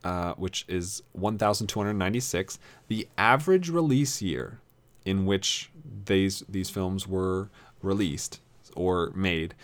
uh, 0.04 0.34
which 0.34 0.64
is 0.68 1.02
1,296, 1.12 2.58
the 2.88 3.08
average 3.18 3.68
release 3.68 4.22
year 4.22 4.60
in 5.04 5.26
which 5.26 5.70
these 6.06 6.42
these 6.48 6.70
films 6.70 7.06
were 7.06 7.50
released 7.82 8.40
or 8.74 9.12
made 9.14 9.54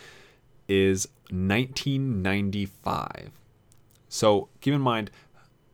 is 0.67 1.07
1995. 1.29 3.31
So 4.09 4.49
keep 4.61 4.73
in 4.73 4.81
mind, 4.81 5.11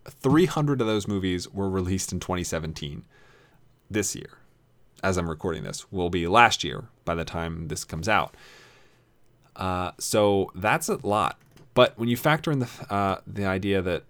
300 0.06 0.82
of 0.82 0.88
those 0.88 1.08
movies 1.08 1.50
were 1.50 1.70
released 1.70 2.12
in 2.12 2.20
2017. 2.20 3.04
This 3.90 4.16
year, 4.16 4.38
as 5.04 5.18
I'm 5.18 5.30
recording 5.30 5.64
this, 5.64 5.92
will 5.92 6.10
be 6.10 6.28
last 6.28 6.64
year 6.64 6.86
by 7.06 7.16
the 7.16 7.26
time 7.26 7.68
this 7.68 7.84
comes 7.84 8.10
out. 8.10 8.36
Uh, 9.56 9.92
so 10.00 10.52
that's 10.56 10.90
a 10.90 10.96
lot. 11.06 11.38
But 11.74 11.98
when 11.98 12.10
you 12.10 12.18
factor 12.18 12.52
in 12.52 12.60
the 12.60 12.70
uh, 12.90 13.18
the 13.26 13.46
idea 13.46 13.82
that 13.82 14.04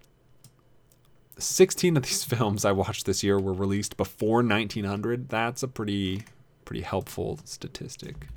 16 1.37 1.97
of 1.97 2.03
these 2.03 2.23
films 2.33 2.65
I 2.65 2.71
watched 2.71 3.05
this 3.05 3.23
year 3.23 3.39
were 3.39 3.53
released 3.53 3.97
before 3.97 4.43
1900, 4.43 5.29
that's 5.29 5.63
a 5.63 5.67
pretty 5.67 6.23
pretty 6.65 6.81
helpful 6.81 7.39
statistic. 7.43 8.27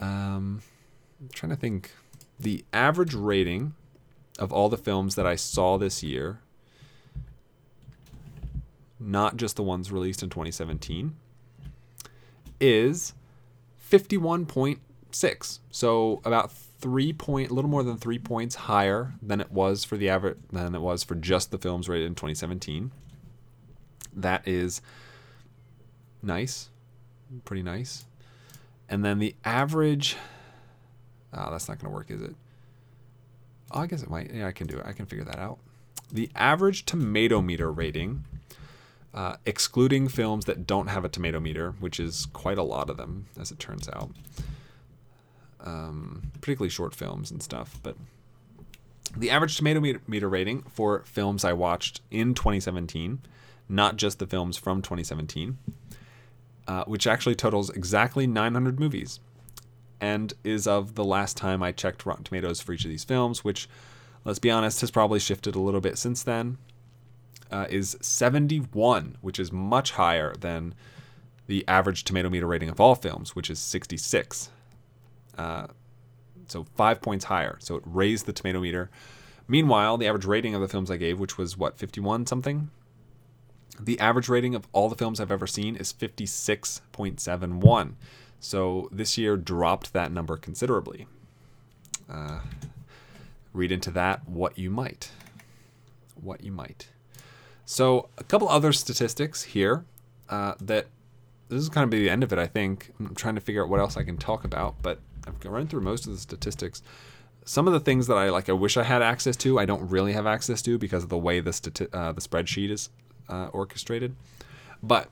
Um, 0.00 0.62
I'm 1.20 1.28
trying 1.32 1.50
to 1.50 1.56
think. 1.56 1.92
The 2.38 2.64
average 2.72 3.12
rating 3.12 3.74
of 4.38 4.50
all 4.50 4.70
the 4.70 4.78
films 4.78 5.14
that 5.16 5.26
I 5.26 5.36
saw 5.36 5.76
this 5.76 6.02
year, 6.02 6.40
not 8.98 9.36
just 9.36 9.56
the 9.56 9.62
ones 9.62 9.92
released 9.92 10.22
in 10.22 10.30
2017, 10.30 11.14
is 12.58 13.12
51.6. 13.90 15.58
So 15.70 16.22
about 16.24 16.50
three 16.80 17.12
point, 17.12 17.50
a 17.50 17.54
little 17.54 17.70
more 17.70 17.82
than 17.82 17.96
three 17.96 18.18
points 18.18 18.54
higher 18.54 19.12
than 19.22 19.40
it 19.40 19.52
was 19.52 19.84
for 19.84 19.96
the 19.96 20.08
average 20.08 20.38
than 20.52 20.74
it 20.74 20.80
was 20.80 21.04
for 21.04 21.14
just 21.14 21.50
the 21.50 21.58
films 21.58 21.88
rated 21.88 22.06
in 22.06 22.14
2017. 22.14 22.90
That 24.14 24.46
is 24.46 24.80
nice, 26.22 26.70
pretty 27.44 27.62
nice. 27.62 28.06
And 28.88 29.04
then 29.04 29.18
the 29.18 29.36
average, 29.44 30.16
oh, 31.32 31.50
that's 31.50 31.68
not 31.68 31.78
going 31.78 31.90
to 31.90 31.94
work, 31.94 32.10
is 32.10 32.20
it? 32.20 32.34
Oh, 33.70 33.80
I 33.80 33.86
guess 33.86 34.02
it 34.02 34.10
might. 34.10 34.32
Yeah, 34.34 34.48
I 34.48 34.52
can 34.52 34.66
do 34.66 34.76
it. 34.78 34.84
I 34.84 34.92
can 34.92 35.06
figure 35.06 35.24
that 35.24 35.38
out. 35.38 35.58
The 36.10 36.28
average 36.34 36.84
tomato 36.86 37.40
meter 37.40 37.70
rating, 37.70 38.24
uh, 39.14 39.36
excluding 39.46 40.08
films 40.08 40.46
that 40.46 40.66
don't 40.66 40.88
have 40.88 41.04
a 41.04 41.08
tomato 41.08 41.38
meter, 41.38 41.74
which 41.78 42.00
is 42.00 42.26
quite 42.32 42.58
a 42.58 42.64
lot 42.64 42.90
of 42.90 42.96
them, 42.96 43.26
as 43.38 43.52
it 43.52 43.60
turns 43.60 43.88
out, 43.90 44.10
um, 45.64 46.30
particularly 46.40 46.70
short 46.70 46.94
films 46.94 47.30
and 47.30 47.42
stuff. 47.42 47.78
But 47.82 47.96
the 49.16 49.30
average 49.30 49.56
tomato 49.56 49.80
meter 50.06 50.28
rating 50.28 50.62
for 50.62 51.02
films 51.04 51.44
I 51.44 51.52
watched 51.52 52.00
in 52.10 52.34
2017, 52.34 53.20
not 53.68 53.96
just 53.96 54.18
the 54.18 54.26
films 54.26 54.56
from 54.56 54.82
2017, 54.82 55.58
uh, 56.68 56.84
which 56.84 57.06
actually 57.06 57.34
totals 57.34 57.70
exactly 57.70 58.26
900 58.26 58.78
movies, 58.78 59.20
and 60.00 60.32
is 60.44 60.66
of 60.66 60.94
the 60.94 61.04
last 61.04 61.36
time 61.36 61.62
I 61.62 61.72
checked 61.72 62.06
Rotten 62.06 62.24
Tomatoes 62.24 62.60
for 62.60 62.72
each 62.72 62.84
of 62.84 62.90
these 62.90 63.04
films, 63.04 63.44
which, 63.44 63.68
let's 64.24 64.38
be 64.38 64.50
honest, 64.50 64.80
has 64.80 64.90
probably 64.90 65.18
shifted 65.18 65.54
a 65.54 65.60
little 65.60 65.80
bit 65.80 65.98
since 65.98 66.22
then. 66.22 66.58
Uh, 67.50 67.66
is 67.68 67.96
71, 68.00 69.16
which 69.20 69.40
is 69.40 69.50
much 69.50 69.90
higher 69.92 70.32
than 70.38 70.72
the 71.48 71.66
average 71.66 72.04
tomato 72.04 72.30
meter 72.30 72.46
rating 72.46 72.68
of 72.68 72.80
all 72.80 72.94
films, 72.94 73.34
which 73.34 73.50
is 73.50 73.58
66. 73.58 74.50
Uh, 75.40 75.66
so 76.48 76.66
five 76.76 77.00
points 77.00 77.24
higher. 77.24 77.56
So 77.60 77.76
it 77.76 77.82
raised 77.86 78.26
the 78.26 78.32
tomato 78.32 78.60
meter. 78.60 78.90
Meanwhile, 79.48 79.96
the 79.96 80.06
average 80.06 80.26
rating 80.26 80.54
of 80.54 80.60
the 80.60 80.68
films 80.68 80.90
I 80.90 80.98
gave, 80.98 81.18
which 81.18 81.38
was 81.38 81.56
what, 81.56 81.78
51 81.78 82.26
something? 82.26 82.70
The 83.78 83.98
average 83.98 84.28
rating 84.28 84.54
of 84.54 84.68
all 84.72 84.90
the 84.90 84.96
films 84.96 85.18
I've 85.18 85.32
ever 85.32 85.46
seen 85.46 85.76
is 85.76 85.92
56.71. 85.92 87.94
So 88.38 88.88
this 88.92 89.16
year 89.16 89.38
dropped 89.38 89.94
that 89.94 90.12
number 90.12 90.36
considerably. 90.36 91.06
Uh, 92.08 92.40
read 93.54 93.72
into 93.72 93.90
that 93.92 94.28
what 94.28 94.58
you 94.58 94.70
might. 94.70 95.10
What 96.20 96.44
you 96.44 96.52
might. 96.52 96.90
So, 97.64 98.08
a 98.18 98.24
couple 98.24 98.48
other 98.48 98.72
statistics 98.72 99.44
here 99.44 99.84
uh, 100.28 100.54
that 100.60 100.88
this 101.48 101.62
is 101.62 101.68
kind 101.68 101.84
of 101.84 101.90
be 101.90 102.00
the 102.00 102.10
end 102.10 102.22
of 102.22 102.32
it, 102.32 102.38
I 102.38 102.46
think. 102.46 102.92
I'm 102.98 103.14
trying 103.14 103.36
to 103.36 103.40
figure 103.40 103.62
out 103.62 103.68
what 103.68 103.80
else 103.80 103.96
I 103.96 104.02
can 104.02 104.16
talk 104.16 104.44
about, 104.44 104.76
but 104.82 105.00
I've 105.44 105.50
run 105.50 105.66
through 105.66 105.82
most 105.82 106.06
of 106.06 106.12
the 106.12 106.18
statistics. 106.18 106.82
Some 107.44 107.66
of 107.66 107.72
the 107.72 107.80
things 107.80 108.06
that 108.06 108.16
I 108.16 108.30
like, 108.30 108.48
I 108.48 108.52
wish 108.52 108.76
I 108.76 108.84
had 108.84 109.02
access 109.02 109.36
to, 109.38 109.58
I 109.58 109.64
don't 109.64 109.88
really 109.88 110.12
have 110.12 110.26
access 110.26 110.62
to 110.62 110.78
because 110.78 111.02
of 111.02 111.08
the 111.08 111.18
way 111.18 111.40
the 111.40 111.50
stati- 111.50 111.92
uh, 111.92 112.12
the 112.12 112.20
spreadsheet 112.20 112.70
is 112.70 112.90
uh, 113.28 113.46
orchestrated. 113.52 114.14
But 114.82 115.08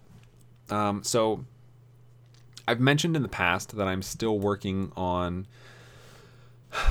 um, 0.71 1.03
so 1.03 1.45
I've 2.67 2.81
mentioned 2.81 3.17
in 3.17 3.23
the 3.23 3.29
past 3.29 3.77
that 3.77 3.89
I'm 3.89 4.03
still 4.03 4.39
working 4.39 4.93
on 4.97 5.47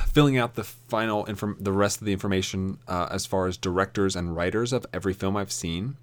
filling 0.07 0.37
out 0.37 0.55
the 0.55 0.63
final 0.63 1.23
inform 1.25 1.55
the 1.59 1.71
rest 1.71 1.99
of 1.99 2.05
the 2.05 2.13
information 2.13 2.79
uh, 2.87 3.07
as 3.11 3.25
far 3.25 3.45
as 3.47 3.57
directors 3.57 4.15
and 4.15 4.35
writers 4.35 4.73
of 4.73 4.85
every 4.91 5.13
film 5.13 5.37
I've 5.37 5.51
seen. 5.51 5.97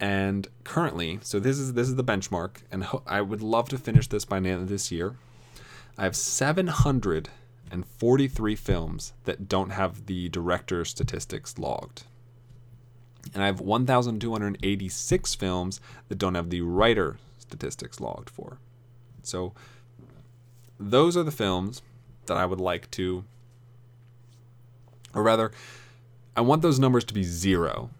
And 0.00 0.48
currently, 0.64 1.18
so 1.22 1.40
this 1.40 1.58
is 1.58 1.74
this 1.74 1.88
is 1.88 1.94
the 1.94 2.04
benchmark, 2.04 2.56
and 2.70 2.84
ho- 2.84 3.02
I 3.06 3.22
would 3.22 3.40
love 3.40 3.68
to 3.70 3.78
finish 3.78 4.08
this 4.08 4.24
by 4.24 4.40
the 4.40 4.50
end 4.50 4.62
of 4.62 4.68
this 4.68 4.92
year. 4.92 5.14
I 5.96 6.02
have 6.04 6.16
743 6.16 8.56
films 8.56 9.12
that 9.24 9.48
don't 9.48 9.70
have 9.70 10.06
the 10.06 10.28
director 10.28 10.84
statistics 10.84 11.56
logged. 11.58 12.02
And 13.32 13.42
I 13.42 13.46
have 13.46 13.60
1,286 13.60 15.34
films 15.34 15.80
that 16.08 16.18
don't 16.18 16.34
have 16.34 16.50
the 16.50 16.60
writer 16.62 17.16
statistics 17.38 18.00
logged 18.00 18.28
for. 18.28 18.58
So 19.22 19.54
those 20.78 21.16
are 21.16 21.22
the 21.22 21.30
films 21.30 21.80
that 22.26 22.36
I 22.36 22.44
would 22.44 22.60
like 22.60 22.90
to, 22.92 23.24
or 25.14 25.22
rather, 25.22 25.52
I 26.36 26.40
want 26.40 26.62
those 26.62 26.80
numbers 26.80 27.04
to 27.04 27.14
be 27.14 27.22
zero. 27.22 27.90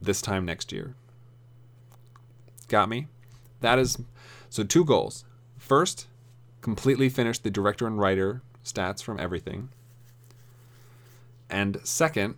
this 0.00 0.22
time 0.22 0.44
next 0.44 0.72
year. 0.72 0.94
Got 2.68 2.88
me? 2.88 3.08
That 3.60 3.78
is 3.78 3.98
so 4.50 4.62
two 4.62 4.84
goals. 4.84 5.24
First, 5.58 6.06
completely 6.64 7.10
finished 7.10 7.44
the 7.44 7.50
director 7.50 7.86
and 7.86 7.98
writer 7.98 8.40
stats 8.64 9.02
from 9.02 9.20
everything. 9.20 9.68
And 11.50 11.78
second, 11.84 12.36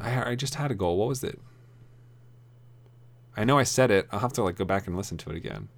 I, 0.00 0.30
I 0.30 0.34
just 0.36 0.54
had 0.54 0.70
a 0.70 0.76
goal. 0.76 0.96
What 0.96 1.08
was 1.08 1.24
it? 1.24 1.40
I 3.36 3.42
know 3.42 3.58
I 3.58 3.64
said 3.64 3.90
it. 3.90 4.06
I'll 4.12 4.20
have 4.20 4.32
to 4.34 4.44
like 4.44 4.54
go 4.56 4.64
back 4.64 4.86
and 4.86 4.96
listen 4.96 5.18
to 5.18 5.30
it 5.30 5.36
again. 5.36 5.68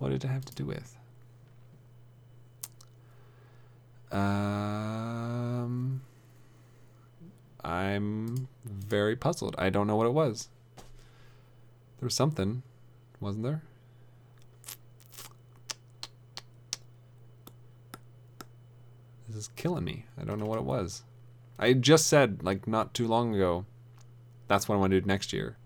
What 0.00 0.08
did 0.08 0.24
it 0.24 0.28
have 0.28 0.44
to 0.46 0.54
do 0.54 0.66
with? 0.66 0.96
Um, 4.10 6.00
I'm 7.62 8.48
very 8.64 9.14
puzzled. 9.14 9.54
I 9.58 9.70
don't 9.70 9.86
know 9.86 9.94
what 9.94 10.06
it 10.08 10.12
was. 10.12 10.48
There 12.00 12.06
was 12.06 12.14
something, 12.14 12.64
wasn't 13.20 13.44
there? 13.44 13.62
Killing 19.54 19.84
me. 19.84 20.06
I 20.20 20.24
don't 20.24 20.40
know 20.40 20.46
what 20.46 20.58
it 20.58 20.64
was. 20.64 21.04
I 21.58 21.72
just 21.72 22.06
said, 22.06 22.42
like, 22.42 22.66
not 22.66 22.94
too 22.94 23.06
long 23.06 23.34
ago, 23.34 23.66
that's 24.48 24.68
what 24.68 24.74
I 24.74 24.78
want 24.78 24.90
to 24.92 25.00
do 25.00 25.06
next 25.06 25.32
year. 25.32 25.56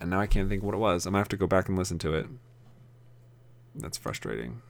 And 0.00 0.10
now 0.10 0.20
I 0.20 0.26
can't 0.26 0.48
think 0.48 0.62
what 0.62 0.74
it 0.74 0.78
was. 0.78 1.06
I'm 1.06 1.12
going 1.12 1.20
to 1.20 1.22
have 1.22 1.28
to 1.28 1.36
go 1.36 1.46
back 1.46 1.68
and 1.68 1.78
listen 1.78 1.98
to 2.00 2.14
it. 2.14 2.26
That's 3.74 3.96
frustrating. 3.96 4.62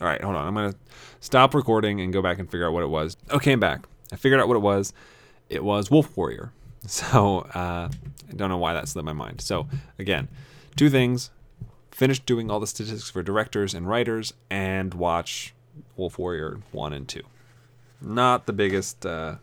All 0.00 0.06
right, 0.06 0.22
hold 0.22 0.36
on. 0.36 0.46
I'm 0.46 0.54
going 0.54 0.72
to 0.72 0.78
stop 1.20 1.54
recording 1.54 2.00
and 2.00 2.12
go 2.12 2.22
back 2.22 2.38
and 2.38 2.50
figure 2.50 2.66
out 2.66 2.72
what 2.72 2.82
it 2.82 2.88
was. 2.88 3.16
Okay, 3.30 3.52
I'm 3.52 3.60
back. 3.60 3.86
I 4.12 4.16
figured 4.16 4.40
out 4.40 4.48
what 4.48 4.56
it 4.56 4.60
was. 4.60 4.92
It 5.48 5.64
was 5.64 5.90
Wolf 5.90 6.16
Warrior. 6.16 6.52
So 6.86 7.40
uh, 7.54 7.90
I 7.90 8.32
don't 8.34 8.48
know 8.48 8.56
why 8.56 8.72
that 8.72 8.88
slipped 8.88 9.04
my 9.04 9.12
mind. 9.12 9.42
So 9.42 9.68
again, 9.98 10.28
two 10.76 10.88
things: 10.88 11.28
finish 11.90 12.20
doing 12.20 12.50
all 12.50 12.58
the 12.58 12.66
statistics 12.66 13.10
for 13.10 13.22
directors 13.22 13.74
and 13.74 13.86
writers, 13.86 14.32
and 14.48 14.94
watch 14.94 15.52
Wolf 16.00 16.18
Warrior 16.18 16.58
one 16.72 16.92
and 16.92 17.06
two. 17.06 17.22
Not 18.00 18.46
the 18.46 18.52
biggest, 18.52 19.04
uh, 19.06 19.36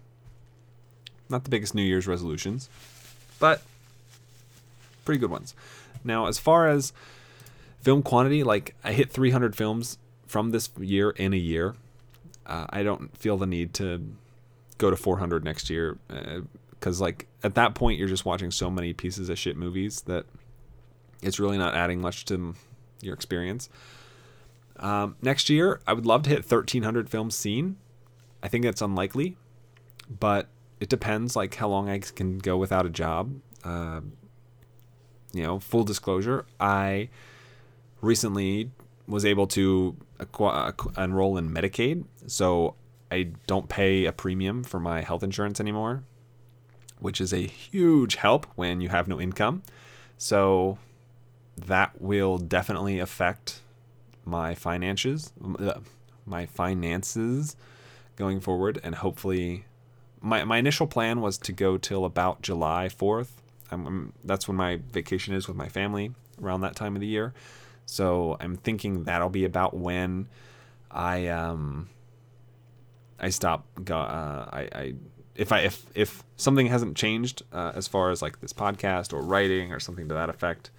not 1.30 1.44
the 1.44 1.50
biggest 1.50 1.76
New 1.76 1.84
Year's 1.84 2.08
resolutions, 2.08 2.70
but 3.40 3.62
pretty 5.06 5.20
good 5.20 5.30
ones. 5.30 5.54
Now, 6.04 6.28
as 6.28 6.40
far 6.40 6.68
as 6.68 6.92
film 7.82 8.02
quantity, 8.02 8.44
like 8.44 8.76
I 8.84 8.94
hit 8.94 9.12
300 9.12 9.56
films 9.56 9.98
from 10.26 10.52
this 10.52 10.70
year 10.80 11.12
in 11.12 11.34
a 11.34 11.38
year. 11.38 11.76
Uh, 12.46 12.66
I 12.70 12.84
don't 12.84 13.16
feel 13.18 13.38
the 13.38 13.46
need 13.46 13.74
to 13.76 14.04
go 14.78 14.90
to 14.90 14.96
400 14.96 15.44
next 15.44 15.70
year 15.70 15.98
because, 16.72 17.02
uh, 17.02 17.06
like, 17.06 17.28
at 17.44 17.56
that 17.56 17.76
point, 17.76 18.00
you're 18.00 18.08
just 18.08 18.26
watching 18.26 18.52
so 18.52 18.70
many 18.70 18.94
pieces 18.94 19.30
of 19.30 19.38
shit 19.38 19.58
movies 19.58 20.02
that 20.02 20.26
it's 21.22 21.40
really 21.40 21.58
not 21.58 21.76
adding 21.76 22.02
much 22.02 22.26
to 22.26 22.56
your 23.02 23.14
experience. 23.14 23.70
Um, 24.80 25.16
next 25.22 25.50
year, 25.50 25.82
I 25.88 25.94
would 25.94 26.06
love 26.06 26.24
to 26.24 26.30
hit 26.30 26.40
1,300 26.40 27.10
films 27.10 27.36
seen. 27.36 27.78
I 28.44 28.48
think 28.48 28.64
that's 28.64 28.82
unlikely, 28.82 29.38
but 30.10 30.48
it 30.80 30.90
depends, 30.90 31.36
like, 31.36 31.56
how 31.56 31.68
long 31.68 31.90
I 31.90 32.00
can 32.00 32.38
go 32.38 32.58
without 32.58 32.86
a 32.86 32.90
job. 32.90 33.34
Uh, 33.64 34.02
you 35.34 35.44
know, 35.44 35.60
full 35.60 35.84
disclosure, 35.84 36.46
I 36.60 37.10
recently 38.02 38.72
was 39.08 39.26
able 39.26 39.48
to 39.48 39.96
enroll 40.98 41.38
in 41.38 41.50
Medicaid, 41.50 42.06
so 42.28 42.76
I 43.12 43.30
don't 43.48 43.70
pay 43.70 44.06
a 44.06 44.12
premium 44.12 44.64
for 44.64 44.80
my 44.80 45.02
health 45.02 45.24
insurance 45.24 45.60
anymore, 45.60 46.04
which 47.00 47.22
is 47.22 47.34
a 47.34 47.48
huge 47.48 48.16
help 48.16 48.46
when 48.56 48.82
you 48.82 48.90
have 48.90 49.08
no 49.08 49.20
income. 49.20 49.64
So 50.18 50.78
that 51.58 52.02
will 52.02 52.38
definitely 52.38 53.00
affect 53.00 53.62
my 54.28 54.54
finances, 54.54 55.32
uh, 55.60 55.80
my 56.26 56.46
finances 56.46 57.56
going 58.16 58.40
forward, 58.40 58.80
and 58.84 58.96
hopefully, 58.96 59.66
my 60.22 60.44
my 60.44 60.58
initial 60.58 60.88
plan 60.88 61.22
was 61.22 61.38
to 61.40 61.54
go 61.54 61.78
till 61.78 62.06
about 62.06 62.42
July 62.42 62.90
fourth. 62.90 63.42
that's 64.24 64.48
when 64.48 64.58
my 64.58 64.80
vacation 64.92 65.34
is 65.34 65.48
with 65.48 65.58
my 65.58 65.70
family 65.70 66.12
around 66.42 66.62
that 66.62 66.76
time 66.76 66.96
of 66.96 67.02
the 67.02 67.08
year. 67.08 67.34
So 67.86 68.38
I'm 68.40 68.58
thinking 68.58 69.06
that'll 69.06 69.30
be 69.30 69.46
about 69.46 69.76
when 69.76 70.28
I 70.92 71.28
um 71.28 71.90
I 73.20 73.30
stop 73.30 73.66
uh, 73.90 73.94
I 73.94 74.70
I 74.74 74.94
if 75.36 75.52
I 75.52 75.60
if 75.62 75.86
if 75.96 76.24
something 76.36 76.68
hasn't 76.68 76.98
changed 76.98 77.44
uh, 77.54 77.72
as 77.76 77.88
far 77.88 78.12
as 78.12 78.22
like 78.22 78.42
this 78.42 78.54
podcast 78.54 79.14
or 79.14 79.22
writing 79.22 79.72
or 79.72 79.80
something 79.80 80.08
to 80.10 80.14
that 80.16 80.30
effect, 80.30 80.70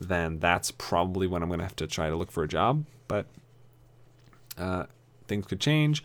then 0.00 0.40
that's 0.40 0.70
probably 0.72 1.26
when 1.26 1.42
I'm 1.42 1.48
gonna 1.48 1.62
have 1.62 1.76
to 1.76 1.86
try 1.86 2.10
to 2.10 2.16
look 2.16 2.32
for 2.32 2.42
a 2.42 2.48
job. 2.48 2.84
But 3.08 3.26
uh, 4.58 4.84
things 5.28 5.46
could 5.46 5.60
change, 5.60 6.04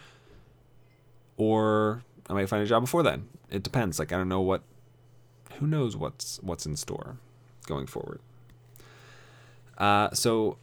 or 1.38 2.04
I 2.30 2.34
might 2.34 2.50
find 2.50 2.64
a 2.64 2.66
job 2.66 2.84
before 2.84 3.04
then. 3.04 3.28
It 3.50 3.64
depends. 3.64 4.00
Like 4.00 4.12
I 4.12 4.18
don't 4.18 4.30
know 4.30 4.42
what, 4.42 4.62
who 5.60 5.68
knows 5.68 5.96
what's 5.96 6.40
what's 6.42 6.66
in 6.66 6.76
store 6.76 7.18
going 7.66 7.88
forward. 7.88 8.20
Uh, 9.78 10.12
so, 10.14 10.58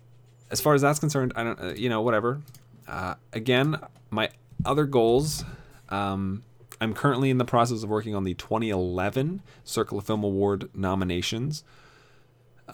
as 0.51 0.61
far 0.61 0.75
as 0.75 0.83
that's 0.83 0.99
concerned, 0.99 1.33
I 1.35 1.43
don't, 1.43 1.61
uh, 1.61 1.75
you 1.75 1.89
know, 1.89 2.03
whatever. 2.03 2.41
Uh, 2.87 3.15
again, 3.33 3.81
my 4.11 4.31
other 4.65 4.85
goals. 4.85 5.45
Um, 5.89 6.45
I'm 6.81 6.95
currently 6.95 7.31
in 7.31 7.39
the 7.39 7.45
process 7.45 7.83
of 7.83 7.89
working 7.89 8.15
on 8.15 8.25
the 8.25 8.35
2011 8.35 9.43
Circle 9.65 9.99
of 9.99 10.05
Film 10.05 10.23
Award 10.23 10.71
nominations. 10.75 11.65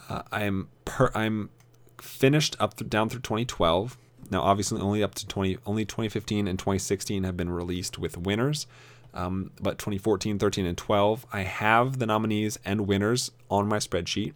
Uh, 0.09 0.23
I'm 0.31 0.69
per, 0.85 1.11
I'm 1.15 1.49
finished 2.01 2.57
up 2.61 2.77
th- 2.77 2.89
down 2.89 3.09
through 3.09 3.21
2012. 3.21 3.97
Now, 4.31 4.43
obviously, 4.43 4.81
only 4.81 5.03
up 5.03 5.15
to 5.17 5.27
20, 5.27 5.59
only 5.67 5.85
2015 5.85 6.49
and 6.49 6.59
2016 6.59 7.25
have 7.25 7.37
been 7.37 7.51
released 7.51 7.99
with 7.99 8.17
winners. 8.17 8.67
Um, 9.13 9.53
but 9.61 9.79
2014, 9.79 10.39
13, 10.39 10.67
and 10.67 10.77
12, 10.77 11.27
I 11.33 11.43
have 11.43 11.99
the 11.99 12.07
nominees 12.07 12.59
and 12.65 12.87
winners 12.87 13.31
on 13.49 13.69
my 13.69 13.77
spreadsheet. 13.77 14.33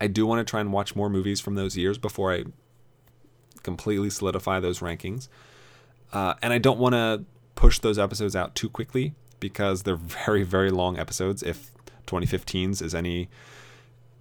I 0.00 0.06
do 0.06 0.26
want 0.26 0.46
to 0.46 0.48
try 0.48 0.60
and 0.60 0.72
watch 0.72 0.94
more 0.94 1.08
movies 1.08 1.40
from 1.40 1.56
those 1.56 1.76
years 1.76 1.98
before 1.98 2.32
I 2.32 2.44
completely 3.62 4.10
solidify 4.10 4.60
those 4.60 4.78
rankings. 4.78 5.28
Uh, 6.12 6.34
and 6.40 6.52
I 6.52 6.58
don't 6.58 6.78
want 6.78 6.94
to 6.94 7.24
push 7.56 7.80
those 7.80 7.98
episodes 7.98 8.36
out 8.36 8.54
too 8.54 8.68
quickly 8.68 9.14
because 9.40 9.82
they're 9.82 9.96
very, 10.26 10.44
very 10.44 10.70
long 10.70 10.98
episodes. 10.98 11.42
If 11.42 11.72
2015's 12.06 12.80
is 12.80 12.94
any 12.94 13.28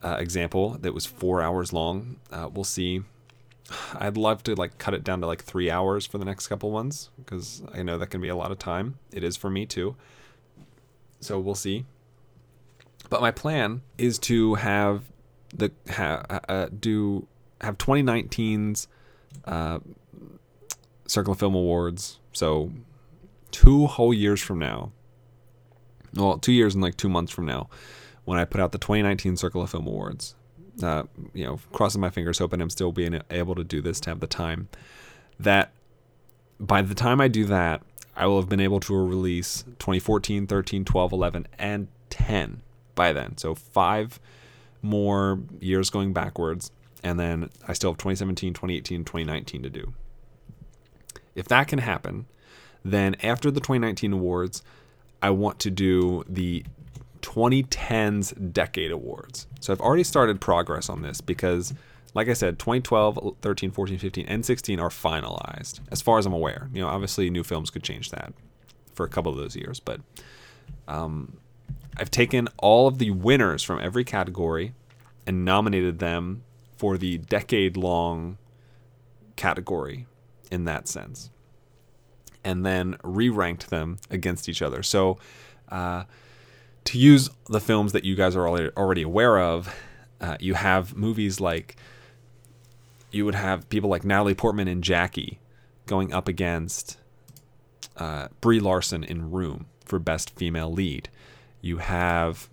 uh, 0.03 0.17
example, 0.19 0.71
that 0.81 0.93
was 0.93 1.05
four 1.05 1.41
hours 1.41 1.71
long. 1.73 2.17
Uh, 2.31 2.49
we'll 2.53 2.63
see. 2.63 3.01
I'd 3.95 4.17
love 4.17 4.43
to 4.43 4.55
like 4.55 4.77
cut 4.77 4.93
it 4.93 5.03
down 5.03 5.21
to 5.21 5.27
like 5.27 5.43
three 5.43 5.71
hours 5.71 6.05
for 6.05 6.17
the 6.17 6.25
next 6.25 6.47
couple 6.47 6.71
ones 6.71 7.09
because 7.17 7.63
I 7.73 7.81
know 7.81 7.97
that 7.97 8.07
can 8.07 8.21
be 8.21 8.27
a 8.27 8.35
lot 8.35 8.51
of 8.51 8.59
time. 8.59 8.99
It 9.11 9.23
is 9.23 9.37
for 9.37 9.49
me 9.49 9.65
too. 9.65 9.95
So 11.21 11.39
we'll 11.39 11.55
see. 11.55 11.85
But 13.09 13.21
my 13.21 13.31
plan 13.31 13.81
is 13.97 14.19
to 14.19 14.55
have 14.55 15.03
the 15.55 15.71
ha, 15.89 16.23
uh, 16.49 16.67
do 16.77 17.27
have 17.61 17.77
2019's 17.77 18.87
uh, 19.45 19.79
Circle 21.07 21.33
of 21.33 21.39
Film 21.39 21.55
Awards. 21.55 22.19
So 22.33 22.71
two 23.51 23.87
whole 23.87 24.13
years 24.13 24.41
from 24.41 24.59
now, 24.59 24.91
well, 26.13 26.37
two 26.37 26.51
years 26.51 26.73
and 26.73 26.83
like 26.83 26.97
two 26.97 27.09
months 27.09 27.31
from 27.31 27.45
now, 27.45 27.69
when 28.25 28.39
I 28.39 28.45
put 28.45 28.61
out 28.61 28.71
the 28.71 28.77
2019 28.77 29.37
Circle 29.37 29.61
of 29.61 29.69
Film 29.69 29.87
Awards. 29.87 30.35
Uh, 30.81 31.03
you 31.33 31.45
know, 31.45 31.59
crossing 31.71 32.01
my 32.01 32.09
fingers, 32.09 32.39
hoping 32.39 32.59
I'm 32.59 32.69
still 32.69 32.91
being 32.91 33.21
able 33.29 33.53
to 33.55 33.63
do 33.63 33.79
this 33.79 33.99
to 34.01 34.09
have 34.09 34.19
the 34.19 34.27
time. 34.27 34.69
That 35.39 35.71
by 36.59 36.81
the 36.81 36.95
time 36.95 37.21
I 37.21 37.27
do 37.27 37.45
that, 37.45 37.83
I 38.15 38.25
will 38.27 38.39
have 38.39 38.49
been 38.49 38.59
able 38.59 38.79
to 38.81 38.95
release 38.95 39.63
2014, 39.79 40.47
13, 40.47 40.85
12, 40.85 41.11
11, 41.11 41.47
and 41.59 41.87
10 42.09 42.61
by 42.95 43.13
then. 43.13 43.37
So 43.37 43.55
five 43.55 44.19
more 44.81 45.39
years 45.59 45.89
going 45.89 46.13
backwards, 46.13 46.71
and 47.03 47.19
then 47.19 47.49
I 47.67 47.73
still 47.73 47.91
have 47.91 47.97
2017, 47.97 48.53
2018, 48.53 49.03
2019 49.03 49.63
to 49.63 49.69
do. 49.69 49.93
If 51.35 51.47
that 51.47 51.67
can 51.67 51.79
happen, 51.79 52.25
then 52.85 53.15
after 53.23 53.49
the 53.49 53.59
2019 53.59 54.13
awards, 54.13 54.61
I 55.21 55.31
want 55.31 55.59
to 55.59 55.71
do 55.71 56.23
the 56.27 56.65
2010s 57.23 58.53
Decade 58.53 58.91
Awards. 58.91 59.47
So 59.59 59.73
I've 59.73 59.81
already 59.81 60.03
started 60.03 60.39
progress 60.39 60.89
on 60.89 61.01
this 61.01 61.21
because, 61.21 61.73
like 62.13 62.27
I 62.29 62.33
said, 62.33 62.59
2012, 62.59 63.37
13, 63.41 63.71
14, 63.71 63.97
15, 63.97 64.25
and 64.27 64.45
16 64.45 64.79
are 64.79 64.89
finalized, 64.89 65.79
as 65.91 66.01
far 66.01 66.19
as 66.19 66.27
I'm 66.27 66.33
aware. 66.33 66.69
You 66.73 66.81
know, 66.81 66.89
obviously 66.89 67.29
new 67.31 67.43
films 67.43 67.71
could 67.71 67.81
change 67.81 68.11
that 68.11 68.33
for 68.93 69.05
a 69.05 69.09
couple 69.09 69.31
of 69.31 69.37
those 69.37 69.55
years, 69.55 69.79
but 69.79 70.01
um, 70.87 71.37
I've 71.97 72.11
taken 72.11 72.47
all 72.59 72.87
of 72.87 72.99
the 72.99 73.09
winners 73.09 73.63
from 73.63 73.79
every 73.79 74.03
category 74.03 74.73
and 75.25 75.45
nominated 75.45 75.99
them 75.99 76.43
for 76.77 76.97
the 76.97 77.17
decade 77.17 77.77
long 77.77 78.37
category 79.35 80.05
in 80.51 80.65
that 80.65 80.87
sense. 80.87 81.29
And 82.43 82.65
then 82.65 82.97
re 83.03 83.29
ranked 83.29 83.69
them 83.69 83.99
against 84.11 84.49
each 84.49 84.61
other. 84.61 84.83
So, 84.83 85.17
uh, 85.69 86.03
to 86.85 86.97
use 86.97 87.29
the 87.47 87.59
films 87.59 87.91
that 87.93 88.03
you 88.03 88.15
guys 88.15 88.35
are 88.35 88.47
already, 88.47 89.01
aware 89.01 89.39
of, 89.39 89.73
uh, 90.19 90.37
you 90.39 90.53
have 90.53 90.95
movies 90.95 91.39
like 91.39 91.75
you 93.11 93.25
would 93.25 93.35
have 93.35 93.69
people 93.69 93.89
like 93.89 94.03
Natalie 94.03 94.33
Portman 94.33 94.67
and 94.67 94.83
Jackie 94.83 95.39
going 95.85 96.13
up 96.13 96.27
against 96.27 96.97
uh, 97.97 98.27
Brie 98.41 98.59
Larson 98.59 99.03
in 99.03 99.31
Room 99.31 99.67
for 99.85 99.99
Best 99.99 100.35
Female 100.35 100.71
Lead. 100.71 101.09
You 101.61 101.77
have 101.77 102.49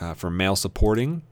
uh, 0.00 0.14
for 0.14 0.30
male 0.30 0.56
supporting 0.56 1.22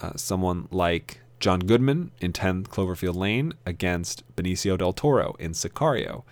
uh, 0.00 0.12
someone 0.16 0.68
like 0.70 1.20
John 1.40 1.60
Goodman 1.60 2.12
in 2.20 2.32
10 2.32 2.64
Cloverfield 2.64 3.16
Lane 3.16 3.54
against 3.64 4.24
Benicio 4.36 4.78
del 4.78 4.92
Toro 4.92 5.34
in 5.38 5.52
Sicario. 5.52 6.24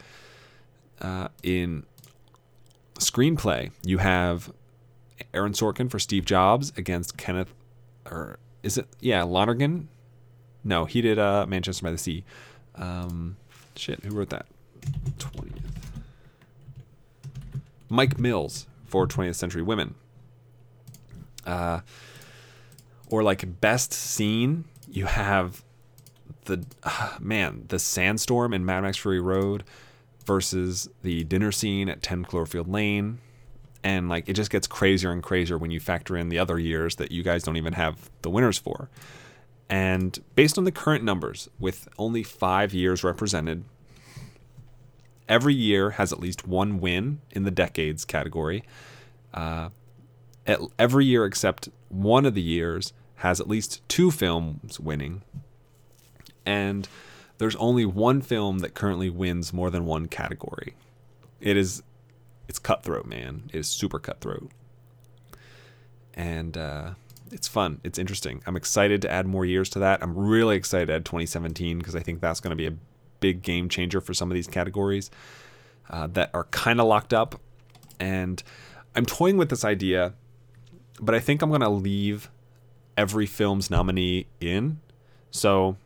Uh, 1.01 1.28
in 1.42 1.84
screenplay, 2.99 3.70
you 3.84 3.99
have 3.99 4.53
Aaron 5.33 5.53
Sorkin 5.53 5.91
for 5.91 5.99
Steve 5.99 6.25
Jobs 6.25 6.72
against 6.77 7.16
Kenneth, 7.16 7.53
or 8.05 8.39
is 8.62 8.79
it, 8.79 8.87
yeah, 9.01 9.22
Lonergan? 9.22 9.89
No, 10.62 10.85
he 10.85 11.01
did 11.01 11.18
uh, 11.18 11.47
Manchester 11.47 11.85
by 11.85 11.91
the 11.91 11.99
Sea. 11.99 12.25
Um, 12.75 13.37
shit, 13.77 14.03
who 14.05 14.14
wrote 14.14 14.31
that? 14.31 14.47
20th. 15.18 15.61
Mike 17.89 18.18
Mills 18.18 18.66
for 18.87 19.07
20th 19.07 19.37
Century 19.37 19.62
Women. 19.62 19.95
Uh, 21.47 21.81
or 23.11 23.22
like 23.22 23.61
best 23.61 23.93
scene, 23.93 24.64
you 24.89 25.07
have 25.07 25.62
the 26.47 26.64
uh, 26.83 27.16
man 27.20 27.64
the 27.68 27.79
sandstorm 27.79 28.53
in 28.53 28.64
Mad 28.64 28.81
Max 28.81 28.97
Fury 28.97 29.20
Road 29.20 29.64
versus 30.25 30.89
the 31.03 31.25
dinner 31.25 31.53
scene 31.53 31.89
at 31.89 32.03
10 32.03 32.25
Cloverfield 32.25 32.68
Lane. 32.72 33.18
And 33.85 34.09
like 34.09 34.28
it 34.28 34.32
just 34.32 34.51
gets 34.51 34.66
crazier 34.66 35.12
and 35.12 35.22
crazier 35.22 35.59
when 35.59 35.70
you 35.70 35.78
factor 35.78 36.16
in 36.16 36.30
the 36.30 36.39
other 36.39 36.59
years 36.59 36.97
that 36.97 37.12
you 37.12 37.22
guys 37.22 37.45
don't 37.45 37.59
even 37.59 37.74
have 37.74 38.11
the 38.22 38.30
winners 38.30 38.59
for. 38.59 38.89
And 39.68 40.18
based 40.35 40.59
on 40.59 40.64
the 40.64 40.72
current 40.72 41.05
numbers, 41.05 41.49
with 41.59 41.89
only 41.99 42.22
five 42.22 42.72
years 42.74 43.05
represented, 43.05 43.64
every 45.28 45.55
year 45.55 45.91
has 45.91 46.12
at 46.12 46.18
least 46.18 46.49
one 46.49 46.80
win 46.80 47.20
in 47.30 47.45
the 47.45 47.51
decades 47.51 48.05
category. 48.05 48.64
Uh, 49.32 49.68
every 50.78 51.05
year 51.05 51.24
except 51.24 51.68
one 51.89 52.26
of 52.26 52.35
the 52.35 52.43
years 52.43 52.93
has 53.16 53.41
at 53.41 53.49
least 53.49 53.87
two 53.89 54.11
films 54.11 54.80
winning. 54.80 55.22
And 56.47 56.89
there's 57.39 57.57
only 57.57 57.85
one 57.85 58.20
film 58.20 58.59
that 58.59 58.74
currently 58.74 59.11
wins 59.11 59.53
more 59.53 59.70
than 59.70 59.87
one 59.87 60.09
category. 60.09 60.74
It 61.41 61.57
is 61.57 61.82
it's 62.49 62.59
cutthroat, 62.59 63.07
man. 63.07 63.51
It 63.53 63.59
is 63.59 63.68
super 63.68 63.99
cutthroat. 63.99 64.51
And 66.14 66.57
uh, 66.57 66.90
it's 67.32 67.49
fun. 67.49 67.80
It's 67.82 67.99
interesting. 67.99 68.42
I'm 68.47 68.57
excited 68.57 69.03
to 69.03 69.11
add 69.11 69.26
more 69.26 69.45
years 69.45 69.68
to 69.70 69.78
that. 69.80 70.03
I'm 70.03 70.16
really 70.16 70.57
excited 70.57 70.86
to 70.86 70.95
add 70.95 71.05
2017 71.05 71.78
because 71.78 71.97
I 71.97 72.01
think 72.01 72.20
that's 72.20 72.40
going 72.40 72.51
to 72.51 72.57
be 72.57 72.66
a 72.66 72.74
big 73.20 73.42
game 73.42 73.68
changer 73.68 74.01
for 74.01 74.14
some 74.14 74.30
of 74.30 74.34
these 74.34 74.47
categories 74.47 75.11
uh, 75.90 76.07
that 76.09 76.30
are 76.34 76.45
kind 76.45 76.80
of 76.80 76.86
locked 76.86 77.12
up. 77.12 77.40
And 77.99 78.42
I'm 78.95 79.07
toying 79.07 79.36
with 79.36 79.49
this 79.49 79.64
idea, 79.64 80.14
but 81.01 81.14
I 81.14 81.20
think 81.20 81.42
I'm 81.42 81.49
going 81.49 81.61
to 81.61 81.68
leave 81.68 82.30
every 82.97 83.26
film's 83.26 83.70
nominee 83.70 84.26
in. 84.40 84.80
So, 85.30 85.76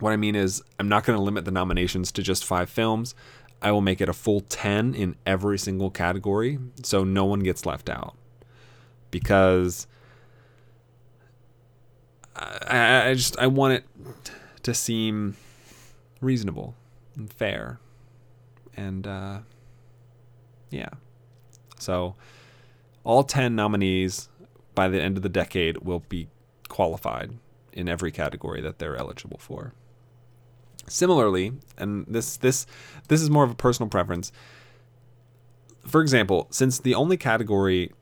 what 0.00 0.12
I 0.12 0.16
mean 0.16 0.34
is, 0.34 0.62
I'm 0.78 0.88
not 0.88 1.04
going 1.04 1.16
to 1.16 1.22
limit 1.22 1.44
the 1.44 1.50
nominations 1.50 2.12
to 2.12 2.22
just 2.22 2.44
five 2.44 2.68
films. 2.68 3.14
I 3.64 3.72
will 3.72 3.80
make 3.80 4.00
it 4.00 4.08
a 4.08 4.12
full 4.12 4.40
10 4.42 4.94
in 4.94 5.16
every 5.26 5.58
single 5.58 5.90
category 5.90 6.58
so 6.82 7.02
no 7.02 7.24
one 7.24 7.40
gets 7.40 7.66
left 7.66 7.88
out. 7.88 8.14
Because 9.10 9.86
I, 12.36 13.10
I 13.10 13.14
just 13.14 13.38
I 13.38 13.46
want 13.46 13.74
it 13.74 13.84
to 14.62 14.74
seem 14.74 15.36
reasonable 16.20 16.74
and 17.16 17.32
fair, 17.32 17.78
and 18.76 19.06
uh, 19.06 19.38
yeah. 20.70 20.88
So 21.78 22.16
all 23.04 23.22
ten 23.22 23.54
nominees 23.54 24.28
by 24.74 24.88
the 24.88 25.00
end 25.00 25.16
of 25.16 25.22
the 25.22 25.28
decade 25.28 25.78
will 25.78 26.02
be 26.08 26.28
qualified 26.68 27.34
in 27.72 27.88
every 27.88 28.10
category 28.10 28.60
that 28.60 28.78
they're 28.78 28.96
eligible 28.96 29.38
for. 29.38 29.72
Similarly, 30.88 31.52
and 31.78 32.04
this 32.06 32.36
this 32.36 32.66
this 33.08 33.22
is 33.22 33.30
more 33.30 33.44
of 33.44 33.50
a 33.50 33.54
personal 33.54 33.88
preference. 33.88 34.32
For 35.86 36.00
example, 36.00 36.46
since 36.50 36.78
the 36.78 36.94
only 36.94 37.16
category 37.16 37.92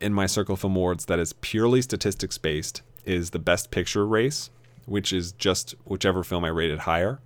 in 0.00 0.12
my 0.12 0.26
Circle 0.26 0.56
Film 0.56 0.76
Awards 0.76 1.06
that 1.06 1.18
is 1.18 1.32
purely 1.34 1.82
statistics 1.82 2.38
based 2.38 2.82
is 3.04 3.30
the 3.30 3.38
best 3.38 3.70
picture 3.70 4.06
race, 4.06 4.50
which 4.86 5.12
is 5.12 5.32
just 5.32 5.74
whichever 5.84 6.22
film 6.22 6.44
I 6.44 6.48
rated 6.48 6.80
higher. 6.80 7.20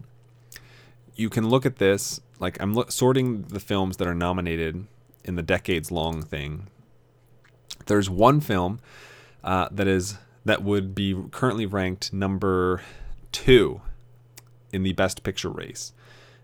You 1.15 1.29
can 1.29 1.49
look 1.49 1.67
at 1.67 1.77
this 1.77 2.21
like 2.39 2.61
I'm 2.61 2.75
lo- 2.75 2.87
sorting 2.89 3.43
the 3.43 3.61
films 3.61 3.97
that 3.97 4.07
are 4.07 4.15
nominated 4.15 4.87
in 5.25 5.35
the 5.35 5.43
decades 5.43 5.91
long 5.91 6.23
thing. 6.23 6.69
There's 7.87 8.09
one 8.09 8.41
film 8.41 8.81
uh, 9.43 9.69
that 9.71 9.89
is 9.89 10.19
that 10.45 10.63
would 10.63 10.95
be 10.95 11.17
currently 11.31 11.67
ranked 11.67 12.13
number 12.13 12.83
two 13.33 13.81
in 14.73 14.83
the 14.83 14.93
best 14.93 15.23
picture 15.23 15.51
race, 15.51 15.93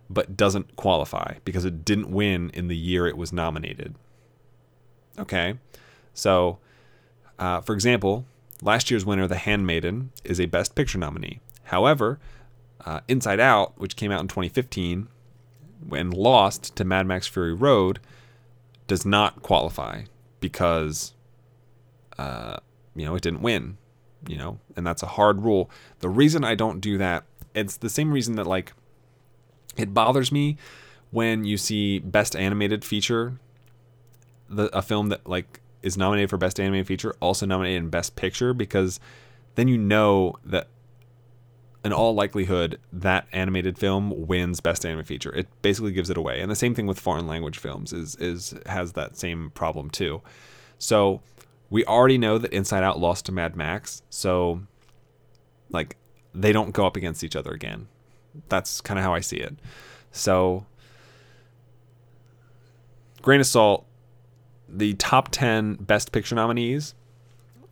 but 0.08 0.36
doesn't 0.36 0.76
qualify 0.76 1.34
because 1.44 1.64
it 1.64 1.84
didn't 1.84 2.10
win 2.10 2.50
in 2.50 2.68
the 2.68 2.76
year 2.76 3.06
it 3.06 3.16
was 3.16 3.32
nominated. 3.32 3.94
Okay, 5.18 5.54
so 6.12 6.58
uh, 7.38 7.60
for 7.60 7.74
example, 7.74 8.26
Last 8.64 8.90
year's 8.90 9.04
winner, 9.04 9.26
The 9.26 9.36
Handmaiden, 9.36 10.10
is 10.24 10.40
a 10.40 10.46
Best 10.46 10.74
Picture 10.74 10.96
nominee. 10.96 11.40
However, 11.64 12.18
uh, 12.86 13.00
Inside 13.08 13.38
Out, 13.38 13.78
which 13.78 13.94
came 13.94 14.10
out 14.10 14.22
in 14.22 14.28
2015 14.28 15.08
and 15.92 16.14
lost 16.14 16.74
to 16.76 16.84
Mad 16.84 17.06
Max 17.06 17.26
Fury 17.26 17.52
Road, 17.52 18.00
does 18.86 19.04
not 19.04 19.42
qualify 19.42 20.04
because, 20.40 21.12
uh, 22.16 22.56
you 22.96 23.04
know, 23.04 23.14
it 23.14 23.22
didn't 23.22 23.42
win. 23.42 23.76
You 24.26 24.38
know, 24.38 24.58
and 24.74 24.86
that's 24.86 25.02
a 25.02 25.06
hard 25.06 25.42
rule. 25.42 25.70
The 25.98 26.08
reason 26.08 26.42
I 26.42 26.54
don't 26.54 26.80
do 26.80 26.96
that, 26.96 27.24
it's 27.54 27.76
the 27.76 27.88
same 27.88 28.12
reason 28.12 28.36
that 28.36 28.46
like 28.46 28.72
it 29.76 29.94
bothers 29.94 30.30
me 30.30 30.56
when 31.10 31.44
you 31.44 31.56
see 31.56 32.00
Best 32.00 32.34
Animated 32.34 32.84
Feature, 32.84 33.38
the 34.48 34.64
a 34.76 34.82
film 34.82 35.08
that 35.10 35.26
like 35.26 35.60
is 35.82 35.96
nominated 35.96 36.30
for 36.30 36.36
Best 36.36 36.58
Animated 36.58 36.86
Feature, 36.86 37.14
also 37.20 37.46
nominated 37.46 37.82
in 37.82 37.90
Best 37.90 38.16
Picture, 38.16 38.52
because 38.54 38.98
then 39.54 39.68
you 39.68 39.78
know 39.78 40.34
that 40.44 40.68
in 41.84 41.92
all 41.92 42.14
likelihood 42.14 42.80
that 42.92 43.26
animated 43.32 43.78
film 43.78 44.26
wins 44.26 44.60
Best 44.60 44.86
Animated 44.86 45.06
Feature. 45.06 45.34
It 45.34 45.46
basically 45.60 45.92
gives 45.92 46.08
it 46.08 46.16
away. 46.16 46.40
And 46.40 46.50
the 46.50 46.56
same 46.56 46.74
thing 46.74 46.86
with 46.86 46.98
foreign 46.98 47.26
language 47.26 47.58
films 47.58 47.92
is 47.92 48.16
is 48.16 48.54
has 48.66 48.92
that 48.92 49.16
same 49.16 49.50
problem 49.50 49.90
too. 49.90 50.22
So 50.78 51.20
we 51.70 51.84
already 51.84 52.18
know 52.18 52.38
that 52.38 52.52
Inside 52.52 52.82
Out 52.82 52.98
lost 52.98 53.26
to 53.26 53.32
Mad 53.32 53.54
Max, 53.54 54.02
so 54.10 54.62
like 55.70 55.96
they 56.34 56.52
don't 56.52 56.72
go 56.72 56.86
up 56.86 56.96
against 56.96 57.22
each 57.22 57.36
other 57.36 57.52
again. 57.52 57.88
That's 58.48 58.80
kind 58.80 58.98
of 58.98 59.04
how 59.04 59.14
I 59.14 59.20
see 59.20 59.36
it. 59.36 59.56
So 60.10 60.66
grain 63.22 63.40
of 63.40 63.46
salt 63.46 63.86
the 64.68 64.94
top 64.94 65.28
10 65.30 65.76
Best 65.76 66.12
Picture 66.12 66.34
nominees 66.34 66.94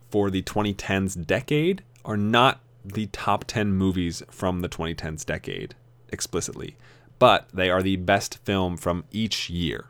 for 0.09 0.29
the 0.29 0.41
2010s 0.41 1.25
decade 1.25 1.83
are 2.05 2.17
not 2.17 2.59
the 2.85 3.07
top 3.07 3.45
10 3.45 3.73
movies 3.73 4.23
from 4.29 4.61
the 4.61 4.69
2010s 4.69 5.25
decade 5.25 5.75
explicitly, 6.09 6.75
but 7.19 7.47
they 7.53 7.69
are 7.69 7.81
the 7.81 7.95
best 7.95 8.37
film 8.39 8.77
from 8.77 9.03
each 9.11 9.49
year. 9.49 9.85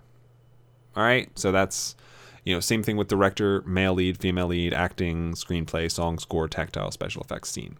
All 0.95 1.03
right, 1.03 1.29
so 1.37 1.51
that's 1.51 1.95
you 2.43 2.53
know 2.53 2.59
same 2.59 2.83
thing 2.83 2.97
with 2.97 3.07
director, 3.07 3.61
male 3.63 3.93
lead, 3.93 4.17
female 4.19 4.47
lead, 4.47 4.73
acting, 4.73 5.33
screenplay, 5.33 5.91
song, 5.91 6.19
score, 6.19 6.47
tactile, 6.47 6.91
special 6.91 7.23
effects, 7.23 7.51
scene. 7.51 7.77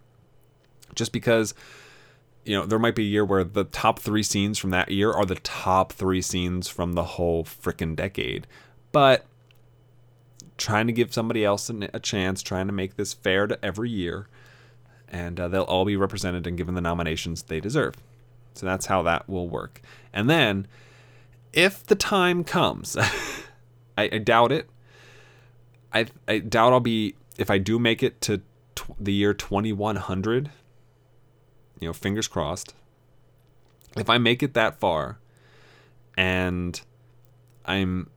Just 0.95 1.11
because 1.11 1.53
you 2.45 2.57
know 2.57 2.65
there 2.65 2.79
might 2.79 2.95
be 2.95 3.03
a 3.03 3.09
year 3.09 3.25
where 3.25 3.43
the 3.43 3.63
top 3.63 3.99
three 3.99 4.23
scenes 4.23 4.57
from 4.57 4.69
that 4.71 4.91
year 4.91 5.11
are 5.11 5.25
the 5.25 5.35
top 5.35 5.93
three 5.93 6.21
scenes 6.21 6.67
from 6.67 6.93
the 6.93 7.03
whole 7.03 7.43
freaking 7.43 7.95
decade, 7.95 8.47
but 8.91 9.25
trying 10.57 10.87
to 10.87 10.93
give 10.93 11.13
somebody 11.13 11.43
else 11.43 11.69
a 11.69 11.99
chance, 11.99 12.41
trying 12.41 12.67
to 12.67 12.73
make 12.73 12.95
this 12.95 13.13
fair 13.13 13.47
to 13.47 13.63
every 13.65 13.89
year, 13.89 14.27
and 15.09 15.39
uh, 15.39 15.47
they'll 15.47 15.63
all 15.63 15.85
be 15.85 15.95
represented 15.95 16.45
and 16.47 16.57
given 16.57 16.75
the 16.75 16.81
nominations 16.81 17.43
they 17.43 17.59
deserve. 17.59 17.95
So 18.53 18.65
that's 18.65 18.85
how 18.85 19.01
that 19.03 19.27
will 19.27 19.49
work. 19.49 19.81
And 20.13 20.29
then, 20.29 20.67
if 21.51 21.83
the 21.83 21.95
time 21.95 22.43
comes, 22.43 22.95
I, 23.97 24.09
I, 24.11 24.17
doubt 24.19 24.51
it. 24.51 24.69
I, 25.91 26.07
I 26.27 26.39
doubt 26.39 26.73
I'll 26.73 26.79
be 26.79 27.15
if 27.37 27.49
I 27.49 27.57
do 27.57 27.79
make 27.79 28.03
it 28.03 28.21
to 28.21 28.41
tw- 28.75 28.95
the 28.99 29.13
year 29.13 29.33
2100. 29.33 30.51
You 31.79 31.89
know, 31.89 31.93
fingers 31.93 32.27
crossed. 32.27 32.73
If 33.95 34.09
I 34.09 34.17
make 34.17 34.41
it 34.41 34.53
that 34.53 34.79
far, 34.79 35.19
and 36.15 36.79
I'm 37.65 38.09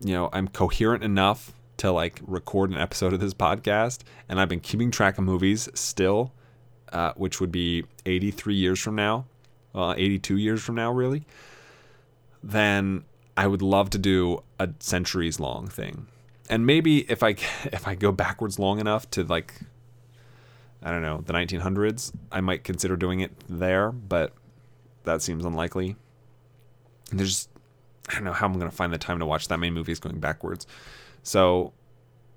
you 0.00 0.12
know, 0.12 0.28
I'm 0.32 0.48
coherent 0.48 1.02
enough 1.02 1.52
to 1.78 1.90
like 1.90 2.20
record 2.26 2.70
an 2.70 2.76
episode 2.76 3.12
of 3.12 3.20
this 3.20 3.34
podcast, 3.34 4.00
and 4.28 4.40
I've 4.40 4.48
been 4.48 4.60
keeping 4.60 4.90
track 4.90 5.18
of 5.18 5.24
movies 5.24 5.68
still, 5.74 6.32
uh, 6.92 7.12
which 7.16 7.40
would 7.40 7.50
be 7.50 7.84
83 8.06 8.54
years 8.54 8.80
from 8.80 8.94
now, 8.94 9.26
well, 9.72 9.94
82 9.96 10.36
years 10.36 10.62
from 10.62 10.74
now, 10.76 10.92
really, 10.92 11.24
then 12.42 13.04
I 13.36 13.46
would 13.46 13.62
love 13.62 13.90
to 13.90 13.98
do 13.98 14.42
a 14.60 14.68
centuries 14.78 15.40
long 15.40 15.68
thing. 15.68 16.06
And 16.48 16.66
maybe 16.66 17.10
if 17.10 17.22
I 17.22 17.30
if 17.64 17.88
I 17.88 17.94
go 17.94 18.12
backwards 18.12 18.58
long 18.58 18.78
enough 18.78 19.10
to 19.12 19.24
like 19.24 19.54
I 20.84 20.90
don't 20.90 21.02
know, 21.02 21.22
the 21.24 21.32
1900s, 21.32 22.12
I 22.30 22.40
might 22.40 22.62
consider 22.62 22.94
doing 22.96 23.20
it 23.20 23.32
there, 23.48 23.90
but 23.90 24.32
that 25.04 25.22
seems 25.22 25.44
unlikely. 25.44 25.96
And 27.10 27.18
there's 27.18 27.48
I 28.08 28.14
don't 28.14 28.24
know 28.24 28.32
how 28.32 28.46
I'm 28.46 28.52
going 28.54 28.70
to 28.70 28.76
find 28.76 28.92
the 28.92 28.98
time 28.98 29.18
to 29.18 29.26
watch 29.26 29.48
that 29.48 29.58
many 29.58 29.70
movies 29.70 29.98
going 29.98 30.20
backwards. 30.20 30.66
So, 31.22 31.72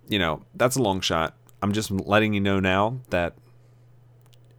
you 0.08 0.18
know, 0.18 0.44
that's 0.56 0.78
a 0.78 0.82
long 0.82 1.02
shot. 1.02 1.36
I'm 1.62 1.74
just 1.74 1.92
letting 1.92 2.34
you 2.34 2.40
know 2.40 2.60
now 2.60 3.00
that 3.10 3.36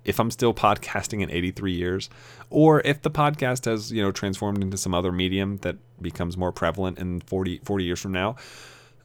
if 0.04 0.20
I'm 0.20 0.30
still 0.30 0.52
podcasting 0.54 1.22
in 1.22 1.30
83 1.30 1.72
years, 1.72 2.10
or 2.50 2.82
if 2.84 3.02
the 3.02 3.10
podcast 3.10 3.64
has, 3.64 3.90
you 3.90 4.02
know, 4.02 4.10
transformed 4.10 4.62
into 4.62 4.76
some 4.76 4.94
other 4.94 5.12
medium 5.12 5.58
that 5.58 5.76
becomes 6.00 6.36
more 6.36 6.52
prevalent 6.52 6.98
in 6.98 7.20
40, 7.20 7.60
40 7.64 7.84
years 7.84 8.00
from 8.00 8.12
now, 8.12 8.36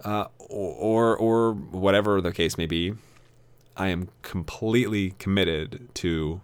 uh, 0.04 0.26
or, 0.40 1.16
or 1.18 1.54
whatever 1.54 2.20
the 2.20 2.34
case 2.34 2.58
may 2.58 2.66
be, 2.66 2.94
I 3.76 3.88
am 3.88 4.10
completely 4.22 5.12
committed 5.12 5.90
to 5.96 6.42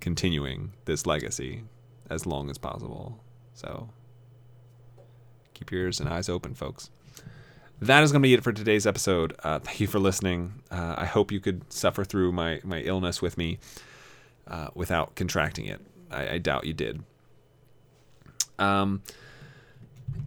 continuing 0.00 0.72
this 0.84 1.06
legacy 1.06 1.64
as 2.10 2.26
long 2.26 2.50
as 2.50 2.58
possible. 2.58 3.22
So 3.54 3.88
keep 5.54 5.70
your 5.70 5.82
ears 5.82 6.00
and 6.00 6.08
eyes 6.08 6.28
open, 6.28 6.54
folks. 6.54 6.90
That 7.80 8.02
is 8.02 8.10
going 8.10 8.22
to 8.22 8.26
be 8.26 8.34
it 8.34 8.42
for 8.42 8.52
today's 8.52 8.86
episode. 8.86 9.34
Uh, 9.42 9.58
thank 9.60 9.80
you 9.80 9.86
for 9.86 9.98
listening. 9.98 10.62
Uh, 10.70 10.96
I 10.98 11.04
hope 11.04 11.30
you 11.30 11.40
could 11.40 11.72
suffer 11.72 12.04
through 12.04 12.32
my, 12.32 12.60
my 12.64 12.80
illness 12.80 13.22
with 13.22 13.38
me 13.38 13.58
uh, 14.48 14.68
without 14.74 15.14
contracting 15.14 15.66
it. 15.66 15.80
I, 16.10 16.28
I 16.30 16.38
doubt 16.38 16.64
you 16.64 16.72
did. 16.72 17.02
Um, 18.58 19.02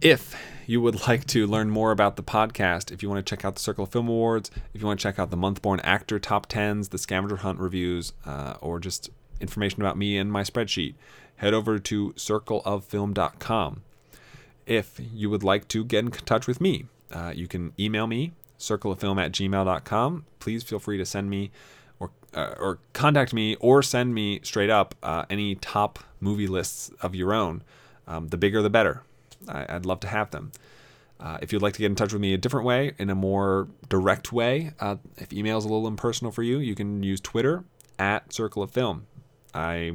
if 0.00 0.34
you 0.66 0.80
would 0.80 1.06
like 1.08 1.26
to 1.28 1.46
learn 1.46 1.70
more 1.70 1.90
about 1.90 2.16
the 2.16 2.22
podcast, 2.22 2.90
if 2.90 3.02
you 3.02 3.08
want 3.08 3.24
to 3.24 3.28
check 3.28 3.44
out 3.44 3.54
the 3.54 3.60
Circle 3.60 3.84
of 3.84 3.90
Film 3.90 4.08
Awards, 4.08 4.50
if 4.74 4.80
you 4.80 4.86
want 4.86 5.00
to 5.00 5.02
check 5.02 5.18
out 5.18 5.30
the 5.30 5.36
Monthborn 5.36 5.80
Actor 5.82 6.18
Top 6.18 6.48
10s, 6.48 6.90
the 6.90 6.98
Scavenger 6.98 7.36
Hunt 7.36 7.58
reviews, 7.58 8.12
uh, 8.26 8.54
or 8.60 8.78
just 8.78 9.10
information 9.40 9.82
about 9.82 9.96
me 9.96 10.16
and 10.16 10.32
my 10.32 10.42
spreadsheet, 10.42 10.94
head 11.36 11.54
over 11.54 11.78
to 11.78 12.12
circleoffilm.com. 12.12 13.82
If 14.64 15.00
you 15.12 15.28
would 15.28 15.42
like 15.42 15.66
to 15.68 15.84
get 15.84 16.04
in 16.04 16.10
touch 16.12 16.46
with 16.46 16.60
me, 16.60 16.86
uh, 17.10 17.32
you 17.34 17.48
can 17.48 17.72
email 17.78 18.06
me, 18.06 18.32
circleoffilm 18.58 19.20
at 19.20 19.32
gmail.com. 19.32 20.24
Please 20.38 20.62
feel 20.62 20.78
free 20.78 20.98
to 20.98 21.04
send 21.04 21.28
me 21.28 21.50
or, 21.98 22.10
uh, 22.34 22.54
or 22.58 22.78
contact 22.92 23.34
me 23.34 23.56
or 23.56 23.82
send 23.82 24.14
me 24.14 24.40
straight 24.42 24.70
up 24.70 24.94
uh, 25.02 25.24
any 25.28 25.56
top 25.56 25.98
movie 26.20 26.46
lists 26.46 26.90
of 27.00 27.14
your 27.14 27.34
own. 27.34 27.62
Um, 28.06 28.28
the 28.28 28.36
bigger, 28.36 28.62
the 28.62 28.70
better. 28.70 29.02
I, 29.48 29.74
would 29.74 29.86
love 29.86 30.00
to 30.00 30.08
have 30.08 30.30
them. 30.30 30.52
Uh, 31.20 31.38
if 31.40 31.52
you'd 31.52 31.62
like 31.62 31.74
to 31.74 31.78
get 31.78 31.86
in 31.86 31.94
touch 31.94 32.12
with 32.12 32.20
me 32.20 32.34
a 32.34 32.38
different 32.38 32.66
way, 32.66 32.92
in 32.98 33.08
a 33.08 33.14
more 33.14 33.68
direct 33.88 34.32
way, 34.32 34.72
uh, 34.80 34.96
if 35.18 35.32
email 35.32 35.56
is 35.56 35.64
a 35.64 35.68
little 35.68 35.86
impersonal 35.86 36.32
for 36.32 36.42
you, 36.42 36.58
you 36.58 36.74
can 36.74 37.02
use 37.02 37.20
Twitter 37.20 37.64
at 37.98 38.32
Circle 38.32 38.62
of 38.62 38.72
Film. 38.72 39.06
I 39.54 39.92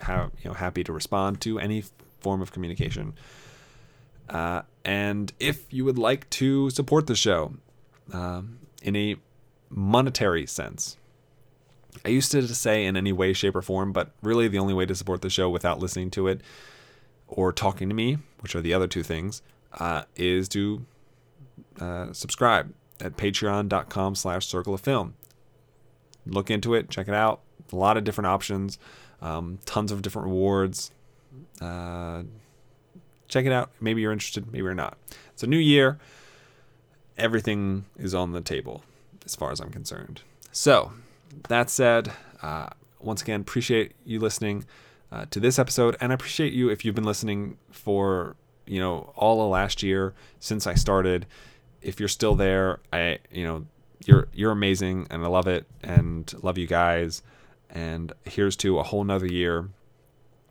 have 0.00 0.32
you 0.42 0.50
know 0.50 0.54
happy 0.54 0.82
to 0.84 0.92
respond 0.92 1.40
to 1.42 1.58
any 1.58 1.84
form 2.20 2.42
of 2.42 2.52
communication. 2.52 3.14
Uh, 4.28 4.62
and 4.84 5.32
if 5.38 5.72
you 5.72 5.84
would 5.84 5.98
like 5.98 6.28
to 6.30 6.70
support 6.70 7.06
the 7.06 7.14
show 7.14 7.54
um, 8.12 8.58
in 8.82 8.96
a 8.96 9.16
monetary 9.70 10.46
sense, 10.46 10.96
I 12.04 12.08
used 12.08 12.32
to 12.32 12.46
say 12.48 12.84
in 12.84 12.96
any 12.96 13.12
way, 13.12 13.32
shape, 13.32 13.54
or 13.54 13.62
form, 13.62 13.92
but 13.92 14.10
really 14.22 14.48
the 14.48 14.58
only 14.58 14.74
way 14.74 14.86
to 14.86 14.94
support 14.94 15.22
the 15.22 15.30
show 15.30 15.48
without 15.48 15.78
listening 15.78 16.10
to 16.12 16.26
it 16.26 16.40
or 17.28 17.52
talking 17.52 17.88
to 17.88 17.94
me, 17.94 18.18
which 18.40 18.54
are 18.54 18.60
the 18.60 18.72
other 18.74 18.86
two 18.86 19.02
things, 19.02 19.42
uh, 19.78 20.02
is 20.16 20.48
to 20.48 20.84
uh, 21.80 22.12
subscribe 22.12 22.72
at 23.00 23.16
patreon.com 23.16 24.14
slash 24.14 24.46
circle 24.46 24.74
of 24.74 24.80
film. 24.80 25.14
Look 26.26 26.50
into 26.50 26.74
it, 26.74 26.90
check 26.90 27.08
it 27.08 27.14
out. 27.14 27.40
A 27.72 27.76
lot 27.76 27.96
of 27.96 28.04
different 28.04 28.26
options, 28.26 28.78
um, 29.20 29.58
tons 29.64 29.92
of 29.92 30.02
different 30.02 30.28
rewards. 30.28 30.92
Uh, 31.60 32.22
check 33.28 33.44
it 33.44 33.52
out. 33.52 33.70
Maybe 33.80 34.02
you're 34.02 34.12
interested, 34.12 34.46
maybe 34.46 34.64
you're 34.64 34.74
not. 34.74 34.96
It's 35.32 35.42
a 35.42 35.46
new 35.46 35.58
year. 35.58 35.98
Everything 37.18 37.86
is 37.96 38.14
on 38.14 38.32
the 38.32 38.40
table 38.40 38.82
as 39.24 39.34
far 39.34 39.50
as 39.50 39.60
I'm 39.60 39.70
concerned. 39.70 40.22
So, 40.52 40.92
that 41.48 41.70
said, 41.70 42.12
uh, 42.42 42.68
once 43.00 43.22
again, 43.22 43.40
appreciate 43.40 43.92
you 44.04 44.20
listening 44.20 44.64
uh, 45.12 45.26
to 45.30 45.40
this 45.40 45.58
episode, 45.58 45.96
and 46.00 46.12
I 46.12 46.14
appreciate 46.14 46.52
you 46.52 46.68
if 46.68 46.84
you've 46.84 46.94
been 46.94 47.04
listening 47.04 47.58
for 47.70 48.36
you 48.66 48.80
know 48.80 49.12
all 49.16 49.42
of 49.42 49.50
last 49.50 49.82
year 49.82 50.14
since 50.40 50.66
I 50.66 50.74
started. 50.74 51.26
If 51.82 52.00
you're 52.00 52.08
still 52.08 52.34
there, 52.34 52.80
I 52.92 53.18
you 53.30 53.46
know 53.46 53.66
you're 54.04 54.28
you're 54.32 54.52
amazing, 54.52 55.06
and 55.10 55.22
I 55.24 55.28
love 55.28 55.46
it, 55.46 55.66
and 55.82 56.32
love 56.42 56.58
you 56.58 56.66
guys. 56.66 57.22
And 57.70 58.12
here's 58.24 58.56
to 58.56 58.78
a 58.78 58.82
whole 58.82 59.04
nother 59.04 59.26
year 59.26 59.68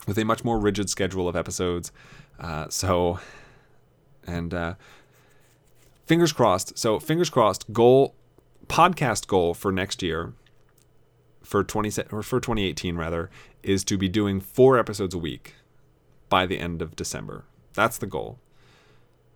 with 0.07 0.17
a 0.17 0.25
much 0.25 0.43
more 0.43 0.59
rigid 0.59 0.89
schedule 0.89 1.27
of 1.27 1.35
episodes. 1.35 1.91
Uh, 2.39 2.67
so, 2.69 3.19
and 4.27 4.53
uh, 4.53 4.75
fingers 6.05 6.33
crossed. 6.33 6.77
So, 6.77 6.99
fingers 6.99 7.29
crossed. 7.29 7.71
Goal, 7.71 8.15
podcast 8.67 9.27
goal 9.27 9.53
for 9.53 9.71
next 9.71 10.03
year, 10.03 10.33
for 11.41 11.63
twenty 11.63 11.89
or 12.11 12.21
for 12.23 12.39
2018 12.39 12.95
rather, 12.95 13.29
is 13.65 13.83
to 13.85 13.97
be 13.97 14.07
doing 14.07 14.39
four 14.39 14.77
episodes 14.77 15.13
a 15.13 15.17
week 15.17 15.55
by 16.29 16.45
the 16.45 16.59
end 16.59 16.81
of 16.81 16.95
December. 16.95 17.45
That's 17.73 17.97
the 17.97 18.05
goal. 18.05 18.39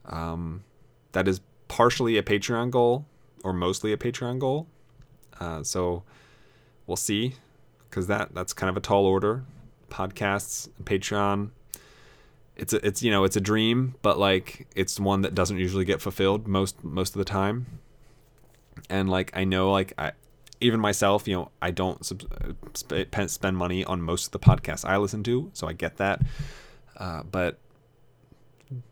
Um, 0.06 0.64
that 1.12 1.28
is 1.28 1.42
partially 1.68 2.18
a 2.18 2.24
Patreon 2.24 2.72
goal 2.72 3.06
or 3.44 3.54
mostly 3.54 3.92
a 3.92 3.98
Patreon 3.98 4.40
goal. 4.40 4.68
Uh, 5.40 5.64
so 5.64 6.04
we'll 6.86 6.98
see, 6.98 7.36
because 7.90 8.08
that 8.08 8.34
that's 8.34 8.54
kind 8.54 8.70
of 8.70 8.78
a 8.78 8.82
tall 8.82 9.06
order. 9.06 9.44
Podcasts, 9.90 10.70
Patreon. 10.84 11.50
It's 12.56 12.74
a, 12.74 12.86
it's 12.86 13.02
you 13.02 13.10
know 13.10 13.24
it's 13.24 13.38
a 13.38 13.42
dream, 13.42 13.96
but 14.02 14.20
like 14.20 14.68
it's 14.76 15.00
one 15.00 15.22
that 15.22 15.34
doesn't 15.34 15.58
usually 15.58 15.86
get 15.86 16.02
fulfilled 16.02 16.48
most 16.48 16.84
most 16.84 17.16
of 17.16 17.20
the 17.20 17.26
time. 17.26 17.66
And 18.90 19.10
like 19.10 19.32
I 19.34 19.44
know 19.46 19.72
like 19.72 19.94
I 19.98 20.12
even 20.62 20.80
myself, 20.80 21.28
you 21.28 21.36
know, 21.36 21.52
I 21.62 21.72
don't 21.72 22.06
sp- 22.06 23.08
spend 23.28 23.58
money 23.58 23.86
on 23.86 24.02
most 24.02 24.28
of 24.28 24.32
the 24.32 24.40
podcasts 24.40 24.88
I 24.88 24.98
listen 24.98 25.24
to, 25.24 25.50
so 25.54 25.68
I 25.68 25.74
get 25.74 25.98
that. 25.98 26.22
Uh, 26.98 27.24
but 27.24 27.60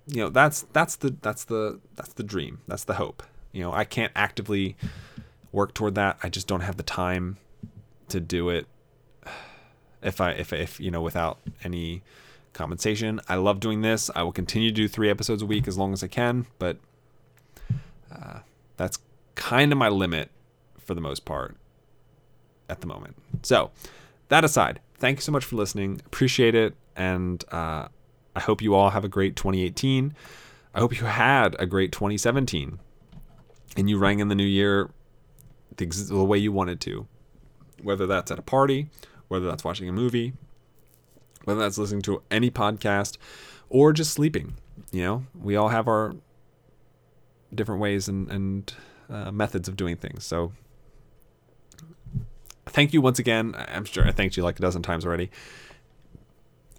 you 0.08 0.22
know, 0.22 0.30
that's 0.30 0.62
that's 0.74 0.96
the 0.96 1.16
that's 1.22 1.46
the 1.46 1.80
that's 1.96 2.14
the 2.14 2.24
dream. 2.24 2.60
That's 2.68 2.84
the 2.84 2.96
hope. 2.96 3.24
You 3.52 3.64
know, 3.64 3.74
I 3.74 3.84
can't 3.84 4.12
actively 4.16 4.76
work 5.52 5.74
toward 5.74 5.96
that. 5.96 6.18
I 6.24 6.30
just 6.30 6.48
don't 6.48 6.62
have 6.62 6.78
the 6.78 6.84
time 6.84 7.38
to 8.10 8.20
do 8.20 8.50
it. 8.50 8.68
If 10.00 10.22
I 10.22 10.30
if 10.34 10.54
if 10.54 10.80
you 10.80 10.92
know 10.92 11.02
without 11.02 11.40
any 11.64 12.04
compensation, 12.54 13.20
I 13.28 13.36
love 13.36 13.60
doing 13.60 13.82
this. 13.82 14.12
I 14.16 14.22
will 14.22 14.32
continue 14.32 14.70
to 14.70 14.76
do 14.76 14.88
three 14.88 15.10
episodes 15.10 15.42
a 15.42 15.46
week 15.46 15.68
as 15.68 15.76
long 15.76 15.92
as 15.92 16.04
I 16.04 16.08
can, 16.08 16.46
but 16.60 16.78
uh, 18.12 18.40
that's 18.78 19.00
kind 19.34 19.72
of 19.72 19.80
my 19.80 19.90
limit 19.90 20.30
for 20.88 20.96
the 20.96 21.02
most 21.02 21.26
part 21.26 21.58
at 22.70 22.82
the 22.82 22.88
moment. 22.88 23.16
So, 23.44 23.72
that 24.30 24.44
aside, 24.44 24.80
thank 24.98 25.18
you 25.18 25.22
so 25.22 25.32
much 25.32 25.46
for 25.46 25.56
listening. 25.56 26.02
Appreciate 26.06 26.56
it. 26.56 26.76
And 26.96 27.44
uh, 27.52 27.88
I 28.36 28.40
hope 28.40 28.62
you 28.62 28.74
all 28.74 28.90
have 28.90 29.04
a 29.06 29.10
great 29.10 29.36
2018. 29.36 30.16
I 30.74 30.80
hope 30.80 31.00
you 31.00 31.06
had 31.06 31.56
a 31.60 31.66
great 31.66 31.92
2017 31.92 32.80
and 33.76 33.90
you 33.90 33.98
rang 33.98 34.20
in 34.20 34.28
the 34.28 34.36
new 34.36 34.44
year 34.44 34.90
the, 35.78 35.86
the 35.86 36.24
way 36.24 36.38
you 36.38 36.52
wanted 36.52 36.82
to. 36.82 37.08
Whether 37.82 38.08
that's 38.08 38.32
at 38.32 38.40
a 38.40 38.42
party, 38.42 38.90
whether 39.28 39.46
that's 39.46 39.64
watching 39.64 39.88
a 39.88 39.92
movie, 39.92 40.34
whether 41.44 41.60
that's 41.60 41.78
listening 41.78 42.02
to 42.04 42.24
any 42.32 42.50
podcast, 42.50 43.18
or 43.70 43.94
just 43.94 44.12
sleeping. 44.12 44.56
You 44.92 45.04
know, 45.04 45.26
we 45.40 45.56
all 45.56 45.70
have 45.70 45.88
our 45.88 46.16
different 47.54 47.82
ways 47.82 48.08
and, 48.08 48.30
and 48.32 48.74
uh, 49.10 49.32
methods 49.32 49.68
of 49.68 49.78
doing 49.78 49.96
things. 49.96 50.26
So 50.26 50.54
thank 52.68 52.94
you 52.94 53.02
once 53.02 53.20
again. 53.20 53.56
I'm 53.58 53.86
sure 53.86 54.08
I 54.08 54.12
thanked 54.12 54.38
you 54.38 54.44
like 54.44 54.60
a 54.60 54.62
dozen 54.62 54.82
times 54.82 55.06
already. 55.06 55.30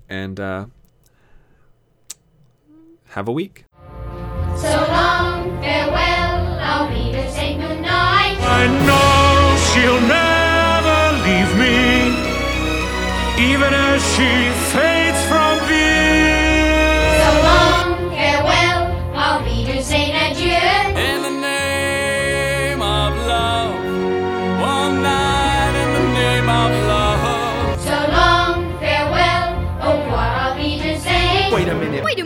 And 0.09 0.39
uh, 0.41 0.67
have 3.09 3.29
a 3.29 3.33
week. 3.33 3.65
So 4.57 4.87
long, 4.91 5.61
farewell, 5.61 6.59
I'll 6.61 6.89
be 6.89 7.13
to 7.13 7.31
say 7.31 7.55
goodnight. 7.57 8.39
I 8.41 8.67
know 8.87 9.57
she'll 9.69 10.01
never 10.09 11.01
leave 11.27 11.53
me, 11.59 12.09
even 13.53 13.75
as 13.75 14.03
she 14.15 14.51
fades. 14.73 15.08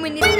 we 0.02 0.10
need 0.10 0.31